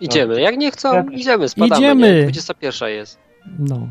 [0.00, 0.40] Idziemy.
[0.40, 1.76] Jak nie chcą, idziemy, spadamy.
[1.76, 2.14] Idziemy.
[2.16, 2.22] Nie?
[2.22, 3.18] 21 jest.
[3.58, 3.88] No.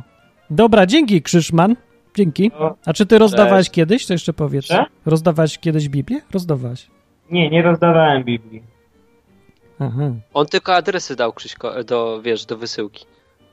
[0.51, 1.75] Dobra, dzięki Krzyszman.
[2.15, 2.51] Dzięki.
[2.59, 3.71] No, A czy ty rozdawałeś Cześć.
[3.75, 4.05] kiedyś?
[4.05, 4.65] To jeszcze powiedz.
[4.65, 4.83] Czy?
[5.05, 6.21] Rozdawałeś kiedyś Biblię?
[6.33, 6.87] Rozdawałeś.
[7.31, 8.63] nie, nie rozdawałem Biblii.
[9.79, 10.11] Aha.
[10.33, 13.05] On tylko adresy dał Krzyśko do, wiesz, do wysyłki.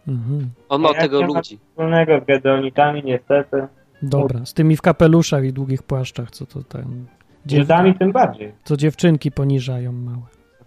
[0.08, 0.50] Mhm.
[0.68, 1.58] On ma od jak tego nie ma ludzi.
[1.70, 3.66] Wspólnego z Gedeonitami niestety.
[4.02, 7.06] Dobra, z tymi w kapeluszach i długich płaszczach, co to tam.
[7.46, 7.60] Dziew...
[7.60, 8.52] Żydami tym bardziej.
[8.64, 10.22] Co dziewczynki poniżają małe.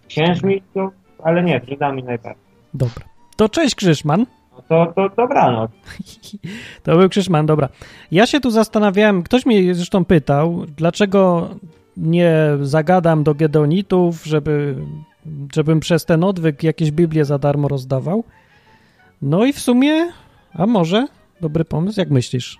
[0.08, 0.90] Księżmi to,
[1.22, 2.44] ale nie, Żydami najbardziej.
[2.74, 3.04] Dobra.
[3.36, 4.26] To cześć Krzyszman.
[4.70, 5.70] To, to dobranoc.
[6.84, 7.68] To był Krzyszman, dobra.
[8.12, 11.48] Ja się tu zastanawiałem, ktoś mnie zresztą pytał, dlaczego
[11.96, 14.76] nie zagadam do Gedonitów, żeby,
[15.54, 18.24] żebym przez ten odwyk jakieś Biblię za darmo rozdawał.
[19.22, 20.12] No i w sumie,
[20.52, 21.06] a może,
[21.40, 22.58] dobry pomysł, jak myślisz?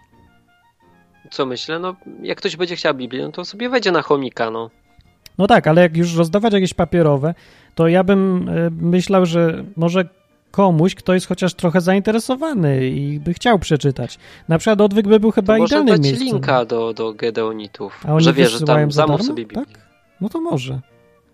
[1.30, 1.78] Co myślę?
[1.78, 4.70] No, jak ktoś będzie chciał Biblię, no to sobie wejdzie na chomika, no.
[5.38, 7.34] No tak, ale jak już rozdawać jakieś papierowe,
[7.74, 10.19] to ja bym e, myślał, że może
[10.51, 14.18] komuś, kto jest chociaż trochę zainteresowany i by chciał przeczytać.
[14.48, 16.27] Na przykład odwyk by był chyba To może idealnym dać miejscem.
[16.27, 18.01] linka do, do Gedeonitów.
[18.09, 19.64] A oni że wiesz, że tam za zamów sobie Biblię.
[19.66, 19.89] Tak?
[20.20, 20.81] No to może.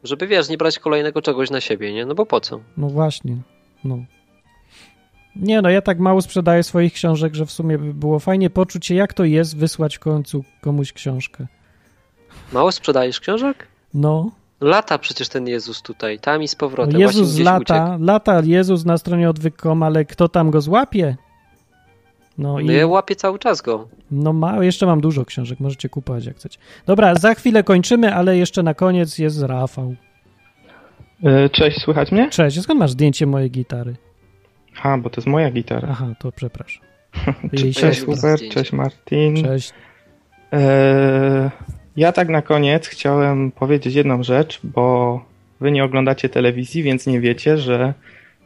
[0.04, 2.06] Żeby wiesz, nie brać kolejnego czegoś na siebie, nie?
[2.06, 2.60] No bo po co?
[2.76, 3.36] No właśnie.
[3.84, 3.98] No.
[5.36, 8.86] Nie no, ja tak mało sprzedaję swoich książek, że w sumie by było fajnie poczuć
[8.86, 11.46] się, jak to jest wysłać w końcu komuś książkę.
[12.52, 13.66] Mało sprzedajesz książek?
[13.94, 14.30] No,
[14.60, 16.92] Lata przecież ten Jezus tutaj, tam i z powrotem.
[16.92, 18.04] no Jezus Właśnie lata, uciekł.
[18.04, 21.16] lata Jezus na stronie odwyk.com, ale kto tam go złapie?
[22.38, 23.88] No No i ja łapię cały czas go.
[24.10, 26.58] no ma, jeszcze mam dużo książek, możecie kupować jak chcecie.
[26.86, 29.94] Dobra, za chwilę kończymy, ale jeszcze na koniec jest Rafał.
[31.24, 32.30] E, Cześć, słychać mnie?
[32.30, 33.96] Cześć, skąd masz zdjęcie mojej gitary?
[34.74, 35.88] Ha, bo to jest moja gitara.
[35.90, 36.82] Aha, to przepraszam.
[37.56, 38.04] Cześć, Cześć.
[38.04, 39.44] Hubert, cześć Martin.
[39.44, 39.72] Cześć.
[40.52, 41.50] E,
[41.96, 45.20] ja tak na koniec chciałem powiedzieć jedną rzecz, bo
[45.60, 47.94] wy nie oglądacie telewizji, więc nie wiecie, że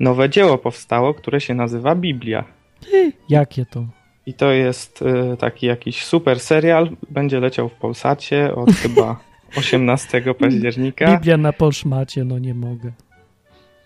[0.00, 2.44] nowe dzieło powstało, które się nazywa Biblia.
[3.28, 3.84] Jakie to?
[4.26, 9.20] I to jest e, taki jakiś super serial, będzie leciał w Polsacie od chyba
[9.56, 11.12] 18 października.
[11.12, 12.92] Biblia na polszmacie, no nie mogę.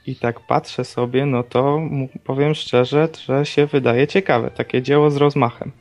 [0.07, 1.81] I tak patrzę sobie, no to
[2.25, 4.51] powiem szczerze, że się wydaje ciekawe.
[4.51, 5.73] Takie dzieło z rozmachem.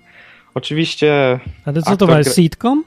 [0.54, 1.40] Oczywiście.
[1.66, 2.84] Ale co to ma, gra- sitcom?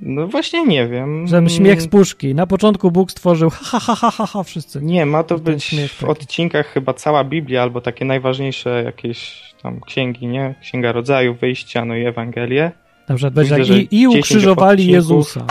[0.00, 1.26] No właśnie nie wiem.
[1.26, 2.34] Że śmiech z puszki.
[2.34, 4.82] Na początku Bóg stworzył ha, ha, ha, ha, ha, wszyscy.
[4.82, 9.80] Nie, ma to być śmiech w odcinkach chyba cała Biblia, albo takie najważniejsze jakieś tam
[9.80, 10.54] księgi, nie?
[10.60, 12.72] Księga Rodzaju, Wyjścia, no i Ewangelie.
[13.06, 14.86] Przykład będzie Widzę, i, i 10 ukrzyżowali.
[14.86, 15.46] Jezusa.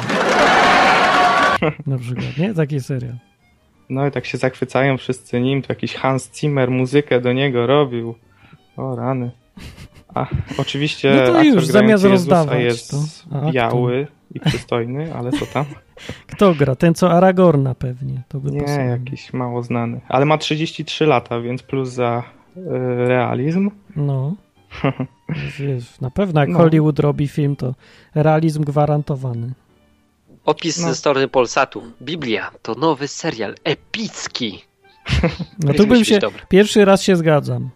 [1.87, 2.53] Na przykład, nie?
[2.53, 3.15] Taki serial.
[3.89, 8.15] No i tak się zachwycają wszyscy nim, to jakiś Hans Zimmer muzykę do niego robił.
[8.77, 9.31] O rany.
[10.13, 10.27] A
[10.57, 12.97] oczywiście No to już, zamiast Jezusa rozdawać jest to.
[13.31, 13.51] A, kto?
[13.51, 15.65] biały i przystojny, ale co tam?
[16.31, 16.75] Kto gra?
[16.75, 18.21] Ten, co Aragorna pewnie.
[18.27, 20.01] To by Nie, jakiś mało znany.
[20.09, 22.23] Ale ma 33 lata, więc plus za
[22.57, 22.61] y,
[23.07, 23.71] realizm.
[23.95, 24.35] No.
[25.59, 26.57] Wiesz, na pewno jak No.
[26.57, 27.75] Hollywood robi film, to
[28.15, 29.51] realizm gwarantowany.
[30.45, 30.87] Opis No.
[30.87, 31.83] ze strony Polsatu.
[32.01, 34.61] Biblia to nowy serial epicki.
[35.65, 36.41] No tu bym się, dobry.
[36.49, 37.69] pierwszy raz się zgadzam,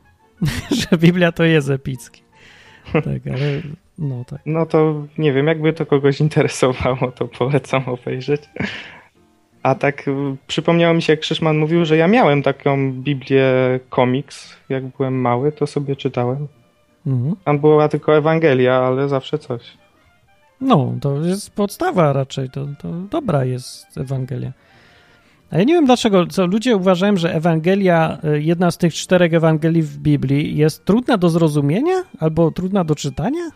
[0.71, 2.21] że Biblia to jest epicki.
[2.93, 3.61] Tak, ale
[3.97, 4.39] no tak.
[4.45, 8.41] No to nie wiem, jakby to kogoś interesowało, to polecam obejrzeć.
[9.63, 10.11] A tak y,
[10.47, 13.45] przypomniało mi się, jak Krzyszman mówił, że ja miałem taką Biblię
[13.89, 16.47] komiks, jak byłem mały, to sobie czytałem.
[17.07, 17.35] Mhm.
[17.43, 19.61] Tam była tylko Ewangelia, ale zawsze coś.
[20.61, 24.51] No, to jest podstawa raczej, to, to dobra jest Ewangelia.
[25.51, 29.33] A ja nie wiem dlaczego, co ludzie uważają, że Ewangelia, y, jedna z tych czterech
[29.33, 33.49] Ewangelii w Biblii jest trudna do zrozumienia albo trudna do czytania?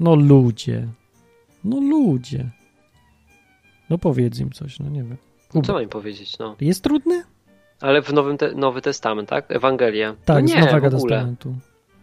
[0.00, 0.88] No ludzie.
[1.64, 2.50] No ludzie.
[3.90, 5.16] No powiedz im coś, no nie wiem.
[5.64, 6.56] Co mam im powiedzieć, no.
[6.60, 7.22] Jest trudne?
[7.80, 9.50] Ale w Nowym te, Nowy Testament, tak?
[9.50, 10.14] Ewangelia.
[10.24, 11.16] Tak, no z nie, Nowego w ogóle.
[11.16, 11.54] Testamentu.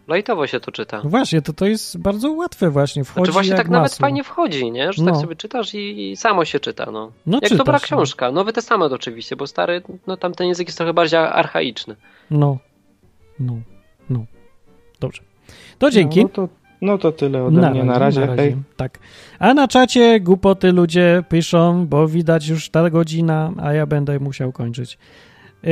[0.08, 1.02] Lajtowo się to czyta.
[1.04, 4.04] No właśnie, to, to jest bardzo łatwe właśnie, wchodzi Znaczy właśnie jak tak nawet masło.
[4.04, 4.94] fajnie wchodzi, nie?
[4.94, 5.12] Że No.
[5.12, 7.12] tak sobie czytasz i, i samo się czyta, no.
[7.26, 7.80] No Jak czytasz, dobra no.
[7.80, 8.32] książka.
[8.32, 11.96] Nowy Testament oczywiście, bo stary, no tam ten język jest trochę bardziej archaiczny.
[12.32, 12.58] No,
[13.40, 13.54] no,
[14.10, 14.26] no.
[15.00, 15.22] Dobrze.
[15.80, 16.20] To dzięki.
[16.22, 16.50] No, no, to,
[16.82, 18.28] no to tyle ode mnie na razie.
[18.28, 18.56] Hej.
[18.78, 19.00] Tak.
[19.40, 24.52] A na czacie głupoty ludzie piszą, bo widać już ta godzina, a ja będę musiał
[24.52, 24.98] kończyć.
[25.64, 25.72] Yy,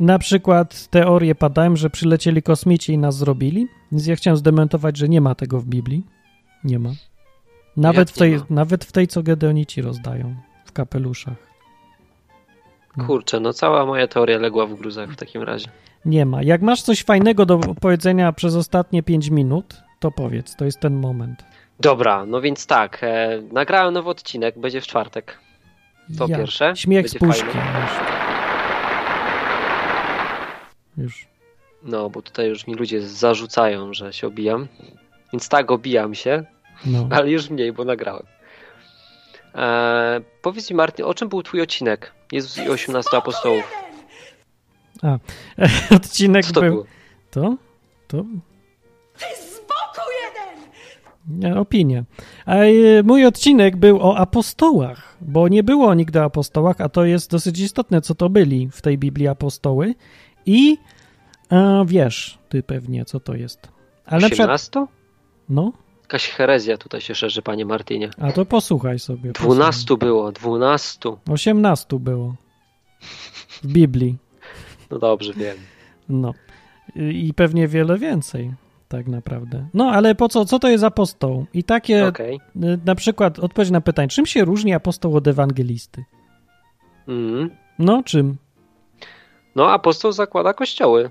[0.00, 5.08] na przykład teorie padają, że przylecieli kosmici i nas zrobili, więc ja chciałem zdementować, że
[5.08, 6.02] nie ma tego w Biblii.
[6.64, 6.90] Nie ma.
[7.76, 8.44] Nawet, Jak w tej, ma?
[8.50, 10.34] nawet w tej, co Gedeonici rozdają
[10.64, 11.36] w kapeluszach.
[12.96, 13.04] No.
[13.06, 15.68] Kurczę, no cała moja teoria legła w gruzach w takim razie.
[16.04, 16.42] Nie ma.
[16.42, 20.94] Jak masz coś fajnego do powiedzenia przez ostatnie 5 minut, to powiedz, to jest ten
[21.00, 21.44] moment.
[21.80, 25.38] Dobra, no więc tak, e, nagrałem nowy odcinek, będzie w czwartek.
[26.18, 26.36] To Ja.
[26.38, 26.72] pierwsze.
[26.76, 27.58] Śmiech z będzie puszki.
[27.58, 28.23] fajny.
[30.98, 31.26] Już.
[31.82, 34.68] No, bo tutaj już mi ludzie zarzucają, że się obijam.
[35.32, 36.44] Więc tak, obijam się,
[36.86, 37.08] No.
[37.16, 38.26] ale już mniej, bo nagrałem.
[39.54, 42.12] E, powiedz mi, Martin, o czym był twój odcinek?
[42.32, 43.72] Jezus i 18 apostołów.
[45.02, 45.18] A,
[45.96, 46.72] odcinek Co to był.
[46.72, 46.86] było?
[47.30, 47.56] To?
[48.08, 48.24] To?
[51.28, 52.04] Nie, opinia.
[52.46, 57.04] A e, mój odcinek był o apostołach, bo nie było nigdy o apostołach, a to
[57.04, 59.94] jest dosyć istotne, co to byli w tej Biblii apostoły.
[60.46, 60.78] I
[61.52, 63.68] e, wiesz, ty pewnie, co to jest.
[64.06, 64.86] Ale na przykład, 18?
[65.48, 65.72] no,
[66.02, 68.10] Jakaś herezja tutaj się szerzy, panie Martinie.
[68.20, 69.32] a to posłuchaj sobie.
[69.32, 69.56] posłuchaj.
[69.56, 71.16] 12 było, 12.
[71.30, 72.34] 18 było.
[73.62, 74.16] W Biblii.
[74.90, 75.56] No dobrze, wiem.
[76.08, 76.34] No.
[76.96, 78.52] I pewnie wiele więcej,
[78.88, 79.68] tak naprawdę.
[79.74, 80.44] No, ale po co?
[80.44, 81.46] Co to jest apostoł?
[81.54, 82.40] I takie, Okej.
[82.56, 86.04] y, na przykład, odpowiedź na pytanie, czym się różni apostoł od ewangelisty?
[87.08, 87.50] Mhm.
[87.78, 88.36] No, czym?
[89.54, 91.10] No, apostoł zakłada kościoły.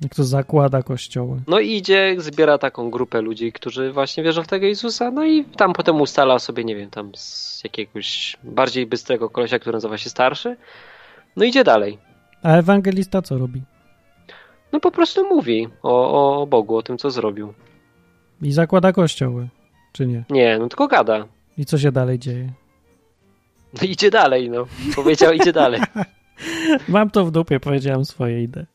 [0.00, 1.40] Jak to zakłada kościoły?
[1.46, 5.72] No idzie, zbiera taką grupę ludzi, którzy właśnie wierzą w tego Jezusa, no i tam
[5.72, 10.56] potem ustala sobie, nie wiem, tam z jakiegoś bardziej bystrego kolesia, który nazywa się starszy.
[11.36, 11.98] No idzie dalej.
[12.42, 13.62] A ewangelista co robi?
[14.72, 17.54] No po prostu mówi o, o Bogu, o tym, co zrobił.
[18.42, 19.48] I zakłada kościoły,
[19.92, 20.24] czy nie?
[20.30, 21.26] Nie, no tylko gada.
[21.58, 22.52] I co się dalej dzieje?
[23.74, 24.66] No idzie dalej, no.
[24.96, 25.80] Powiedział, idzie dalej.
[26.88, 28.66] Mam to w dupie, powiedziałem swoje idee.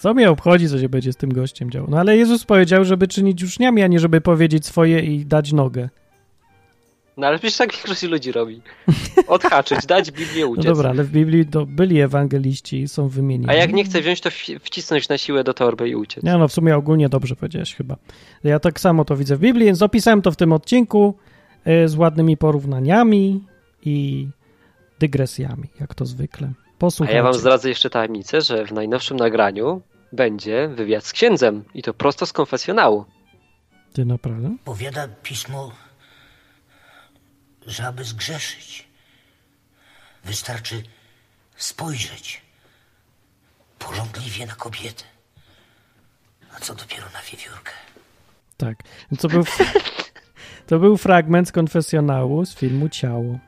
[0.00, 1.86] Co mnie obchodzi, co się będzie z tym gościem działo?
[1.90, 5.88] No ale Jezus powiedział, żeby czynić uczniami, a nie żeby powiedzieć swoje i dać nogę.
[7.16, 8.60] No ale przecież tak większość ludzi robi.
[9.26, 10.64] Odhaczyć, dać Biblię, No uciec.
[10.64, 13.50] dobra, ale w Biblii to byli ewangeliści i są wymienieni.
[13.50, 16.24] A jak nie chce wziąć, to wci- wcisnąć na siłę do torby i uciec.
[16.24, 17.96] Nie no, w sumie ogólnie dobrze powiedziałeś chyba.
[18.44, 21.14] Ja tak samo to widzę w Biblii, więc opisałem to w tym odcinku
[21.84, 23.44] y, z ładnymi porównaniami
[23.84, 24.28] i
[25.00, 26.52] dygresjami, jak to zwykle.
[26.74, 27.16] A Posłuchajcie.
[27.16, 29.82] ja wam zdradzę jeszcze tajemnicę, że w najnowszym nagraniu
[30.12, 33.04] będzie wywiad z księdzem i to prosto z konfesjonału.
[33.92, 34.56] Ty naprawdę?
[34.64, 35.72] Powiada pismo,
[37.66, 38.88] że aby zgrzeszyć,
[40.24, 40.82] wystarczy
[41.56, 42.42] spojrzeć
[43.78, 45.04] porządliwie na kobietę.
[46.56, 47.72] A co dopiero na wiewiórkę.
[48.56, 48.78] Tak.
[49.20, 49.44] To był,
[50.68, 53.38] to był fragment z konfesjonału z filmu Ciało.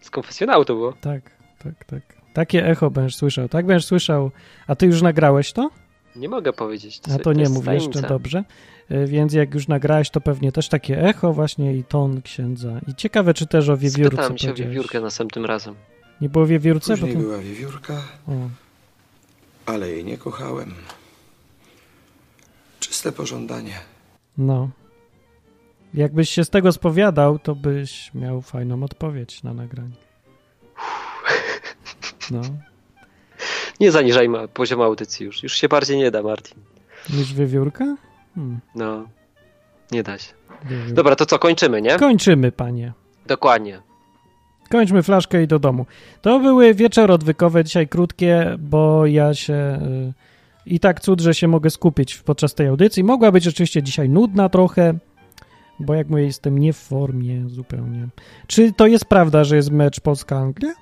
[0.00, 0.92] Z konfesjonału to było.
[0.92, 1.35] Tak,
[1.66, 2.02] tak, tak.
[2.34, 3.48] Takie echo będziesz słyszał.
[3.48, 4.30] Tak będziesz słyszał.
[4.66, 5.70] A ty już nagrałeś to?
[6.16, 7.00] Nie mogę powiedzieć.
[7.14, 8.44] A to nie mów jeszcze dobrze.
[8.90, 12.80] Y, Więc jak już nagrałeś, to pewnie też takie echo właśnie i ton księdza.
[12.88, 15.74] I ciekawe, czy też o wiewiórce Spytam się o wiewiórkę następnym razem.
[16.20, 16.92] Nie było wiewiórce?
[16.92, 17.94] Później Bo to- była wiewiórka,
[18.28, 18.32] O.
[19.66, 20.74] ale jej nie kochałem.
[22.80, 23.74] Czyste pożądanie.
[24.38, 24.70] No.
[25.94, 30.05] Jakbyś się z tego spowiadał, to byś miał fajną odpowiedź na nagranie.
[32.30, 32.40] No.
[33.80, 35.42] Nie zaniżajmy poziomu audycji już.
[35.42, 36.58] Już się bardziej nie da, Martin.
[37.10, 37.96] Niż wiewiórka?
[38.34, 38.60] Hmm.
[38.74, 39.04] No.
[39.92, 40.32] Nie da się.
[40.64, 40.94] Wiewiórka.
[40.94, 41.96] Dobra, to co, kończymy, nie?
[41.96, 42.92] Kończymy, panie.
[43.26, 43.80] Dokładnie.
[44.70, 45.86] Kończmy flaszkę i do domu.
[46.22, 49.54] To były wieczory odwykowe, dzisiaj krótkie, bo ja się...
[49.54, 50.12] y,
[50.66, 53.04] I tak cud, że się mogę skupić podczas tej audycji.
[53.04, 54.94] Mogła być oczywiście dzisiaj nudna trochę,
[55.80, 58.08] bo jak mówię, jestem nie w formie zupełnie.
[58.46, 60.72] Czy to jest prawda, że jest mecz Polska-Anglia?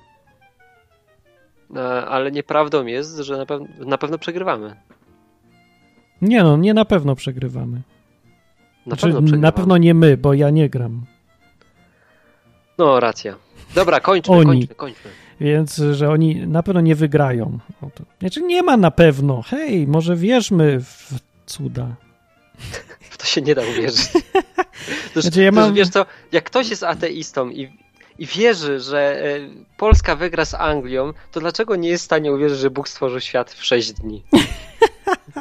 [1.75, 4.75] E, Ale nieprawdą jest, że na, pew- na pewno przegrywamy.
[6.21, 7.77] Nie no, nie na pewno przegrywamy.
[7.77, 7.81] Na
[8.85, 9.41] Znaczy, pewno przegrywamy.
[9.41, 11.05] na pewno nie my, bo ja nie gram.
[12.77, 13.35] No, racja.
[13.75, 14.45] Dobra, kończmy, Oni.
[14.45, 15.11] kończmy, kończmy.
[15.39, 17.59] Więc, że oni na pewno nie wygrają.
[18.19, 19.41] Znaczy, nie ma na pewno.
[19.41, 21.13] Hej, może wierzmy w
[21.45, 21.95] cuda.
[22.99, 24.09] W to się nie da uwierzyć.
[25.15, 27.77] Znaczy, ja mam- Wiesz co, jak ktoś jest ateistą i,
[28.19, 29.39] i wierzy, że e,
[29.77, 33.51] Polska wygra z Anglią, to dlaczego nie jest w stanie uwierzyć, że Bóg stworzył świat
[33.51, 34.23] w 6 dni?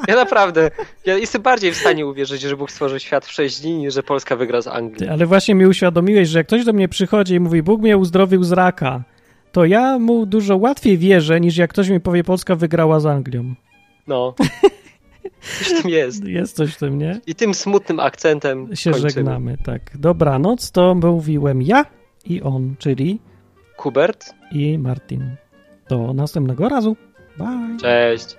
[0.08, 0.70] Ja naprawdę,
[1.06, 4.02] ja jestem bardziej w stanie uwierzyć, że Bóg stworzył świat w 6 dni, niż że
[4.02, 5.10] Polska wygra z Anglią.
[5.12, 8.44] Ale właśnie mi uświadomiłeś, że jak ktoś do mnie przychodzi i mówi, Bóg mnie uzdrowił
[8.44, 9.02] z raka,
[9.52, 13.54] to ja mu dużo łatwiej wierzę, niż jak ktoś mi powie, Polska wygrała z Anglią.
[14.06, 14.34] No.
[15.58, 16.24] Coś w tym jest.
[16.24, 17.20] Jest coś w tym, nie?
[17.26, 19.10] I tym smutnym akcentem Się kończymy.
[19.10, 19.80] żegnamy, tak.
[19.94, 21.84] Dobranoc, to mówiłem ja
[22.24, 23.20] i on, czyli
[23.76, 24.34] Hubert.
[24.52, 25.36] i Martin.
[25.88, 26.96] Do następnego razu.
[27.38, 27.76] Bye.
[27.80, 28.36] Cześć.